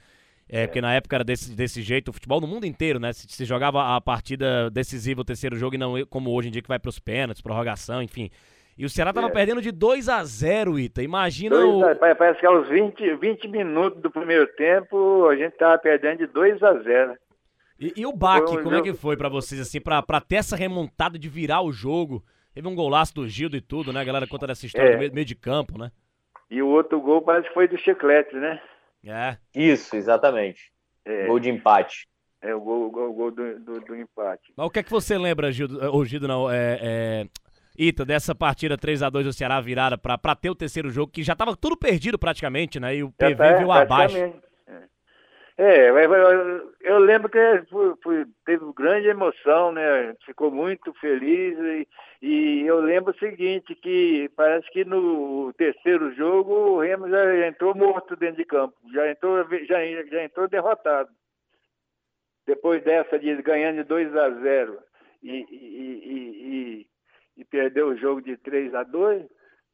É, 0.52 0.66
porque 0.66 0.82
na 0.82 0.94
época 0.96 1.16
era 1.16 1.24
desse, 1.24 1.56
desse 1.56 1.84
jeito, 1.84 2.10
o 2.10 2.14
futebol 2.14 2.42
no 2.42 2.48
mundo 2.48 2.66
inteiro, 2.66 3.00
né? 3.00 3.14
Se, 3.14 3.28
se 3.30 3.46
jogava 3.46 3.96
a 3.96 4.02
partida 4.02 4.70
decisiva, 4.72 5.22
o 5.22 5.26
terceiro 5.26 5.56
jogo, 5.56 5.76
e 5.76 5.78
não 5.78 5.94
como 6.10 6.32
hoje 6.32 6.48
em 6.48 6.52
dia 6.52 6.62
que 6.62 6.68
vai 6.68 6.80
para 6.80 6.90
os 6.90 6.98
pênaltis, 6.98 7.42
prorrogação, 7.42 8.02
enfim. 8.02 8.32
E 8.76 8.86
o 8.86 8.90
Ceará 8.90 9.14
tava 9.14 9.28
é. 9.28 9.32
perdendo 9.32 9.62
de 9.62 9.72
2 9.72 10.10
a 10.10 10.24
0 10.24 10.80
Ita. 10.80 11.04
Imagina 11.04 11.56
o. 11.58 11.82
Parece 11.98 12.40
que 12.40 12.46
aos 12.46 12.68
20, 12.68 13.16
20 13.18 13.48
minutos 13.50 14.02
do 14.02 14.10
primeiro 14.10 14.48
tempo, 14.56 15.28
a 15.28 15.36
gente 15.36 15.52
tava 15.58 15.78
perdendo 15.78 16.20
de 16.20 16.28
2 16.28 16.64
a 16.64 16.74
0 16.82 17.14
E, 17.80 17.94
e 17.98 18.06
o 18.06 18.14
baque, 18.14 18.52
um 18.52 18.64
como 18.64 18.72
jogo... 18.72 18.76
é 18.78 18.82
que 18.82 18.94
foi 18.94 19.18
para 19.18 19.30
vocês, 19.30 19.60
assim, 19.62 19.82
para 19.82 20.22
ter 20.22 20.38
essa 20.38 20.56
remontada 20.56 21.20
de 21.20 21.28
virar 21.28 21.62
o 21.62 21.72
jogo? 21.72 22.24
Teve 22.60 22.68
um 22.68 22.76
golaço 22.76 23.16
do 23.16 23.26
Gildo 23.26 23.56
e 23.56 23.62
tudo, 23.62 23.94
né? 23.94 24.02
A 24.02 24.04
galera 24.04 24.28
conta 24.28 24.46
dessa 24.46 24.66
história 24.66 24.90
é. 24.90 24.92
do 24.92 25.00
meio, 25.00 25.14
meio, 25.14 25.26
de 25.26 25.34
campo, 25.34 25.78
né? 25.78 25.94
E 26.52 26.62
o 26.62 26.68
outro 26.68 27.00
gol 27.00 27.22
parece 27.22 27.48
que 27.48 27.54
foi 27.54 27.70
do 27.70 27.78
Chiclete, 27.78 28.36
né? 28.36 28.62
É. 29.08 29.38
Isso, 29.56 29.96
exatamente. 29.96 30.70
É. 31.06 31.26
Gol 31.26 31.40
de 31.40 31.50
empate. 31.50 32.06
É, 32.42 32.54
o 32.54 32.60
gol, 32.60 32.88
o 32.88 32.92
gol, 32.92 33.10
o 33.12 33.14
gol 33.14 33.32
do, 33.32 33.60
do, 33.62 33.80
do, 33.80 33.96
empate. 33.96 34.52
Mas 34.58 34.68
o 34.68 34.70
que 34.70 34.80
é 34.80 34.84
que 34.84 34.92
você 34.92 35.18
lembra, 35.18 35.54
Gildo, 35.54 35.80
ou 35.90 36.04
Gildo 36.04 36.28
não, 36.28 36.52
é, 36.52 36.80
é, 36.82 37.28
Ita, 37.78 38.04
dessa 38.04 38.36
partida 38.36 38.78
3 38.78 39.04
a 39.04 39.10
2 39.10 39.28
do 39.28 39.32
Ceará 39.32 39.62
virada 39.62 39.98
para 39.98 40.36
ter 40.36 40.50
o 40.50 40.56
terceiro 40.56 40.90
jogo, 40.90 41.14
que 41.14 41.24
já 41.24 41.38
tava 41.38 41.56
tudo 41.56 41.78
perdido 41.78 42.20
praticamente, 42.20 42.78
né? 42.78 42.94
E 42.94 43.04
o 43.04 43.12
PV 43.12 43.36
tá, 43.38 43.54
viu 43.54 43.72
abaixo. 43.72 44.18
É, 45.62 45.90
eu 46.80 47.00
lembro 47.00 47.28
que 47.30 47.38
foi, 47.70 47.94
foi, 48.02 48.26
teve 48.46 48.64
grande 48.72 49.10
emoção, 49.10 49.74
né? 49.74 50.16
Ficou 50.26 50.50
muito 50.50 50.94
feliz 50.94 51.60
e, 51.60 51.88
e, 52.22 52.66
eu 52.66 52.80
lembro 52.80 53.12
o 53.12 53.20
seguinte, 53.20 53.76
que 53.76 54.30
parece 54.38 54.72
que 54.72 54.86
no 54.86 55.52
terceiro 55.58 56.16
jogo 56.16 56.54
o 56.54 56.80
Remo 56.80 57.10
já 57.10 57.46
entrou 57.46 57.76
morto 57.76 58.16
dentro 58.16 58.38
de 58.38 58.46
campo, 58.46 58.74
já 58.94 59.12
entrou, 59.12 59.46
já, 59.66 59.86
já 60.10 60.24
entrou 60.24 60.48
derrotado. 60.48 61.10
Depois 62.48 62.82
dessa 62.82 63.20
de 63.20 63.42
ganhando 63.42 63.80
de 63.80 63.84
2 63.84 64.16
a 64.16 64.30
0 64.30 64.80
e, 65.22 65.30
e, 65.30 66.08
e, 66.16 66.88
e, 67.36 67.44
perdeu 67.44 67.90
o 67.90 67.98
jogo 67.98 68.22
de 68.22 68.38
3 68.38 68.74
a 68.74 68.84
2 68.84 69.26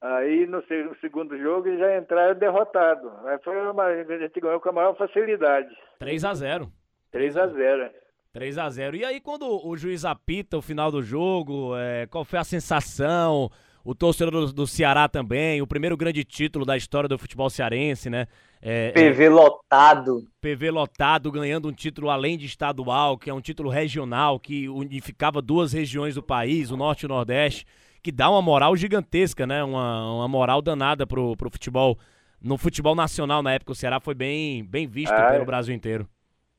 Aí 0.02 0.46
no 0.46 0.62
segundo 1.02 1.38
jogo 1.38 1.76
já 1.78 1.98
entraram 1.98 2.38
derrotados. 2.38 3.12
Aí 3.26 3.40
foi 3.44 3.56
uma, 3.70 3.86
a 3.86 4.04
gente 4.04 4.40
ganhou 4.40 4.60
com 4.60 4.70
a 4.70 4.74
maior 4.74 4.96
facilidade. 4.96 5.70
3 6.00 6.26
a 6.26 6.34
0 6.34 6.72
3 7.12 7.38
a 7.38 7.48
0 7.48 7.90
3 8.34 8.58
a 8.58 8.70
0 8.70 8.98
E 8.98 9.06
aí, 9.06 9.22
quando 9.22 9.48
o 9.48 9.78
juiz 9.78 10.04
apita 10.04 10.58
o 10.58 10.62
final 10.62 10.92
do 10.92 11.02
jogo, 11.02 11.76
é, 11.78 12.06
qual 12.08 12.26
foi 12.26 12.38
a 12.38 12.44
sensação? 12.44 13.50
O 13.84 13.96
torcedor 13.96 14.48
do, 14.48 14.52
do, 14.52 14.68
Ceará 14.68 15.08
também, 15.08 15.62
o 15.62 15.68
primeiro 15.68 15.96
grande 15.96 16.24
título 16.24 16.66
da 16.66 16.76
história 16.76 17.08
do 17.08 17.20
futebol 17.20 17.50
cearense, 17.50 18.10
né? 18.10 18.28
É, 18.62 18.92
PV 18.92 19.26
é, 19.26 19.30
lotado. 19.30 20.28
PV 20.42 20.72
lotado, 20.72 21.32
ganhando 21.32 21.70
um 21.70 21.72
título 21.72 22.10
além 22.10 22.36
de 22.36 22.48
estadual, 22.48 23.18
que 23.18 23.30
é 23.30 23.34
um 23.34 23.40
título 23.40 23.70
regional, 23.70 24.40
que 24.40 24.68
unificava 24.68 25.42
duas 25.42 25.72
regiões 25.72 26.16
do 26.16 26.24
país, 26.24 26.72
o 26.72 26.78
Norte 26.78 27.04
e 27.04 27.06
o 27.06 27.10
Nordeste 27.10 27.66
que 28.06 28.12
dá 28.12 28.30
uma 28.30 28.40
moral 28.40 28.76
gigantesca, 28.76 29.48
né? 29.48 29.64
Uma, 29.64 30.18
uma 30.18 30.28
moral 30.28 30.62
danada 30.62 31.08
pro, 31.08 31.36
pro 31.36 31.50
futebol. 31.50 31.98
No 32.40 32.56
futebol 32.56 32.94
nacional, 32.94 33.42
na 33.42 33.54
época, 33.54 33.72
o 33.72 33.76
Ceará 33.76 34.00
foi 34.00 34.14
bem, 34.14 34.64
bem 34.64 34.86
visto 34.86 35.12
ah, 35.12 35.32
pelo 35.32 35.44
Brasil 35.44 35.74
inteiro. 35.74 36.08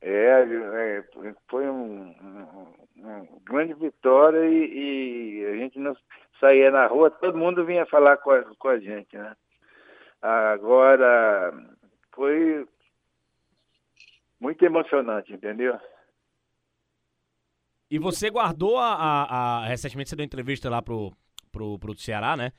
É, 0.01 0.43
é 0.43 1.03
foi 1.47 1.69
um, 1.69 2.13
um, 2.21 2.67
uma 2.97 3.25
grande 3.45 3.73
vitória 3.75 4.45
e, 4.45 5.39
e, 5.39 5.45
a 5.45 5.55
gente 5.55 5.79
não 5.79 5.95
saía 6.37 6.69
na 6.69 6.85
rua, 6.85 7.09
todo 7.09 7.37
mundo 7.37 7.65
vinha 7.65 7.85
falar 7.85 8.17
com 8.17 8.31
a, 8.31 8.43
com 8.43 8.67
a 8.67 8.77
gente, 8.77 9.17
né? 9.17 9.33
Agora, 10.21 11.53
foi 12.13 12.67
muito 14.37 14.65
emocionante, 14.65 15.31
entendeu? 15.31 15.79
E 17.89 17.97
você 17.97 18.29
guardou 18.29 18.77
a, 18.77 18.93
a, 18.95 19.59
a, 19.63 19.65
Recentemente 19.67 20.09
você 20.09 20.17
deu 20.17 20.25
entrevista 20.25 20.69
lá 20.69 20.81
pro, 20.81 21.13
pro, 21.57 21.79
pro 21.79 21.97
Ceará, 21.97 22.37
né? 22.37 22.51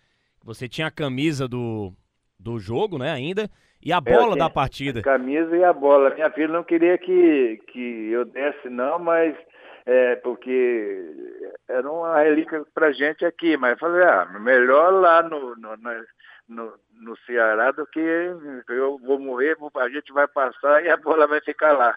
Você 0.44 0.68
tinha 0.68 0.88
a 0.88 0.90
camisa 0.90 1.46
do, 1.46 1.92
do 2.38 2.58
jogo, 2.58 2.98
né, 2.98 3.12
ainda, 3.12 3.48
e 3.80 3.92
a 3.92 4.00
bola 4.00 4.36
da 4.36 4.50
partida. 4.50 5.00
A 5.00 5.02
camisa 5.02 5.56
e 5.56 5.62
a 5.62 5.72
bola. 5.72 6.14
Minha 6.14 6.30
filha 6.30 6.48
não 6.48 6.64
queria 6.64 6.98
que, 6.98 7.60
que 7.72 8.10
eu 8.10 8.24
desse, 8.24 8.68
não, 8.68 8.98
mas 8.98 9.36
é, 9.86 10.16
porque 10.16 11.14
era 11.68 11.90
uma 11.90 12.20
relíquia 12.20 12.64
pra 12.74 12.92
gente 12.92 13.24
aqui, 13.24 13.56
mas 13.56 13.72
eu 13.72 13.78
falei, 13.78 14.04
ah, 14.04 14.26
melhor 14.40 14.92
lá 14.92 15.22
no, 15.22 15.54
no, 15.56 15.76
no, 16.48 16.74
no 17.00 17.16
Ceará 17.24 17.70
do 17.70 17.86
que 17.86 18.00
eu 18.00 18.98
vou 18.98 19.20
morrer, 19.20 19.56
a 19.76 19.88
gente 19.88 20.12
vai 20.12 20.26
passar 20.26 20.84
e 20.84 20.90
a 20.90 20.96
bola 20.96 21.26
vai 21.26 21.40
ficar 21.40 21.72
lá. 21.72 21.96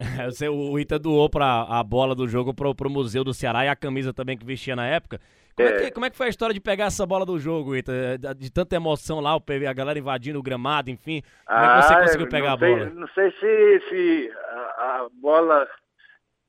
o 0.50 0.78
Ita 0.78 0.98
doou 0.98 1.28
pra, 1.28 1.66
a 1.68 1.82
bola 1.82 2.14
do 2.14 2.28
jogo 2.28 2.54
pro, 2.54 2.74
pro 2.74 2.88
Museu 2.88 3.24
do 3.24 3.34
Ceará 3.34 3.64
e 3.64 3.68
a 3.68 3.76
camisa 3.76 4.14
também 4.14 4.38
que 4.38 4.46
vestia 4.46 4.76
na 4.76 4.86
época. 4.86 5.20
Como 5.58 5.68
é, 5.68 5.72
que, 5.72 5.84
é. 5.86 5.90
como 5.90 6.06
é 6.06 6.10
que 6.10 6.16
foi 6.16 6.26
a 6.26 6.30
história 6.30 6.54
de 6.54 6.60
pegar 6.60 6.84
essa 6.84 7.04
bola 7.04 7.26
do 7.26 7.36
jogo, 7.36 7.74
Ita? 7.74 7.92
De 8.36 8.48
tanta 8.48 8.76
emoção 8.76 9.18
lá, 9.18 9.32
a 9.34 9.72
galera 9.72 9.98
invadindo 9.98 10.38
o 10.38 10.42
gramado, 10.42 10.88
enfim. 10.88 11.20
Como 11.44 11.58
é 11.58 11.80
que 11.80 11.82
você 11.82 11.94
ah, 11.94 12.00
conseguiu 12.02 12.28
pegar 12.28 12.56
sei, 12.56 12.72
a 12.72 12.76
bola? 12.76 12.90
Não 12.90 13.08
sei 13.08 13.32
se, 13.32 13.82
se 13.88 14.32
a, 14.50 15.02
a 15.02 15.08
bola 15.20 15.68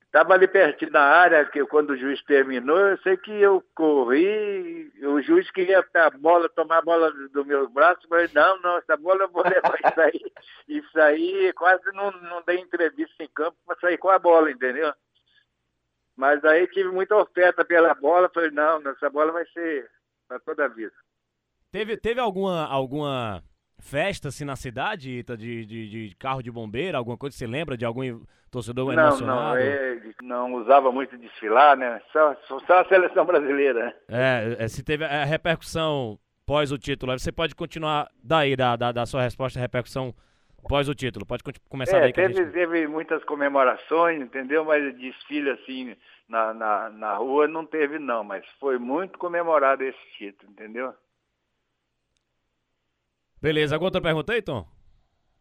estava 0.04 0.34
ali 0.34 0.46
pertinho 0.46 0.92
da 0.92 1.02
área, 1.02 1.44
que 1.44 1.64
quando 1.66 1.90
o 1.90 1.96
juiz 1.96 2.22
terminou, 2.22 2.78
eu 2.78 2.98
sei 2.98 3.16
que 3.16 3.32
eu 3.32 3.64
corri, 3.74 4.92
o 5.02 5.20
juiz 5.22 5.50
queria 5.50 5.84
a 5.94 6.10
bola, 6.10 6.48
tomar 6.48 6.78
a 6.78 6.82
bola 6.82 7.12
do 7.32 7.44
meu 7.44 7.68
braço, 7.68 8.06
mas 8.08 8.32
não, 8.32 8.60
não, 8.60 8.78
essa 8.78 8.96
bola 8.96 9.22
eu 9.22 9.28
vou 9.28 9.42
levar 9.48 9.76
isso 9.84 10.00
aí. 10.00 10.32
Isso 10.68 11.00
aí 11.00 11.52
quase 11.54 11.84
não, 11.94 12.12
não 12.12 12.42
dei 12.46 12.58
entrevista 12.58 13.24
em 13.24 13.28
campo 13.34 13.56
para 13.66 13.78
sair 13.80 13.98
com 13.98 14.08
a 14.08 14.18
bola, 14.20 14.50
entendeu? 14.50 14.92
Mas 16.20 16.44
aí 16.44 16.66
tive 16.66 16.90
muita 16.90 17.16
oferta 17.16 17.64
pela 17.64 17.94
bola, 17.94 18.30
falei, 18.32 18.50
não, 18.50 18.78
essa 18.90 19.08
bola 19.08 19.32
vai 19.32 19.46
ser 19.54 19.88
para 20.28 20.38
toda 20.38 20.66
a 20.66 20.68
vida. 20.68 20.92
Teve, 21.72 21.96
teve 21.96 22.20
alguma, 22.20 22.66
alguma 22.66 23.42
festa 23.80 24.28
assim 24.28 24.44
na 24.44 24.54
cidade, 24.54 25.10
Ita, 25.20 25.34
de, 25.34 25.64
de, 25.64 25.88
de, 25.88 26.14
carro 26.16 26.42
de 26.42 26.50
bombeiro, 26.50 26.98
alguma 26.98 27.16
coisa 27.16 27.34
você 27.34 27.46
lembra 27.46 27.74
de 27.74 27.86
algum 27.86 28.20
torcedor 28.50 28.92
não, 28.94 29.02
emocionado? 29.02 29.54
Não, 29.54 29.56
é, 29.56 30.00
não 30.20 30.54
usava 30.56 30.92
muito 30.92 31.16
desfilar, 31.16 31.74
né? 31.74 32.02
Só, 32.12 32.36
só 32.66 32.80
a 32.80 32.84
seleção 32.84 33.24
brasileira. 33.24 33.96
É, 34.06 34.56
é, 34.58 34.68
se 34.68 34.84
teve 34.84 35.06
a 35.06 35.24
repercussão 35.24 36.18
pós 36.44 36.70
o 36.70 36.76
título, 36.76 37.18
você 37.18 37.32
pode 37.32 37.54
continuar 37.54 38.10
daí, 38.22 38.54
da, 38.54 38.76
da, 38.76 38.92
da 38.92 39.06
sua 39.06 39.22
resposta, 39.22 39.58
a 39.58 39.62
repercussão 39.62 40.14
pós 40.68 40.88
o 40.88 40.94
título. 40.94 41.26
Pode 41.26 41.42
começar 41.68 41.98
é, 41.98 42.00
daí. 42.02 42.12
Teve, 42.12 42.34
gente... 42.34 42.52
teve 42.52 42.86
muitas 42.86 43.22
comemorações, 43.24 44.20
entendeu? 44.20 44.64
Mas 44.64 44.96
desfile 44.96 45.50
assim 45.50 45.96
na, 46.28 46.54
na, 46.54 46.90
na 46.90 47.16
rua 47.16 47.48
não 47.48 47.66
teve 47.66 47.98
não, 47.98 48.22
mas 48.22 48.46
foi 48.60 48.78
muito 48.78 49.18
comemorado 49.18 49.82
esse 49.82 49.98
título, 50.16 50.52
entendeu? 50.52 50.94
Beleza, 53.42 53.74
alguma 53.74 53.88
outra 53.88 54.00
pergunta 54.00 54.32
aí, 54.32 54.40
Tom? 54.40 54.66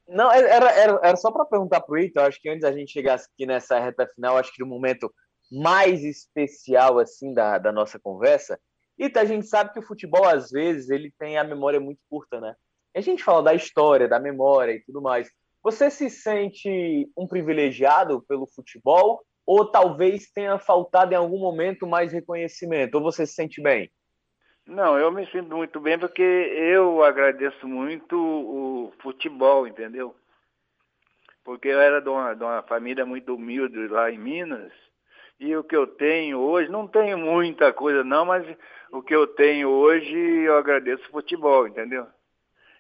Não, 0.08 0.32
era, 0.32 0.72
era, 0.72 1.00
era 1.04 1.16
só 1.16 1.32
para 1.32 1.46
perguntar 1.46 1.82
pro 1.82 2.00
Ito, 2.00 2.20
acho 2.20 2.42
que 2.42 2.50
antes 2.50 2.64
a 2.64 2.72
gente 2.72 2.92
chegasse 2.92 3.30
aqui 3.32 3.46
nessa 3.46 3.80
reta 3.80 4.08
final, 4.08 4.38
acho 4.38 4.52
que 4.52 4.62
no 4.62 4.66
momento 4.66 5.14
mais 5.52 6.04
especial 6.04 6.98
assim 6.98 7.34
da, 7.34 7.60
da 7.60 7.72
nossa 7.72 8.00
conversa, 8.00 8.60
Ita, 8.98 9.22
a 9.22 9.26
gente 9.26 9.46
sabe 9.46 9.72
que 9.72 9.80
o 9.80 9.84
futebol 9.84 10.26
às 10.26 10.50
vezes 10.50 10.90
ele 10.90 11.14
tem 11.20 11.38
a 11.38 11.44
memória 11.44 11.80
muito 11.80 12.02
curta, 12.10 12.42
né? 12.42 12.56
A 12.96 13.02
gente 13.02 13.24
fala 13.24 13.44
da 13.44 13.54
história, 13.54 14.08
da 14.08 14.20
memória 14.20 14.74
e 14.74 14.82
tudo 14.82 15.02
mais. 15.02 15.30
Você 15.62 15.90
se 15.90 16.10
sente 16.10 17.10
um 17.18 17.28
privilegiado 17.28 18.22
pelo 18.28 18.48
futebol 18.48 19.22
ou 19.46 19.66
talvez 19.66 20.32
tenha 20.32 20.58
faltado 20.58 21.14
em 21.14 21.18
algum 21.18 21.40
momento 21.40 21.88
mais 21.88 22.12
reconhecimento? 22.12 22.96
Ou 22.96 23.02
você 23.02 23.26
se 23.26 23.34
sente 23.34 23.62
bem? 23.62 23.92
Não, 24.66 24.98
eu 24.98 25.12
me 25.12 25.26
sinto 25.32 25.56
muito 25.56 25.80
bem 25.80 25.98
porque 25.98 26.22
eu 26.22 27.04
agradeço 27.04 27.68
muito 27.68 28.16
o 28.16 28.94
futebol, 29.02 29.68
entendeu? 29.68 30.16
Porque 31.44 31.68
eu 31.68 31.80
era 31.80 32.00
de 32.00 32.08
uma, 32.08 32.36
de 32.36 32.44
uma 32.44 32.62
família 32.62 33.06
muito 33.06 33.34
humilde 33.34 33.88
lá 33.88 34.12
em 34.12 34.20
Minas 34.20 34.72
E 35.40 35.56
o 35.56 35.64
que 35.64 35.76
eu 35.76 35.88
tenho 35.88 36.38
hoje, 36.38 36.70
não 36.70 36.88
tenho 36.88 37.18
muita 37.18 37.74
coisa 37.74 38.04
não, 38.04 38.26
mas 38.26 38.46
o 38.92 39.02
que 39.02 39.16
eu 39.16 39.26
tenho 39.26 39.70
hoje 39.70 40.16
eu 40.16 40.56
agradeço 40.56 41.04
o 41.08 41.12
futebol, 41.12 41.68
entendeu? 41.68 42.08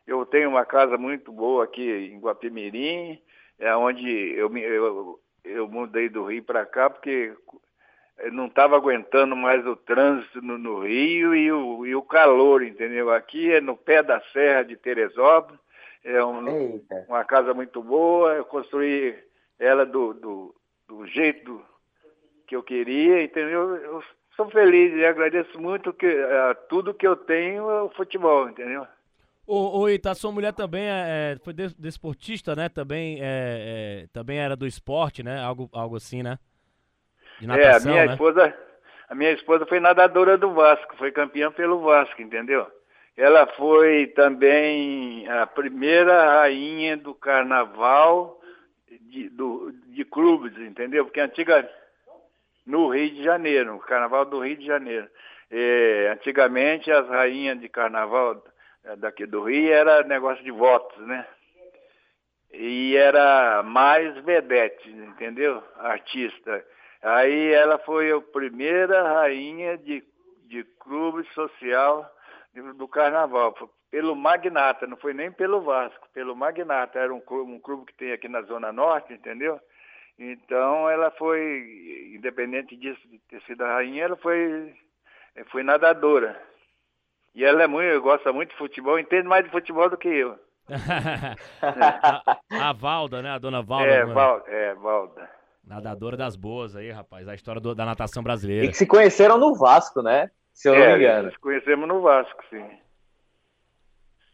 Eu 0.09 0.25
tenho 0.25 0.49
uma 0.49 0.65
casa 0.65 0.97
muito 0.97 1.31
boa 1.31 1.65
aqui 1.65 1.87
em 2.11 2.19
Guapimirim, 2.19 3.21
é 3.59 3.75
onde 3.75 4.09
eu, 4.35 4.57
eu, 4.57 5.19
eu 5.43 5.67
mudei 5.67 6.09
do 6.09 6.25
Rio 6.25 6.43
para 6.43 6.65
cá 6.65 6.89
porque 6.89 7.31
não 8.31 8.47
estava 8.47 8.75
aguentando 8.75 9.35
mais 9.35 9.63
o 9.67 9.75
trânsito 9.75 10.41
no, 10.41 10.57
no 10.57 10.79
Rio 10.79 11.35
e 11.35 11.51
o, 11.51 11.85
e 11.85 11.95
o, 11.95 12.01
calor, 12.01 12.63
entendeu? 12.63 13.11
Aqui 13.11 13.51
é 13.51 13.61
no 13.61 13.77
pé 13.77 14.01
da 14.01 14.19
Serra 14.33 14.63
de 14.63 14.75
Teresópolis, 14.75 15.59
é 16.03 16.23
um, 16.25 16.81
uma 17.07 17.23
casa 17.23 17.53
muito 17.53 17.83
boa, 17.83 18.33
eu 18.33 18.45
construí 18.45 19.15
ela 19.59 19.85
do, 19.85 20.15
do, 20.15 20.55
do 20.87 21.05
jeito 21.05 21.63
que 22.47 22.55
eu 22.55 22.63
queria, 22.63 23.21
entendeu? 23.21 23.75
Eu 23.75 24.03
sou 24.35 24.49
feliz 24.49 24.91
e 24.95 25.05
agradeço 25.05 25.61
muito 25.61 25.93
que 25.93 26.07
uh, 26.07 26.55
tudo 26.67 26.95
que 26.95 27.05
eu 27.05 27.15
tenho 27.15 27.69
é 27.69 27.83
o 27.83 27.89
futebol, 27.89 28.49
entendeu? 28.49 28.87
Ô, 29.51 29.79
ô 29.79 29.89
Ita, 29.89 30.13
sua 30.13 30.31
mulher 30.31 30.53
também 30.53 30.83
é, 30.83 31.33
é 31.33 31.37
foi 31.43 31.55
desportista, 31.75 32.55
né? 32.55 32.69
Também, 32.69 33.17
é, 33.19 34.03
é, 34.03 34.07
também 34.13 34.37
era 34.37 34.55
do 34.55 34.67
esporte, 34.67 35.23
né? 35.23 35.41
Algo, 35.41 35.67
algo 35.73 35.95
assim, 35.95 36.21
né? 36.21 36.37
De 37.39 37.47
natação, 37.47 37.71
é, 37.71 37.73
a 37.73 37.79
minha 37.79 38.05
né? 38.05 38.13
esposa, 38.13 38.57
a 39.09 39.15
minha 39.15 39.31
esposa 39.31 39.65
foi 39.65 39.79
nadadora 39.79 40.37
do 40.37 40.53
Vasco, 40.53 40.95
foi 40.97 41.11
campeã 41.11 41.51
pelo 41.51 41.79
Vasco, 41.79 42.21
entendeu? 42.21 42.67
Ela 43.17 43.47
foi 43.57 44.05
também 44.15 45.27
a 45.27 45.47
primeira 45.47 46.41
rainha 46.41 46.95
do 46.95 47.15
carnaval 47.15 48.39
de, 49.01 49.29
do, 49.29 49.73
de 49.87 50.05
clubes, 50.05 50.55
entendeu? 50.59 51.05
Porque 51.05 51.21
antiga 51.21 51.67
no 52.67 52.89
Rio 52.89 53.09
de 53.09 53.23
Janeiro, 53.23 53.77
o 53.77 53.79
carnaval 53.79 54.25
do 54.25 54.41
Rio 54.41 54.57
de 54.57 54.65
Janeiro. 54.67 55.07
É, 55.49 56.11
antigamente 56.13 56.91
as 56.91 57.07
rainhas 57.09 57.59
de 57.59 57.67
carnaval 57.67 58.43
daqui 58.97 59.25
do 59.25 59.43
Rio 59.43 59.71
era 59.71 60.03
negócio 60.03 60.43
de 60.43 60.51
votos, 60.51 60.97
né? 61.05 61.25
E 62.51 62.95
era 62.95 63.61
mais 63.63 64.17
vedete, 64.23 64.89
entendeu? 64.89 65.63
Artista. 65.77 66.65
Aí 67.01 67.53
ela 67.53 67.77
foi 67.79 68.11
a 68.11 68.19
primeira 68.19 69.01
rainha 69.13 69.77
de, 69.77 70.03
de 70.45 70.63
clube 70.79 71.23
social 71.33 72.09
do 72.75 72.87
carnaval, 72.87 73.53
pelo 73.91 74.15
Magnata, 74.15 74.85
não 74.85 74.97
foi 74.97 75.13
nem 75.13 75.31
pelo 75.31 75.61
Vasco, 75.61 76.07
pelo 76.13 76.35
Magnata, 76.35 76.99
era 76.99 77.13
um 77.13 77.21
clube, 77.21 77.51
um 77.51 77.59
clube 77.59 77.85
que 77.85 77.93
tem 77.93 78.11
aqui 78.11 78.27
na 78.27 78.41
Zona 78.43 78.71
Norte, 78.71 79.13
entendeu? 79.13 79.59
Então 80.17 80.89
ela 80.89 81.09
foi, 81.11 82.11
independente 82.13 82.75
disso 82.75 82.99
de 83.07 83.19
ter 83.29 83.41
sido 83.43 83.63
a 83.63 83.75
rainha, 83.75 84.03
ela 84.03 84.17
foi, 84.17 84.75
foi 85.49 85.63
nadadora. 85.63 86.39
E 87.35 87.43
ela 87.43 87.63
é 87.63 87.67
muito, 87.67 88.01
gosta 88.01 88.33
muito 88.33 88.49
de 88.49 88.57
futebol, 88.57 88.99
entende 88.99 89.27
mais 89.27 89.45
de 89.45 89.51
futebol 89.51 89.89
do 89.89 89.97
que 89.97 90.07
eu. 90.07 90.35
a, 91.61 92.69
a, 92.69 92.73
Valda, 92.73 93.21
né? 93.21 93.31
A 93.31 93.37
dona 93.37 93.61
Valda. 93.61 93.87
É, 93.87 94.05
Valda, 94.05 94.49
é, 94.49 94.73
Valda. 94.75 95.29
Nadadora 95.63 96.17
das 96.17 96.35
boas 96.35 96.75
aí, 96.75 96.91
rapaz. 96.91 97.27
A 97.27 97.35
história 97.35 97.61
do, 97.61 97.75
da 97.75 97.85
natação 97.85 98.23
brasileira. 98.23 98.65
E 98.65 98.69
que 98.69 98.77
se 98.77 98.87
conheceram 98.87 99.37
no 99.37 99.55
Vasco, 99.55 100.01
né? 100.01 100.29
Se 100.53 100.67
eu 100.67 100.73
é, 100.73 100.79
não 100.79 100.97
me 100.97 101.03
engano. 101.03 101.31
Se 101.31 101.39
conhecemos 101.39 101.87
no 101.87 102.01
Vasco, 102.01 102.43
sim. 102.49 102.65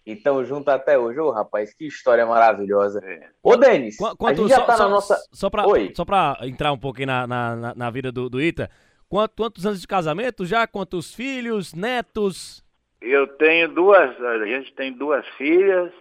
Então, 0.05 0.43
junto 0.45 0.69
até 0.69 0.97
hoje. 0.97 1.19
Ô, 1.19 1.31
rapaz, 1.31 1.73
que 1.73 1.87
história 1.87 2.25
maravilhosa. 2.25 3.01
É. 3.03 3.29
Ô, 3.41 3.57
Denis, 3.57 3.97
Qu 3.97 4.27
a 4.27 4.33
gente 4.33 4.47
já 4.47 4.55
só, 4.57 4.65
tá 4.65 4.77
só, 4.77 4.83
na 4.83 4.89
nossa... 4.89 5.17
Só 5.31 5.49
pra, 5.49 5.67
Oi. 5.67 5.93
só 5.95 6.05
pra 6.05 6.37
entrar 6.43 6.71
um 6.71 6.77
pouquinho 6.77 7.07
na, 7.07 7.27
na, 7.27 7.75
na 7.75 7.89
vida 7.89 8.11
do, 8.11 8.29
do 8.29 8.41
Ita, 8.41 8.69
quantos 9.09 9.65
anos 9.65 9.81
de 9.81 9.87
casamento 9.87 10.45
já? 10.45 10.65
Quantos 10.67 11.13
filhos, 11.13 11.73
netos? 11.73 12.64
Eu 13.01 13.27
tenho 13.27 13.69
duas, 13.69 14.21
a 14.21 14.45
gente 14.45 14.73
tem 14.73 14.91
duas 14.93 15.27
filhas, 15.37 15.91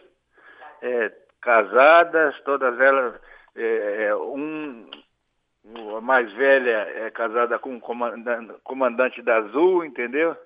é, 0.82 1.12
casadas, 1.40 2.40
todas 2.42 2.78
elas, 2.80 3.20
é, 3.56 4.06
é 4.06 4.16
um, 4.16 4.88
a 5.96 6.00
mais 6.00 6.32
velha 6.32 6.88
é 6.96 7.10
casada 7.10 7.58
com 7.58 7.74
um 7.74 7.80
comandante, 7.80 8.54
comandante 8.62 9.22
da 9.22 9.36
Azul, 9.36 9.84
entendeu? 9.84 10.36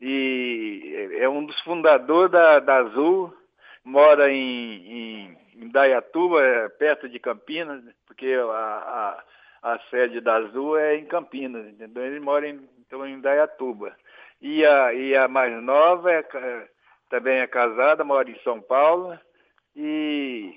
E 0.00 1.10
é 1.18 1.28
um 1.28 1.44
dos 1.44 1.58
fundadores 1.62 2.30
da, 2.30 2.60
da 2.60 2.76
Azul, 2.76 3.34
mora 3.82 4.30
em, 4.30 4.36
em, 4.36 5.38
em 5.56 5.68
Dayatuba, 5.68 6.42
é, 6.42 6.68
perto 6.68 7.08
de 7.08 7.18
Campinas, 7.18 7.82
porque 8.06 8.34
a, 8.34 9.22
a, 9.62 9.72
a, 9.74 9.78
sede 9.90 10.20
da 10.20 10.36
Azul 10.36 10.76
é 10.76 10.96
em 10.96 11.06
Campinas, 11.06 11.66
entendeu? 11.66 12.04
Ele 12.04 12.20
mora 12.20 12.46
em, 12.46 12.68
então, 12.86 13.06
em 13.06 13.20
Dayatuba. 13.20 13.96
E 14.40 14.64
a, 14.64 14.92
e 14.92 15.16
a 15.16 15.28
mais 15.28 15.62
nova 15.62 16.12
é, 16.12 16.24
também 17.08 17.38
é 17.38 17.46
casada, 17.46 18.04
mora 18.04 18.30
em 18.30 18.38
São 18.40 18.60
Paulo. 18.60 19.18
E 19.74 20.52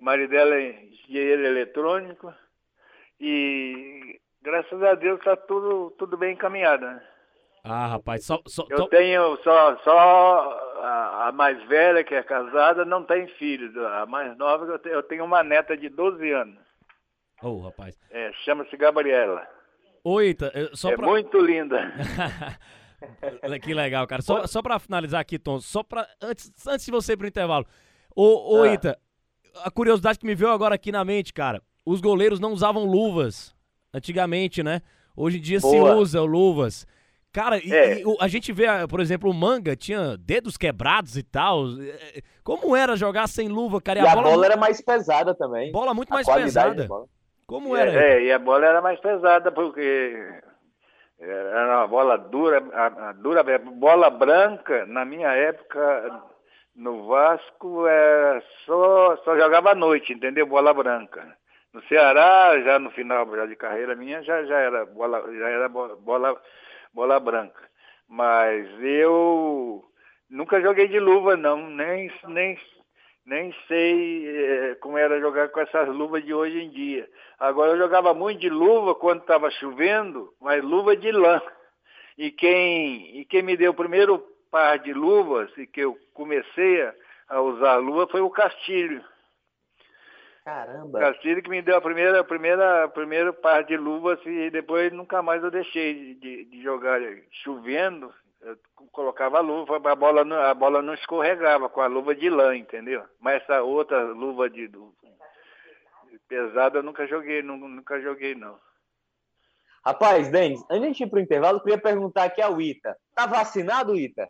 marido 0.00 0.30
dela 0.30 0.54
é 0.54 0.84
engenheiro 0.84 1.44
eletrônico. 1.44 2.32
E 3.20 4.18
graças 4.42 4.82
a 4.82 4.94
Deus 4.94 5.18
está 5.18 5.36
tudo, 5.36 5.90
tudo 5.98 6.16
bem 6.16 6.34
encaminhado. 6.34 6.86
Né? 6.86 7.02
Ah, 7.62 7.86
rapaz, 7.86 8.24
só. 8.24 8.40
só 8.46 8.66
eu 8.70 8.86
tenho 8.86 9.36
só, 9.42 9.76
só 9.78 10.74
a, 10.80 11.28
a, 11.28 11.32
mais 11.32 11.62
velha 11.68 12.02
que 12.02 12.14
é 12.14 12.22
casada 12.22 12.84
não 12.84 13.04
tem 13.04 13.28
filhos. 13.28 13.76
A 13.76 14.06
mais 14.06 14.36
nova 14.38 14.64
eu 14.64 14.78
tenho, 14.78 14.94
eu 14.94 15.02
tenho 15.02 15.24
uma 15.24 15.42
neta 15.42 15.76
de 15.76 15.88
12 15.88 16.30
anos. 16.30 16.58
Ô, 17.42 17.48
oh, 17.48 17.60
rapaz. 17.60 17.98
É, 18.10 18.32
chama-se 18.44 18.76
Gabriela. 18.76 19.46
Oi, 20.02 20.34
só 20.72 20.90
é 20.90 20.96
pra... 20.96 21.06
muito 21.06 21.38
linda. 21.38 21.92
que 23.62 23.74
legal, 23.74 24.06
cara. 24.06 24.22
Só, 24.22 24.46
só 24.46 24.62
pra 24.62 24.78
finalizar 24.78 25.20
aqui, 25.20 25.38
Tom, 25.38 25.60
só 25.60 25.82
pra. 25.82 26.06
Antes, 26.20 26.52
antes 26.66 26.84
de 26.84 26.92
você 26.92 27.12
ir 27.12 27.16
pro 27.16 27.26
intervalo. 27.26 27.66
Ô, 28.14 28.58
ô 28.58 28.62
ah. 28.62 28.72
Ita, 28.72 28.98
a 29.62 29.70
curiosidade 29.70 30.18
que 30.18 30.26
me 30.26 30.34
veio 30.34 30.50
agora 30.50 30.74
aqui 30.74 30.92
na 30.92 31.04
mente, 31.04 31.32
cara. 31.32 31.62
Os 31.84 32.00
goleiros 32.00 32.40
não 32.40 32.52
usavam 32.52 32.84
luvas 32.84 33.54
antigamente, 33.92 34.62
né? 34.62 34.82
Hoje 35.16 35.38
em 35.38 35.40
dia 35.40 35.60
Boa. 35.60 35.94
se 35.94 36.00
usa 36.00 36.22
luvas. 36.22 36.86
Cara, 37.32 37.58
e, 37.58 37.72
é. 37.72 38.00
e, 38.00 38.04
a 38.20 38.26
gente 38.26 38.52
vê, 38.52 38.66
por 38.88 39.00
exemplo, 39.00 39.30
o 39.30 39.34
manga 39.34 39.76
tinha 39.76 40.16
dedos 40.16 40.56
quebrados 40.56 41.16
e 41.16 41.22
tal. 41.22 41.66
É, 41.80 42.20
como 42.42 42.74
era 42.74 42.96
jogar 42.96 43.28
sem 43.28 43.48
luva, 43.48 43.80
cara? 43.80 44.00
E, 44.00 44.02
e 44.02 44.06
a, 44.06 44.14
bola, 44.14 44.30
bola, 44.30 44.46
era 44.46 44.56
mais 44.56 44.80
pesada 44.80 45.34
também. 45.34 45.70
Bola 45.70 45.94
muito 45.94 46.10
a 46.10 46.14
mais 46.14 46.26
pesada. 46.26 46.88
Como 47.46 47.76
era? 47.76 47.92
É, 47.92 48.24
e 48.24 48.32
a 48.32 48.38
bola 48.38 48.66
era 48.66 48.80
mais 48.80 49.00
pesada 49.00 49.50
porque 49.52 50.40
era 51.20 51.78
uma 51.78 51.86
bola 51.86 52.16
dura, 52.16 52.62
a, 52.72 53.10
a 53.10 53.12
dura, 53.12 53.42
bola 53.58 54.08
branca, 54.10 54.86
na 54.86 55.04
minha 55.04 55.28
época, 55.28 56.22
no 56.74 57.06
Vasco, 57.06 57.86
é, 57.86 58.42
só, 58.64 59.16
só 59.18 59.36
jogava 59.36 59.72
à 59.72 59.74
noite, 59.74 60.12
entendeu? 60.12 60.46
Bola 60.46 60.72
branca. 60.72 61.36
No 61.72 61.82
Ceará, 61.82 62.58
já 62.62 62.78
no 62.78 62.90
final 62.90 63.26
já 63.36 63.46
de 63.46 63.54
carreira 63.54 63.94
minha, 63.94 64.22
já, 64.22 64.42
já 64.44 64.58
era, 64.58 64.86
bola, 64.86 65.22
já 65.32 65.48
era 65.48 65.68
bola, 65.68 66.40
bola 66.92 67.20
branca. 67.20 67.68
Mas 68.08 68.66
eu 68.80 69.84
nunca 70.28 70.60
joguei 70.60 70.88
de 70.88 70.98
luva, 70.98 71.36
não, 71.36 71.68
nem, 71.68 72.10
nem 72.28 72.58
nem 73.30 73.54
sei 73.68 74.28
é, 74.28 74.74
como 74.74 74.98
era 74.98 75.20
jogar 75.20 75.50
com 75.50 75.60
essas 75.60 75.88
luvas 75.88 76.24
de 76.24 76.34
hoje 76.34 76.60
em 76.60 76.68
dia. 76.68 77.08
Agora 77.38 77.70
eu 77.70 77.78
jogava 77.78 78.12
muito 78.12 78.40
de 78.40 78.50
luva 78.50 78.92
quando 78.92 79.20
estava 79.20 79.48
chovendo, 79.52 80.34
mas 80.40 80.64
luva 80.64 80.96
de 80.96 81.12
lã. 81.12 81.40
E 82.18 82.32
quem, 82.32 83.20
e 83.20 83.24
quem 83.24 83.42
me 83.42 83.56
deu 83.56 83.70
o 83.70 83.74
primeiro 83.74 84.18
par 84.50 84.80
de 84.80 84.92
luvas 84.92 85.48
e 85.56 85.64
que 85.64 85.80
eu 85.80 85.96
comecei 86.12 86.82
a, 86.82 86.92
a 87.28 87.40
usar 87.40 87.76
luva 87.76 88.08
foi 88.08 88.20
o 88.20 88.30
Castilho. 88.30 89.00
Caramba! 90.44 90.98
O 90.98 91.00
Castilho 91.00 91.40
que 91.40 91.50
me 91.50 91.62
deu 91.62 91.76
a 91.76 91.80
primeira, 91.80 92.18
a 92.18 92.24
primeira, 92.24 92.84
a 92.84 92.88
primeiro 92.88 93.32
par 93.32 93.62
de 93.62 93.76
luvas 93.76 94.18
e 94.26 94.50
depois 94.50 94.92
nunca 94.92 95.22
mais 95.22 95.40
eu 95.40 95.52
deixei 95.52 96.16
de, 96.16 96.46
de 96.46 96.62
jogar 96.64 97.00
chovendo 97.30 98.12
eu 98.42 98.58
colocava 98.92 99.38
a 99.38 99.40
luva, 99.40 99.76
a 99.76 99.94
bola, 99.94 100.24
não, 100.24 100.36
a 100.36 100.54
bola 100.54 100.80
não 100.80 100.94
escorregava 100.94 101.68
com 101.68 101.80
a 101.80 101.86
luva 101.86 102.14
de 102.14 102.30
lã, 102.30 102.56
entendeu? 102.56 103.04
Mas 103.18 103.42
essa 103.42 103.62
outra 103.62 104.02
luva 104.02 104.48
de, 104.48 104.66
de 104.68 104.78
pesada 106.26 106.78
eu 106.78 106.82
nunca 106.82 107.06
joguei, 107.06 107.42
nunca 107.42 108.00
joguei 108.00 108.34
não. 108.34 108.58
Rapaz, 109.84 110.30
Denis, 110.30 110.62
antes 110.70 110.96
de 110.96 111.04
ir 111.04 111.10
pro 111.10 111.20
intervalo, 111.20 111.58
eu 111.58 111.62
queria 111.62 111.80
perguntar 111.80 112.24
aqui 112.24 112.42
ao 112.42 112.60
Ita. 112.60 112.96
Tá 113.14 113.26
vacinado, 113.26 113.96
Ita? 113.96 114.28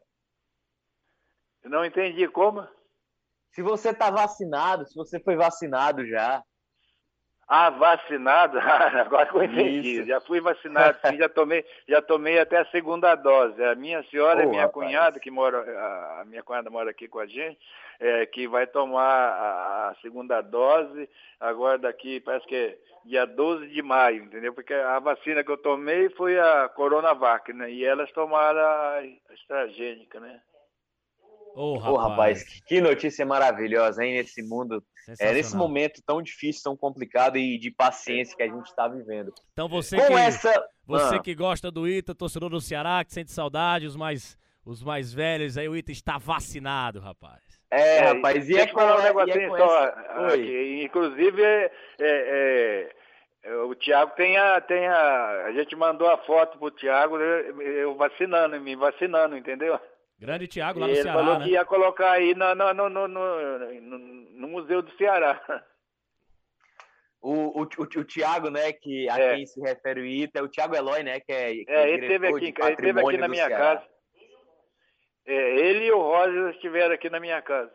Eu 1.62 1.70
não 1.70 1.84
entendi 1.84 2.26
como. 2.28 2.66
Se 3.50 3.62
você 3.62 3.92
tá 3.92 4.10
vacinado, 4.10 4.86
se 4.86 4.94
você 4.94 5.20
foi 5.20 5.36
vacinado 5.36 6.06
já. 6.06 6.42
Ah, 7.52 7.68
vacinado? 7.68 8.60
Agora 9.04 9.26
que 9.26 9.34
eu 9.34 9.42
entendi. 9.42 10.04
Já 10.06 10.20
fui 10.20 10.40
vacinado, 10.40 10.96
sim, 11.04 11.16
já 11.16 11.28
tomei, 11.28 11.64
já 11.88 12.00
tomei 12.00 12.38
até 12.38 12.58
a 12.58 12.64
segunda 12.66 13.16
dose. 13.16 13.60
A 13.64 13.74
minha 13.74 14.04
senhora, 14.04 14.46
oh, 14.46 14.50
minha 14.50 14.62
rapaz. 14.62 14.86
cunhada, 14.86 15.18
que 15.18 15.32
mora, 15.32 15.58
a 16.20 16.24
minha 16.26 16.44
cunhada 16.44 16.70
mora 16.70 16.90
aqui 16.90 17.08
com 17.08 17.18
a 17.18 17.26
gente, 17.26 17.58
é, 17.98 18.24
que 18.24 18.46
vai 18.46 18.68
tomar 18.68 19.02
a, 19.02 19.88
a, 19.88 19.94
segunda 19.96 20.40
dose 20.40 21.10
agora 21.40 21.76
daqui, 21.76 22.20
parece 22.20 22.46
que 22.46 22.54
é 22.54 22.78
dia 23.04 23.26
12 23.26 23.66
de 23.66 23.82
maio, 23.82 24.22
entendeu? 24.22 24.54
Porque 24.54 24.72
a 24.72 25.00
vacina 25.00 25.42
que 25.42 25.50
eu 25.50 25.58
tomei 25.58 26.08
foi 26.10 26.38
a 26.38 26.68
Coronavac, 26.68 27.52
né? 27.52 27.68
E 27.68 27.84
elas 27.84 28.12
tomaram 28.12 28.60
a 28.60 29.02
estragênica, 29.34 30.20
né? 30.20 30.40
Ô, 31.54 31.74
oh, 31.74 31.78
rapaz. 31.78 31.92
Oh, 31.92 32.08
rapaz, 32.08 32.44
que 32.66 32.80
notícia 32.80 33.26
maravilhosa, 33.26 34.04
hein? 34.04 34.14
Nesse 34.14 34.42
mundo, 34.42 34.82
é, 35.18 35.32
nesse 35.32 35.56
momento 35.56 36.02
tão 36.06 36.22
difícil, 36.22 36.62
tão 36.62 36.76
complicado 36.76 37.36
e 37.36 37.58
de 37.58 37.70
paciência 37.70 38.36
que 38.36 38.42
a 38.42 38.48
gente 38.48 38.66
está 38.66 38.86
vivendo. 38.86 39.32
Então 39.52 39.68
você 39.68 39.96
Com 39.96 40.06
que, 40.06 40.12
essa... 40.12 40.68
você 40.86 41.16
ah. 41.16 41.18
que 41.18 41.34
gosta 41.34 41.70
do 41.70 41.88
Ita, 41.88 42.14
torcedor 42.14 42.50
do 42.50 42.60
Ceará, 42.60 43.04
que 43.04 43.12
sente 43.12 43.32
saudade, 43.32 43.86
os 43.86 43.96
mais, 43.96 44.36
os 44.64 44.82
mais 44.82 45.12
velhos 45.12 45.58
aí, 45.58 45.68
o 45.68 45.76
Ita 45.76 45.92
está 45.92 46.18
vacinado, 46.18 47.00
rapaz. 47.00 47.40
É, 47.70 47.98
é 47.98 48.00
rapaz, 48.12 48.48
e 48.48 48.56
é 48.56 48.66
com, 48.66 48.80
um 48.80 49.02
negocinho 49.02 49.56
só, 49.56 49.84
aqui, 49.84 50.82
inclusive, 50.84 51.42
é, 51.42 51.70
é, 52.00 52.92
é, 53.44 53.54
o 53.58 53.74
Thiago 53.76 54.12
tem 54.16 54.36
a, 54.36 54.60
tem 54.60 54.88
a, 54.88 55.44
a 55.46 55.52
gente 55.52 55.76
mandou 55.76 56.08
a 56.08 56.18
foto 56.18 56.58
pro 56.58 56.70
Thiago, 56.72 57.16
eu 57.16 57.94
vacinando, 57.94 58.60
me 58.60 58.74
vacinando, 58.74 59.36
entendeu? 59.36 59.78
Grande 60.20 60.46
Tiago 60.46 60.78
lá 60.78 60.86
no 60.86 60.92
ele 60.92 61.02
Ceará, 61.02 61.18
falou 61.18 61.38
né? 61.38 61.44
que 61.46 61.50
ia 61.52 61.64
colocar 61.64 62.10
aí 62.12 62.34
no, 62.34 62.54
no, 62.54 62.74
no, 62.74 63.08
no, 63.08 63.08
no 63.08 64.48
Museu 64.48 64.82
do 64.82 64.94
Ceará. 64.96 65.40
O, 67.22 67.60
o, 67.60 67.62
o, 67.64 67.82
o 67.82 68.04
Tiago, 68.04 68.48
né, 68.48 68.72
que 68.72 69.06
a 69.10 69.18
é. 69.18 69.34
quem 69.34 69.44
se 69.44 69.60
refere 69.60 70.00
o 70.00 70.06
Ita, 70.06 70.38
é 70.38 70.42
o 70.42 70.48
Tiago 70.48 70.74
Eloy, 70.74 71.02
né, 71.02 71.20
que 71.20 71.30
é, 71.30 71.52
que 71.52 71.64
é, 71.68 71.82
é 71.82 71.90
ele 71.90 72.08
teve 72.08 72.28
aqui, 72.28 72.44
ele 72.46 72.76
teve 72.76 73.00
aqui 73.00 73.16
na 73.18 73.28
minha 73.28 73.46
Ceará. 73.46 73.76
casa. 73.76 73.88
É, 75.26 75.58
ele 75.58 75.84
e 75.84 75.92
o 75.92 76.00
Roger 76.00 76.50
estiveram 76.50 76.94
aqui 76.94 77.10
na 77.10 77.20
minha 77.20 77.42
casa. 77.42 77.74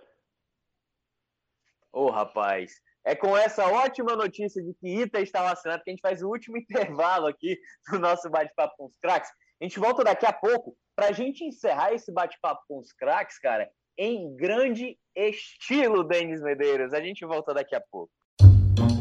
Ô, 1.93 2.05
oh, 2.05 2.09
rapaz, 2.09 2.73
é 3.03 3.15
com 3.15 3.37
essa 3.37 3.67
ótima 3.67 4.15
notícia 4.15 4.63
de 4.63 4.73
que 4.73 5.01
Ita 5.01 5.21
está 5.21 5.43
vacinado 5.43 5.83
que 5.83 5.91
a 5.91 5.93
gente 5.93 6.01
faz 6.01 6.23
o 6.23 6.27
último 6.27 6.57
intervalo 6.61 7.27
aqui 7.27 7.57
do 7.91 7.99
nosso 7.99 8.29
bate-papo 8.29 8.75
com 8.77 8.85
os 8.85 8.97
craques. 8.97 9.29
A 9.61 9.63
gente 9.63 9.79
volta 9.79 10.03
daqui 10.03 10.25
a 10.25 10.33
pouco 10.33 10.75
para 10.95 11.07
a 11.07 11.11
gente 11.11 11.43
encerrar 11.43 11.93
esse 11.93 12.11
bate-papo 12.11 12.61
com 12.67 12.79
os 12.79 12.93
craques, 12.93 13.37
cara, 13.37 13.69
em 13.97 14.33
grande 14.35 14.97
estilo, 15.15 16.03
Denis 16.03 16.41
Medeiros. 16.41 16.93
A 16.93 17.01
gente 17.01 17.25
volta 17.25 17.53
daqui 17.53 17.75
a 17.75 17.81
pouco. 17.91 18.11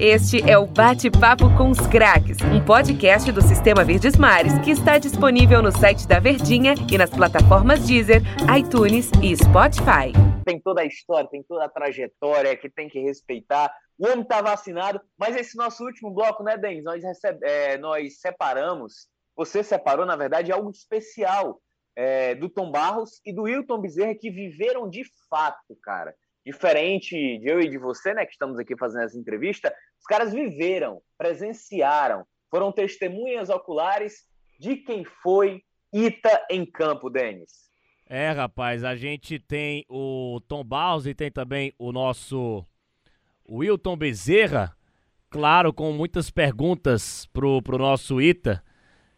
Este 0.01 0.39
é 0.51 0.59
o 0.59 0.67
Bate-Papo 0.67 1.57
com 1.57 1.71
os 1.71 1.79
Craques, 1.87 2.39
um 2.41 2.65
podcast 2.65 3.31
do 3.31 3.41
Sistema 3.41 3.85
Verdes 3.85 4.17
Mares 4.17 4.59
que 4.59 4.73
está 4.73 4.99
disponível 4.99 5.63
no 5.63 5.71
site 5.71 6.07
da 6.09 6.19
Verdinha 6.19 6.75
e 6.91 6.99
nas 6.99 7.11
plataformas 7.11 7.87
Deezer, 7.87 8.21
iTunes 8.57 9.11
e 9.23 9.37
Spotify. 9.37 10.11
Tem 10.45 10.61
toda 10.61 10.83
a 10.83 10.85
história, 10.85 11.31
tem 11.31 11.45
toda 11.45 11.65
a 11.65 11.69
trajetória 11.69 12.57
que 12.57 12.69
tem 12.69 12.89
que 12.89 12.99
respeitar. 13.01 13.73
O 13.97 14.07
homem 14.07 14.23
está 14.23 14.43
vacinado, 14.43 15.01
mas 15.17 15.37
esse 15.37 15.57
nosso 15.57 15.85
último 15.85 16.11
bloco, 16.13 16.43
né, 16.43 16.57
Denis? 16.57 16.83
Nós, 16.83 17.03
recebe, 17.03 17.39
é, 17.47 17.79
nós 17.79 18.21
separamos 18.21 19.07
você 19.37 19.63
separou, 19.63 20.07
na 20.07 20.17
verdade, 20.17 20.53
algo 20.53 20.71
especial 20.71 21.61
é, 21.97 22.35
do 22.35 22.49
Tom 22.49 22.71
Barros 22.71 23.21
e 23.25 23.33
do 23.33 23.43
Wilton 23.43 23.81
Bezerra, 23.81 24.15
que 24.15 24.31
viveram 24.31 24.89
de 24.89 25.05
fato, 25.29 25.77
cara. 25.83 26.15
Diferente 26.45 27.39
de 27.39 27.49
eu 27.49 27.61
e 27.61 27.69
de 27.69 27.79
você, 27.79 28.13
né, 28.13 28.27
que 28.27 28.33
estamos 28.33 28.59
aqui 28.59 28.77
fazendo 28.77 29.05
essa 29.05 29.19
entrevista, 29.19 29.75
os 29.99 30.05
caras 30.05 30.33
viveram, 30.33 31.01
presenciaram, 31.17 32.27
foram 32.51 32.71
testemunhas 32.71 33.49
oculares 33.49 34.25
de 34.59 34.77
quem 34.77 35.05
foi 35.05 35.63
Ita 35.93 36.47
em 36.51 36.67
campo, 36.67 37.09
Denis. 37.09 37.71
É, 38.07 38.31
rapaz, 38.31 38.85
a 38.85 38.95
gente 38.95 39.39
tem 39.39 39.85
o 39.89 40.41
Tom 40.47 40.63
Barros 40.63 41.07
e 41.07 41.15
tem 41.15 41.31
também 41.31 41.73
o 41.79 41.93
nosso 41.93 42.67
Wilton 43.49 43.97
Bezerra, 43.97 44.77
claro, 45.31 45.73
com 45.73 45.93
muitas 45.93 46.31
perguntas 46.31 47.27
pro, 47.33 47.63
pro 47.63 47.79
nosso 47.79 48.21
Ita 48.21 48.63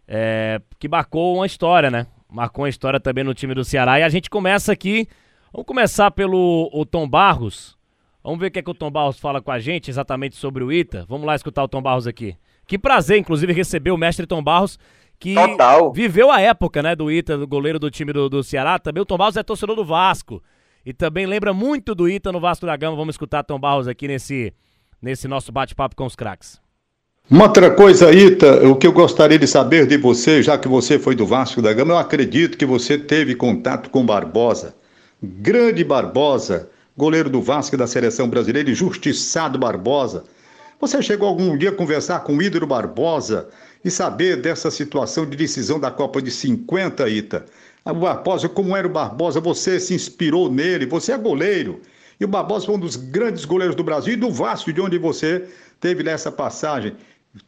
é, 0.07 0.61
que 0.79 0.89
marcou 0.89 1.37
uma 1.37 1.47
história, 1.47 1.91
né? 1.91 2.07
Marcou 2.31 2.65
uma 2.65 2.69
história 2.69 2.99
também 2.99 3.25
no 3.25 3.35
time 3.35 3.55
do 3.55 3.65
Ceará. 3.65 4.01
E 4.01 4.03
a 4.03 4.09
gente 4.09 4.29
começa 4.29 4.73
aqui, 4.73 5.09
vamos 5.53 5.67
começar 5.67 6.11
pelo 6.11 6.71
o 6.73 6.85
Tom 6.85 7.09
Barros. 7.09 7.77
Vamos 8.23 8.41
ver 8.41 8.47
o 8.47 8.51
que, 8.51 8.59
é 8.59 8.63
que 8.63 8.71
o 8.71 8.75
Tom 8.75 8.91
Barros 8.91 9.21
fala 9.21 9.41
com 9.41 9.53
a 9.53 9.59
gente 9.59 9.89
exatamente 9.89 10.35
sobre 10.35 10.65
o 10.65 10.73
Ita. 10.73 11.07
Vamos 11.09 11.27
lá 11.27 11.37
escutar 11.37 11.63
o 11.63 11.69
Tom 11.69 11.81
Barros 11.81 12.07
aqui. 12.07 12.37
Que 12.67 12.77
prazer, 12.77 13.19
inclusive, 13.19 13.53
receber 13.53 13.93
o 13.93 13.97
mestre 13.97 14.27
Tom 14.27 14.43
Barros, 14.43 14.79
que 15.19 15.35
Total. 15.35 15.93
viveu 15.93 16.33
a 16.33 16.41
época, 16.41 16.83
né, 16.83 16.97
do 16.97 17.11
Ita, 17.11 17.39
do 17.39 17.47
goleiro 17.47 17.79
do 17.79 17.89
time 17.89 18.13
do, 18.13 18.29
do 18.29 18.43
Ceará. 18.43 18.79
Também 18.81 19.01
o 19.01 19.07
Tom 19.07 19.17
Barros 19.17 19.37
é 19.37 19.43
torcedor 19.45 19.77
do 19.77 19.85
Vasco. 19.85 20.43
E 20.85 20.93
também 20.93 21.25
lembra 21.27 21.55
muito 21.55 21.95
do 21.95 22.09
Ita 22.09 22.33
no 22.33 22.41
Vasco 22.41 22.67
da 22.67 22.77
Gama. 22.77 22.97
Vamos 22.97 23.15
escutar 23.15 23.45
Tom 23.45 23.61
Barros 23.61 23.87
aqui 23.87 24.09
nesse, 24.09 24.53
nesse 25.01 25.29
nosso 25.29 25.53
bate-papo 25.53 25.95
com 25.95 26.05
os 26.05 26.17
craques. 26.17 26.61
Uma 27.29 27.47
outra 27.47 27.73
coisa, 27.73 28.13
Ita, 28.13 28.69
o 28.69 28.77
que 28.77 28.87
eu 28.87 28.93
gostaria 28.93 29.37
de 29.37 29.49
saber 29.49 29.85
de 29.85 29.97
você, 29.97 30.41
já 30.45 30.57
que 30.57 30.69
você 30.69 30.97
foi 30.97 31.17
do 31.17 31.27
Vasco 31.27 31.61
da 31.61 31.73
Gama, 31.73 31.95
eu 31.95 31.99
acredito 31.99 32.57
que 32.57 32.65
você 32.65 32.97
teve 32.97 33.35
contato 33.35 33.91
com 33.91 34.07
Barbosa. 34.07 34.77
Grande 35.21 35.83
Barbosa, 35.83 36.71
goleiro 36.97 37.29
do 37.29 37.43
Vasco 37.43 37.75
e 37.75 37.79
da 37.79 37.89
seleção 37.89 38.29
brasileira, 38.29 38.71
injustiçado 38.71 39.59
Barbosa. 39.59 40.23
Você 40.81 41.03
chegou 41.03 41.27
algum 41.27 41.59
dia 41.59 41.71
a 41.71 41.75
conversar 41.75 42.21
com 42.21 42.37
o 42.37 42.41
Ídolo 42.41 42.65
Barbosa 42.65 43.49
e 43.85 43.91
saber 43.91 44.41
dessa 44.41 44.71
situação 44.71 45.27
de 45.29 45.37
decisão 45.37 45.81
da 45.81 45.91
Copa 45.91 46.23
de 46.23 46.31
50, 46.31 47.09
Ita? 47.09 47.45
O 47.85 47.95
Barbosa, 47.95 48.49
como 48.49 48.77
era 48.77 48.87
o 48.87 48.91
Barbosa, 48.91 49.41
você 49.41 49.81
se 49.81 49.93
inspirou 49.93 50.49
nele, 50.49 50.87
você 50.87 51.11
é 51.11 51.19
goleiro. 51.19 51.81
E 52.21 52.25
o 52.25 52.29
Barbosa 52.29 52.67
foi 52.67 52.77
um 52.77 52.81
dos 52.81 52.95
grandes 52.95 53.45
goleiros 53.45 53.75
do 53.75 53.83
Brasil 53.83 54.13
e 54.15 54.17
do 54.17 54.31
Vasco, 54.31 54.73
de 54.73 54.81
onde 54.81 54.97
você 54.97 55.45
teve 55.81 56.05
nessa 56.05 56.31
passagem. 56.31 56.95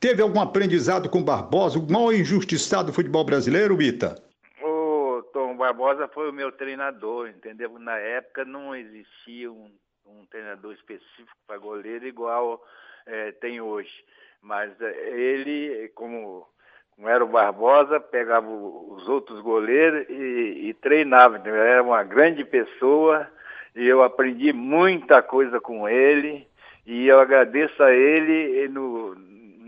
Teve 0.01 0.23
algum 0.23 0.41
aprendizado 0.41 1.09
com 1.09 1.23
Barbosa, 1.23 1.79
o 1.79 1.91
maior 1.91 2.13
injustiçado 2.13 2.89
do 2.89 2.93
futebol 2.93 3.25
brasileiro, 3.25 3.81
Ita? 3.81 4.23
O 4.63 5.23
Tom 5.33 5.57
Barbosa 5.57 6.09
foi 6.09 6.29
o 6.29 6.33
meu 6.33 6.53
treinador, 6.53 7.29
entendeu? 7.29 7.79
Na 7.79 7.97
época 7.97 8.45
não 8.45 8.75
existia 8.75 9.51
um, 9.51 9.71
um 10.07 10.27
treinador 10.31 10.73
específico 10.73 11.37
para 11.47 11.59
goleiro 11.59 12.07
igual 12.07 12.63
é, 13.07 13.33
tem 13.33 13.61
hoje. 13.61 14.05
Mas 14.43 14.71
é, 14.81 15.19
ele, 15.19 15.91
como, 15.95 16.47
como, 16.95 17.09
era 17.09 17.25
o 17.25 17.29
Barbosa, 17.29 17.99
pegava 17.99 18.49
os 18.49 19.09
outros 19.09 19.41
goleiros 19.41 20.07
e, 20.09 20.69
e 20.69 20.75
treinava. 20.75 21.39
Entendeu? 21.39 21.63
Era 21.63 21.83
uma 21.83 22.03
grande 22.05 22.45
pessoa 22.45 23.27
e 23.75 23.87
eu 23.87 24.03
aprendi 24.03 24.53
muita 24.53 25.23
coisa 25.23 25.61
com 25.61 25.89
ele. 25.89 26.47
E 26.87 27.07
eu 27.07 27.21
agradeço 27.21 27.83
a 27.83 27.93
ele 27.93 28.67
no, 28.69 29.15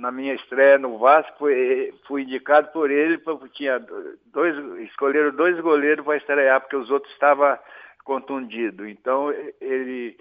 na 0.01 0.11
minha 0.11 0.35
estreia 0.35 0.79
no 0.79 0.99
Vasco, 0.99 1.39
fui, 1.39 1.95
fui 2.07 2.23
indicado 2.23 2.69
por 2.73 2.91
ele, 2.91 3.19
porque 3.19 3.49
tinha 3.51 3.85
dois, 4.27 4.57
escolheram 4.81 5.31
dois 5.31 5.61
goleiros 5.61 6.05
para 6.05 6.17
estrear, 6.17 6.61
porque 6.61 6.77
os 6.77 6.91
outros 6.91 7.13
estavam 7.13 7.59
contundidos. 8.05 8.89
Então 8.89 9.31
ele, 9.31 10.17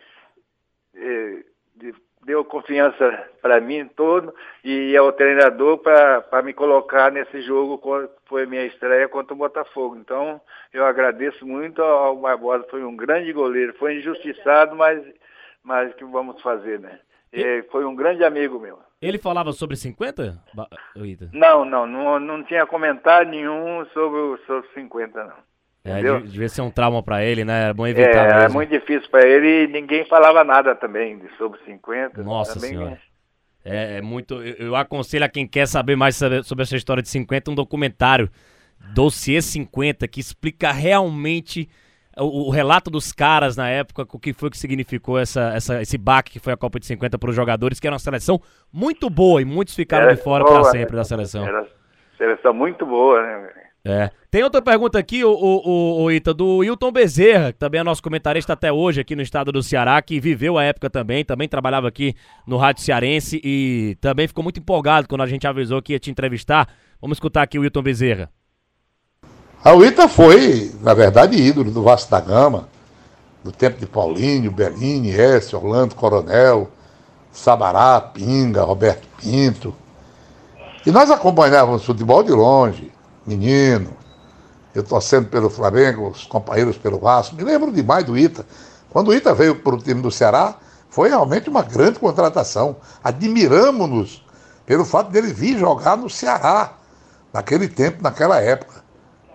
ele 0.94 1.44
é, 1.84 1.94
deu 2.26 2.44
confiança 2.44 3.30
para 3.42 3.62
mim 3.62 3.88
todo 3.96 4.36
e 4.64 4.96
ao 4.98 5.14
treinador 5.14 5.78
para 5.78 6.42
me 6.44 6.54
colocar 6.54 7.12
nesse 7.12 7.42
jogo 7.42 7.82
foi 8.26 8.44
a 8.44 8.48
minha 8.48 8.66
estreia 8.66 9.08
contra 9.08 9.34
o 9.34 9.38
Botafogo. 9.38 9.96
Então 9.96 10.42
eu 10.74 10.86
agradeço 10.86 11.48
muito 11.48 11.82
ao 11.82 12.18
Barbosa, 12.18 12.68
foi 12.70 12.84
um 12.84 12.96
grande 12.96 13.32
goleiro, 13.32 13.74
foi 13.76 13.96
injustiçado, 13.98 14.76
mas 14.76 15.02
mas 15.64 15.94
que 15.96 16.06
vamos 16.06 16.42
fazer, 16.42 16.80
né? 16.80 17.00
E... 17.32 17.64
Foi 17.72 17.86
um 17.86 17.96
grande 17.96 18.24
amigo 18.24 18.60
meu. 18.60 18.80
Ele 19.02 19.18
falava 19.18 19.54
sobre 19.54 19.78
50, 19.78 20.42
Ida? 20.98 21.30
Não, 21.32 21.64
não, 21.64 21.88
não, 21.88 22.20
não 22.20 22.44
tinha 22.44 22.66
comentário 22.66 23.30
nenhum 23.30 23.86
sobre, 23.94 24.46
sobre 24.46 24.70
50, 24.74 25.24
não. 25.24 25.50
É, 25.84 26.02
devia 26.20 26.50
ser 26.50 26.62
um 26.62 26.70
trauma 26.70 27.02
para 27.02 27.24
ele, 27.24 27.46
né? 27.46 27.70
É 27.70 27.74
bom 27.74 27.88
evitar 27.88 28.10
é, 28.10 28.34
mesmo. 28.34 28.50
É 28.50 28.50
muito 28.50 28.70
difícil 28.70 29.10
para 29.10 29.26
ele 29.26 29.64
e 29.64 29.68
ninguém 29.68 30.06
falava 30.06 30.44
nada 30.44 30.76
também 30.76 31.22
sobre 31.38 31.60
50. 31.64 32.22
Nossa 32.22 32.60
senhora. 32.60 33.00
É, 33.64 33.98
é, 33.98 34.02
muito. 34.02 34.44
Eu, 34.44 34.68
eu, 34.68 34.76
aconselho 34.76 35.24
a 35.24 35.30
quem 35.30 35.48
quer 35.48 35.68
saber 35.68 35.96
mais 35.96 36.18
sobre 36.44 36.64
essa 36.64 36.76
história 36.76 37.02
de 37.02 37.10
50 37.10 37.52
um 37.52 37.56
documentário, 37.56 38.30
Dossiê 38.94 39.42
50, 39.42 40.08
que 40.08 40.20
explica 40.20 40.72
realmente 40.72 41.70
o, 42.20 42.48
o, 42.48 42.50
relato 42.50 42.90
dos 42.90 43.12
caras 43.12 43.56
na 43.56 43.70
época, 43.70 44.06
o 44.12 44.20
que 44.20 44.34
foi 44.34 44.50
que 44.50 44.58
significou 44.58 45.18
essa, 45.18 45.54
essa, 45.54 45.82
esse 45.82 45.98
baque 45.98 46.34
que 46.34 46.40
foi 46.40 46.54
a 46.54 46.58
Copa 46.58 46.80
de 46.80 46.86
50 46.86 47.18
para 47.18 47.30
os 47.30 47.36
jogadores, 47.36 47.80
que 47.80 47.88
era 47.88 47.94
uma 47.94 48.00
seleção 48.00 48.40
muito 48.72 49.10
boa 49.10 49.42
e 49.42 49.46
muitos 49.46 49.76
ficaram 49.76 50.06
era 50.06 50.16
de 50.16 50.22
fora 50.22 50.44
para 50.44 50.64
sempre 50.66 50.96
da 50.96 51.04
seleção. 51.04 51.46
Era 51.46 51.68
seleção 52.18 52.54
muito 52.54 52.86
boa, 52.86 53.22
né? 53.22 53.50
É. 53.86 54.12
Tem 54.30 54.44
outra 54.44 54.62
pergunta 54.62 55.00
aqui, 55.00 55.24
o, 55.24 55.32
o, 55.32 56.04
o, 56.04 56.12
Ita, 56.12 56.34
do 56.34 56.64
Hilton 56.64 56.92
Bezerra, 56.92 57.54
que 57.54 57.58
também 57.58 57.80
é 57.80 57.84
nosso 57.84 58.04
comentarista 58.04 58.54
até 58.54 58.72
hoje 58.72 59.02
aqui 59.02 59.16
no 59.16 59.22
estado 59.22 59.52
do 59.52 59.64
Ceará, 59.64 60.02
que 60.02 60.20
viveu 60.20 60.58
a 60.58 60.64
época 60.64 60.90
também, 60.90 61.24
também 61.24 61.48
trabalhava 61.48 61.88
aqui 61.88 62.14
no 62.46 62.58
Rádio 62.58 62.84
Cearense 62.84 63.42
e 63.44 63.98
também 64.02 64.28
ficou 64.28 64.44
muito 64.44 64.60
empolgado 64.60 65.08
quando 65.08 65.22
a 65.22 65.28
gente 65.28 65.48
avisou 65.48 65.82
que 65.82 65.94
ia 65.94 66.00
te 66.00 66.12
entrevistar. 66.12 66.68
Vamos 67.02 67.16
escutar 67.16 67.44
aqui 67.44 67.58
o 67.58 67.64
Hilton 67.64 67.82
Bezerra. 67.82 68.30
A 69.62 69.76
Ita 69.76 70.08
foi, 70.08 70.74
na 70.80 70.94
verdade, 70.94 71.36
ídolo 71.36 71.70
do 71.70 71.84
Vasco 71.84 72.10
da 72.10 72.22
Gama, 72.22 72.70
do 73.44 73.52
tempo 73.52 73.78
de 73.78 73.86
Paulinho, 73.86 74.50
Bellini, 74.50 75.12
S, 75.12 75.54
Orlando 75.54 75.96
Coronel, 75.96 76.70
Sabará, 77.30 78.00
Pinga, 78.00 78.64
Roberto 78.64 79.06
Pinto. 79.18 79.76
E 80.86 80.92
nós 80.92 81.12
acompanhávamos 81.12 81.84
futebol 81.84 82.24
de 82.24 82.32
longe 82.32 82.90
menino, 83.28 83.90
eu 84.74 84.82
torcendo 84.82 85.28
pelo 85.28 85.50
Flamengo, 85.50 86.08
os 86.08 86.24
companheiros 86.24 86.78
pelo 86.78 86.98
Vasco. 86.98 87.36
Me 87.36 87.44
lembro 87.44 87.70
demais 87.70 88.06
do 88.06 88.18
Ita. 88.18 88.46
Quando 88.90 89.10
o 89.10 89.14
Ita 89.14 89.34
veio 89.34 89.58
para 89.58 89.76
o 89.76 89.78
time 89.78 90.02
do 90.02 90.10
Ceará, 90.10 90.56
foi 90.90 91.10
realmente 91.10 91.50
uma 91.50 91.64
grande 91.64 92.00
contratação. 92.00 92.78
Admiramos-nos 93.04 94.26
pelo 94.66 94.86
fato 94.86 95.12
dele 95.12 95.34
vir 95.34 95.60
jogar 95.60 95.98
no 95.98 96.10
Ceará, 96.10 96.76
naquele 97.34 97.68
tempo, 97.68 98.02
naquela 98.02 98.40
época. 98.40 98.88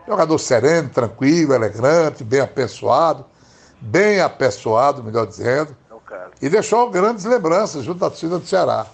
Jogador 0.07 0.39
sereno, 0.39 0.91
tranquilo, 0.91 1.55
elegante, 1.55 2.23
bem 2.23 2.41
apessoado, 2.41 3.25
bem 3.81 4.21
apessoado, 4.21 5.03
melhor 5.03 5.27
dizendo. 5.27 5.75
E 6.43 6.49
deixou 6.49 6.91
grandes 6.91 7.25
lembranças 7.25 7.85
junto 7.85 8.05
à 8.05 8.11
torcida 8.11 8.39
do 8.39 8.47
Ceará. 8.47 8.87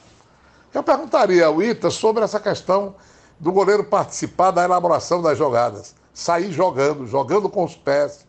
Eu 0.72 0.84
perguntaria 0.84 1.46
ao 1.46 1.60
Ita 1.60 1.90
sobre 1.90 2.22
essa 2.22 2.38
questão 2.38 2.94
do 3.40 3.50
goleiro 3.50 3.82
participar 3.82 4.52
da 4.52 4.62
elaboração 4.62 5.20
das 5.20 5.36
jogadas, 5.36 5.96
sair 6.14 6.52
jogando, 6.52 7.06
jogando 7.08 7.48
com 7.48 7.64
os 7.64 7.74
pés, 7.74 8.24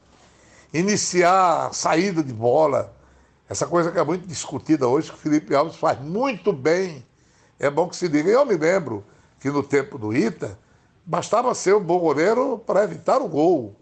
iniciar 0.73 1.67
a 1.67 1.73
saída 1.73 2.23
de 2.23 2.33
bola. 2.33 2.91
Essa 3.47 3.67
coisa 3.67 3.91
que 3.91 3.99
é 3.99 4.03
muito 4.03 4.25
discutida 4.25 4.87
hoje, 4.87 5.11
que 5.11 5.17
o 5.17 5.19
Felipe 5.19 5.53
Alves 5.53 5.75
faz 5.75 5.99
muito 5.99 6.51
bem. 6.51 7.05
É 7.59 7.69
bom 7.69 7.87
que 7.87 7.95
se 7.95 8.09
diga. 8.09 8.31
Eu 8.31 8.43
me 8.43 8.55
lembro 8.55 9.03
que 9.39 9.51
no 9.51 9.61
tempo 9.61 9.99
do 9.99 10.15
Ita, 10.15 10.57
bastava 11.11 11.53
ser 11.53 11.75
um 11.75 11.83
bom 11.83 11.99
goleiro 11.99 12.57
para 12.59 12.85
evitar 12.85 13.21
o 13.21 13.27
gol. 13.27 13.75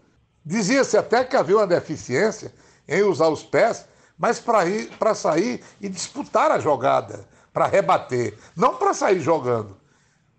Dizia-se 0.44 0.96
até 0.96 1.22
que 1.22 1.36
havia 1.36 1.58
uma 1.58 1.66
deficiência 1.66 2.52
em 2.88 3.04
usar 3.04 3.28
os 3.28 3.44
pés, 3.44 3.86
mas 4.18 4.40
para 4.40 5.14
sair 5.14 5.62
e 5.80 5.88
disputar 5.88 6.50
a 6.50 6.58
jogada, 6.58 7.24
para 7.52 7.68
rebater, 7.68 8.36
não 8.56 8.74
para 8.74 8.92
sair 8.92 9.20
jogando. 9.20 9.76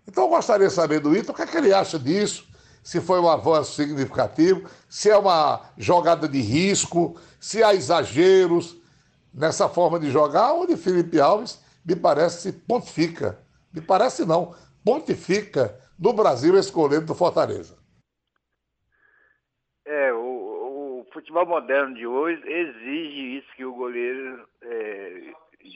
Então 0.06 0.24
eu 0.24 0.28
gostaria 0.28 0.68
de 0.68 0.74
saber 0.74 1.00
do 1.00 1.16
Ito 1.16 1.32
o 1.32 1.34
que, 1.34 1.40
é 1.40 1.46
que 1.46 1.56
ele 1.56 1.72
acha 1.72 1.98
disso, 1.98 2.46
se 2.84 3.00
foi 3.00 3.18
um 3.18 3.28
avanço 3.30 3.72
significativo, 3.72 4.68
se 4.86 5.08
é 5.08 5.16
uma 5.16 5.62
jogada 5.78 6.28
de 6.28 6.42
risco, 6.42 7.16
se 7.40 7.62
há 7.62 7.72
exageros 7.72 8.76
nessa 9.32 9.66
forma 9.66 9.98
de 9.98 10.10
jogar, 10.10 10.52
onde 10.52 10.76
Felipe 10.76 11.18
Alves 11.18 11.58
me 11.86 11.96
parece 11.96 12.52
pontifica. 12.52 13.38
Me 13.72 13.80
parece 13.80 14.26
não, 14.26 14.54
pontifica 14.84 15.80
no 16.02 16.12
Brasil 16.12 16.56
esse 16.58 16.72
goleiro 16.72 17.06
do 17.06 17.14
Fortaleza. 17.14 17.78
É, 19.86 20.12
o, 20.12 20.18
o, 20.18 21.06
futebol 21.12 21.46
moderno 21.46 21.94
de 21.94 22.04
hoje 22.04 22.42
exige 22.44 23.38
isso 23.38 23.46
que 23.54 23.64
o 23.64 23.74
goleiro 23.74 24.44
é, 24.62 25.32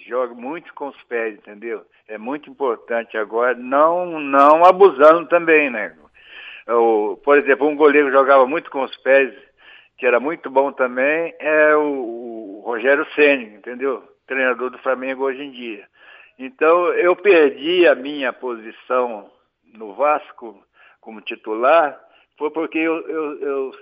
joga 0.09 0.35
muito 0.35 0.75
com 0.75 0.89
os 0.89 1.03
pés, 1.05 1.35
entendeu? 1.35 1.87
É 2.09 2.19
muito 2.19 2.51
importante 2.51 3.17
agora, 3.17 3.55
não, 3.55 4.19
não 4.21 4.65
abusando 4.65 5.29
também, 5.29 5.71
né? 5.71 5.97
O, 6.69 7.17
por 7.25 7.39
exemplo, 7.39 7.69
um 7.69 7.77
goleiro 7.77 8.11
jogava 8.11 8.47
muito 8.47 8.69
com 8.69 8.83
os 8.83 8.97
pés, 8.97 9.33
que 9.97 10.07
era 10.07 10.19
muito 10.19 10.51
bom 10.51 10.73
também, 10.73 11.35
é 11.39 11.77
o, 11.77 12.61
o 12.61 12.63
Rogério 12.67 13.07
Ceni, 13.15 13.55
entendeu? 13.55 14.03
Treinador 14.27 14.71
do 14.71 14.79
Flamengo 14.79 15.23
hoje 15.25 15.43
em 15.43 15.53
dia. 15.53 15.87
Então, 16.37 16.89
eu 16.95 17.15
perdi 17.15 17.87
a 17.87 17.95
minha 17.95 18.33
posição 18.33 19.31
no 19.75 19.95
Vasco 19.95 20.63
como 21.01 21.21
titular, 21.21 21.99
foi 22.37 22.51
porque 22.51 22.79
eu, 22.79 23.09
eu, 23.09 23.41
eu, 23.41 23.73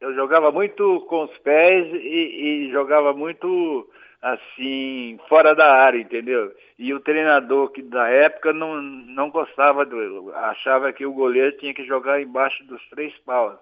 eu 0.00 0.14
jogava 0.14 0.50
muito 0.50 1.00
com 1.08 1.24
os 1.24 1.38
pés 1.38 1.86
e, 1.94 2.66
e 2.66 2.70
jogava 2.70 3.12
muito 3.12 3.88
assim, 4.20 5.18
fora 5.28 5.54
da 5.54 5.72
área, 5.72 5.98
entendeu? 5.98 6.52
E 6.78 6.92
o 6.92 7.00
treinador 7.00 7.70
que 7.70 7.82
da 7.82 8.08
época 8.08 8.52
não, 8.52 8.80
não 8.82 9.30
gostava 9.30 9.84
do. 9.84 10.32
achava 10.34 10.92
que 10.92 11.06
o 11.06 11.12
goleiro 11.12 11.56
tinha 11.58 11.72
que 11.72 11.84
jogar 11.84 12.20
embaixo 12.20 12.64
dos 12.64 12.84
três 12.88 13.16
paus, 13.18 13.56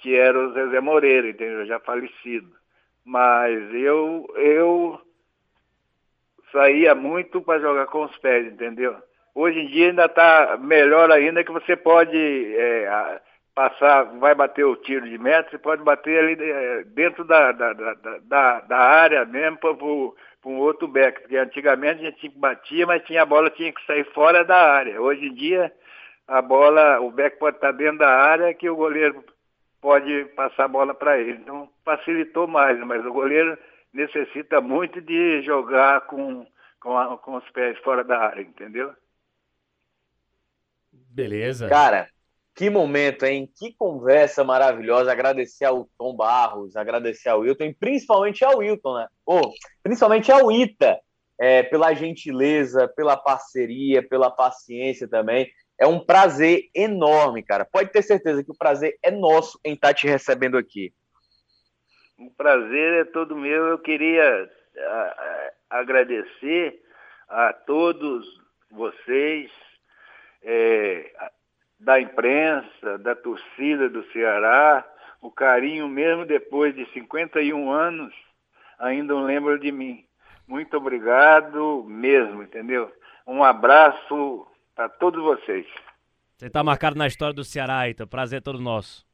que 0.00 0.14
era 0.14 0.38
o 0.38 0.52
Zezé 0.52 0.80
Moreira, 0.80 1.28
entendeu? 1.28 1.64
Já 1.66 1.80
falecido. 1.80 2.52
Mas 3.04 3.72
eu, 3.74 4.26
eu 4.36 5.00
saía 6.52 6.94
muito 6.94 7.40
para 7.40 7.60
jogar 7.60 7.86
com 7.86 8.04
os 8.04 8.16
pés, 8.18 8.46
entendeu? 8.46 8.96
Hoje 9.34 9.60
em 9.60 9.66
dia 9.66 9.88
ainda 9.88 10.04
está 10.04 10.56
melhor 10.60 11.10
ainda 11.10 11.42
que 11.42 11.50
você 11.50 11.76
pode 11.76 12.16
é, 12.56 13.20
passar, 13.54 14.04
vai 14.18 14.34
bater 14.34 14.64
o 14.64 14.76
tiro 14.76 15.08
de 15.08 15.16
meta, 15.16 15.50
você 15.50 15.58
pode 15.58 15.82
bater 15.82 16.18
ali 16.18 16.36
eh, 16.40 16.84
dentro 16.88 17.24
da, 17.24 17.52
da, 17.52 17.72
da, 17.72 18.60
da, 18.60 18.78
área 18.78 19.24
mesmo 19.24 19.58
para 19.58 19.70
um 19.72 20.58
outro 20.58 20.88
back, 20.88 21.20
porque 21.20 21.36
antigamente 21.36 22.00
a 22.00 22.10
gente 22.10 22.28
batia, 22.30 22.86
mas 22.86 23.04
tinha 23.04 23.22
a 23.22 23.26
bola 23.26 23.50
tinha 23.50 23.72
que 23.72 23.84
sair 23.86 24.04
fora 24.12 24.44
da 24.44 24.56
área. 24.56 25.00
Hoje 25.00 25.26
em 25.26 25.34
dia 25.34 25.72
a 26.26 26.42
bola, 26.42 27.00
o 27.00 27.10
back 27.10 27.38
pode 27.38 27.56
estar 27.56 27.72
dentro 27.72 27.98
da 27.98 28.08
área 28.08 28.54
que 28.54 28.68
o 28.68 28.76
goleiro 28.76 29.24
pode 29.80 30.24
passar 30.36 30.64
a 30.64 30.68
bola 30.68 30.94
para 30.94 31.18
ele. 31.18 31.38
Então 31.42 31.68
facilitou 31.84 32.48
mais, 32.48 32.78
mas 32.80 33.04
o 33.06 33.12
goleiro 33.12 33.56
necessita 33.92 34.60
muito 34.60 35.00
de 35.00 35.42
jogar 35.42 36.02
com, 36.02 36.46
com, 36.80 36.98
a, 36.98 37.16
com 37.18 37.36
os 37.36 37.48
pés 37.50 37.78
fora 37.78 38.02
da 38.02 38.18
área, 38.18 38.42
entendeu? 38.42 38.92
Beleza. 41.14 41.68
Cara, 41.68 42.08
que 42.56 42.68
momento, 42.68 43.24
hein? 43.24 43.48
Que 43.56 43.72
conversa 43.72 44.42
maravilhosa. 44.42 45.12
Agradecer 45.12 45.64
ao 45.64 45.88
Tom 45.96 46.16
Barros, 46.16 46.74
agradecer 46.74 47.28
ao 47.28 47.40
Wilton, 47.40 47.64
e 47.64 47.74
principalmente 47.74 48.44
ao 48.44 48.58
Wilton, 48.58 48.98
né? 48.98 49.06
Oh, 49.24 49.52
principalmente 49.82 50.32
ao 50.32 50.50
Ita, 50.50 50.98
é, 51.38 51.62
pela 51.62 51.94
gentileza, 51.94 52.88
pela 52.88 53.16
parceria, 53.16 54.06
pela 54.06 54.28
paciência 54.28 55.08
também. 55.08 55.48
É 55.78 55.86
um 55.86 56.04
prazer 56.04 56.68
enorme, 56.74 57.42
cara. 57.42 57.64
Pode 57.64 57.90
ter 57.90 58.02
certeza 58.02 58.42
que 58.42 58.50
o 58.50 58.56
prazer 58.56 58.96
é 59.02 59.10
nosso 59.10 59.58
em 59.64 59.74
estar 59.74 59.94
te 59.94 60.08
recebendo 60.08 60.56
aqui. 60.56 60.92
O 62.18 62.30
prazer 62.30 63.00
é 63.00 63.04
todo 63.04 63.36
meu. 63.36 63.66
Eu 63.66 63.78
queria 63.78 64.48
a, 64.78 65.50
a, 65.70 65.78
agradecer 65.80 66.80
a 67.28 67.52
todos 67.52 68.24
vocês, 68.70 69.50
é, 70.44 71.10
da 71.80 72.00
imprensa, 72.00 72.98
da 72.98 73.14
torcida 73.14 73.88
do 73.88 74.04
Ceará, 74.12 74.84
o 75.20 75.30
carinho 75.30 75.88
mesmo 75.88 76.26
depois 76.26 76.74
de 76.74 76.86
51 76.92 77.70
anos, 77.70 78.14
ainda 78.78 79.14
lembro 79.14 79.58
de 79.58 79.72
mim. 79.72 80.04
Muito 80.46 80.76
obrigado 80.76 81.82
mesmo, 81.84 82.42
entendeu? 82.42 82.92
Um 83.26 83.42
abraço 83.42 84.46
para 84.74 84.88
todos 84.88 85.22
vocês. 85.22 85.66
Você 86.36 86.46
está 86.46 86.62
marcado 86.62 86.96
na 86.96 87.06
história 87.06 87.32
do 87.32 87.44
Ceará, 87.44 87.88
Ita. 87.88 88.06
Prazer 88.06 88.38
é 88.38 88.42
todo 88.42 88.60
nosso. 88.60 89.06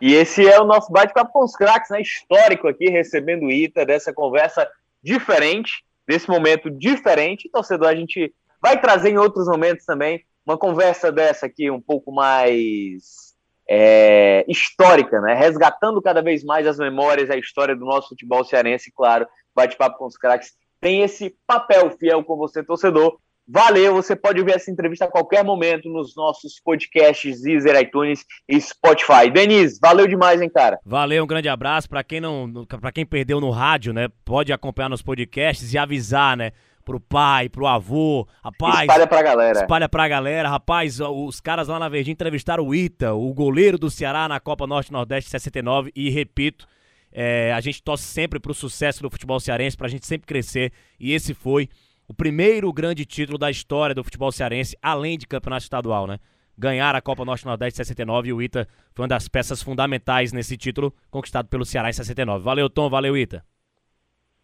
E 0.00 0.14
esse 0.14 0.44
é 0.48 0.60
o 0.60 0.64
nosso 0.64 0.90
bate-papo 0.90 1.30
com 1.30 1.44
os 1.44 1.54
craques, 1.54 1.90
né? 1.90 2.00
Histórico 2.00 2.66
aqui, 2.66 2.90
recebendo 2.90 3.46
o 3.46 3.52
Ita, 3.52 3.86
dessa 3.86 4.12
conversa 4.12 4.68
diferente, 5.00 5.84
desse 6.06 6.28
momento 6.28 6.70
diferente. 6.70 7.50
Torcedor, 7.50 7.88
a 7.88 7.94
gente 7.94 8.32
vai 8.60 8.80
trazer 8.80 9.10
em 9.10 9.18
outros 9.18 9.46
momentos 9.46 9.84
também 9.84 10.24
uma 10.44 10.58
conversa 10.58 11.12
dessa 11.12 11.46
aqui 11.46 11.70
um 11.70 11.80
pouco 11.80 12.12
mais 12.12 13.34
é, 13.68 14.44
histórica, 14.48 15.20
né? 15.20 15.34
Resgatando 15.34 16.02
cada 16.02 16.20
vez 16.20 16.44
mais 16.44 16.66
as 16.66 16.78
memórias, 16.78 17.30
a 17.30 17.36
história 17.36 17.76
do 17.76 17.84
nosso 17.84 18.10
futebol 18.10 18.44
cearense, 18.44 18.92
claro, 18.92 19.26
bate-papo 19.54 19.98
com 19.98 20.06
os 20.06 20.16
craques 20.16 20.52
tem 20.82 21.02
esse 21.02 21.34
papel 21.46 21.92
fiel 21.92 22.24
com 22.24 22.36
você, 22.36 22.62
torcedor. 22.62 23.16
Valeu, 23.46 23.94
você 23.94 24.14
pode 24.14 24.38
ouvir 24.38 24.54
essa 24.54 24.70
entrevista 24.70 25.04
a 25.04 25.10
qualquer 25.10 25.44
momento 25.44 25.88
nos 25.88 26.14
nossos 26.14 26.60
podcasts 26.60 27.42
Deezer, 27.42 27.80
iTunes 27.80 28.24
e 28.48 28.60
Spotify. 28.60 29.30
Denise, 29.32 29.78
valeu 29.80 30.06
demais, 30.06 30.40
hein, 30.40 30.48
cara? 30.48 30.78
Valeu, 30.84 31.24
um 31.24 31.26
grande 31.26 31.48
abraço 31.48 31.88
para 31.88 32.04
quem 32.04 32.20
não, 32.20 32.64
para 32.66 32.92
quem 32.92 33.04
perdeu 33.04 33.40
no 33.40 33.50
rádio, 33.50 33.92
né? 33.92 34.08
Pode 34.24 34.52
acompanhar 34.52 34.88
nos 34.88 35.02
podcasts 35.02 35.72
e 35.72 35.78
avisar, 35.78 36.36
né? 36.36 36.52
pro 36.84 37.00
pai, 37.00 37.48
pro 37.48 37.66
avô. 37.66 38.26
Rapaz, 38.42 38.80
espalha 38.80 39.06
pra 39.06 39.22
galera. 39.22 39.60
Espalha 39.60 39.88
pra 39.88 40.08
galera. 40.08 40.48
Rapaz, 40.48 41.00
os 41.00 41.40
caras 41.40 41.68
lá 41.68 41.78
na 41.78 41.88
Verdinha 41.88 42.12
entrevistaram 42.12 42.66
o 42.66 42.74
Ita, 42.74 43.14
o 43.14 43.32
goleiro 43.32 43.78
do 43.78 43.90
Ceará 43.90 44.28
na 44.28 44.40
Copa 44.40 44.66
Norte-Nordeste 44.66 45.30
69. 45.30 45.92
E 45.94 46.10
repito, 46.10 46.66
é, 47.12 47.52
a 47.52 47.60
gente 47.60 47.82
torce 47.82 48.04
sempre 48.04 48.40
pro 48.40 48.54
sucesso 48.54 49.02
do 49.02 49.10
futebol 49.10 49.38
cearense, 49.38 49.76
pra 49.76 49.88
gente 49.88 50.06
sempre 50.06 50.26
crescer. 50.26 50.72
E 50.98 51.12
esse 51.12 51.34
foi 51.34 51.68
o 52.12 52.14
primeiro 52.14 52.70
grande 52.70 53.06
título 53.06 53.38
da 53.38 53.50
história 53.50 53.94
do 53.94 54.04
futebol 54.04 54.30
cearense, 54.30 54.76
além 54.82 55.16
de 55.16 55.26
campeonato 55.26 55.62
estadual, 55.62 56.06
né? 56.06 56.18
Ganhar 56.58 56.94
a 56.94 57.00
Copa 57.00 57.24
Norte 57.24 57.46
Nordeste 57.46 57.78
69 57.78 58.28
e 58.28 58.32
o 58.34 58.42
Ita 58.42 58.68
foi 58.94 59.04
uma 59.04 59.08
das 59.08 59.28
peças 59.28 59.62
fundamentais 59.62 60.30
nesse 60.30 60.54
título 60.58 60.94
conquistado 61.10 61.48
pelo 61.48 61.64
Ceará 61.64 61.88
em 61.88 61.94
69. 61.94 62.44
Valeu, 62.44 62.68
Tom, 62.68 62.90
valeu, 62.90 63.16
Ita. 63.16 63.42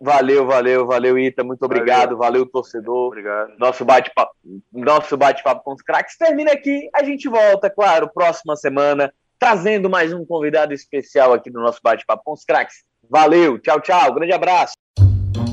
Valeu, 0.00 0.46
valeu, 0.46 0.86
valeu, 0.86 1.18
Ita. 1.18 1.44
Muito 1.44 1.62
obrigado. 1.62 2.16
Valeu, 2.16 2.40
valeu 2.40 2.46
torcedor. 2.46 3.08
Obrigado. 3.08 3.52
Nosso 3.58 3.84
bate-papo 3.84 4.32
nosso 4.72 5.14
bate 5.18 5.42
com 5.42 5.74
os 5.74 5.82
craques 5.82 6.16
termina 6.16 6.52
aqui. 6.52 6.88
A 6.94 7.04
gente 7.04 7.28
volta, 7.28 7.68
claro, 7.68 8.08
próxima 8.08 8.56
semana, 8.56 9.12
trazendo 9.38 9.90
mais 9.90 10.14
um 10.14 10.24
convidado 10.24 10.72
especial 10.72 11.34
aqui 11.34 11.50
no 11.50 11.60
nosso 11.60 11.80
bate-papo 11.82 12.22
com 12.24 12.32
os 12.32 12.44
craques. 12.44 12.76
Valeu, 13.10 13.58
tchau, 13.58 13.78
tchau. 13.78 14.14
Grande 14.14 14.32
abraço. 14.32 14.72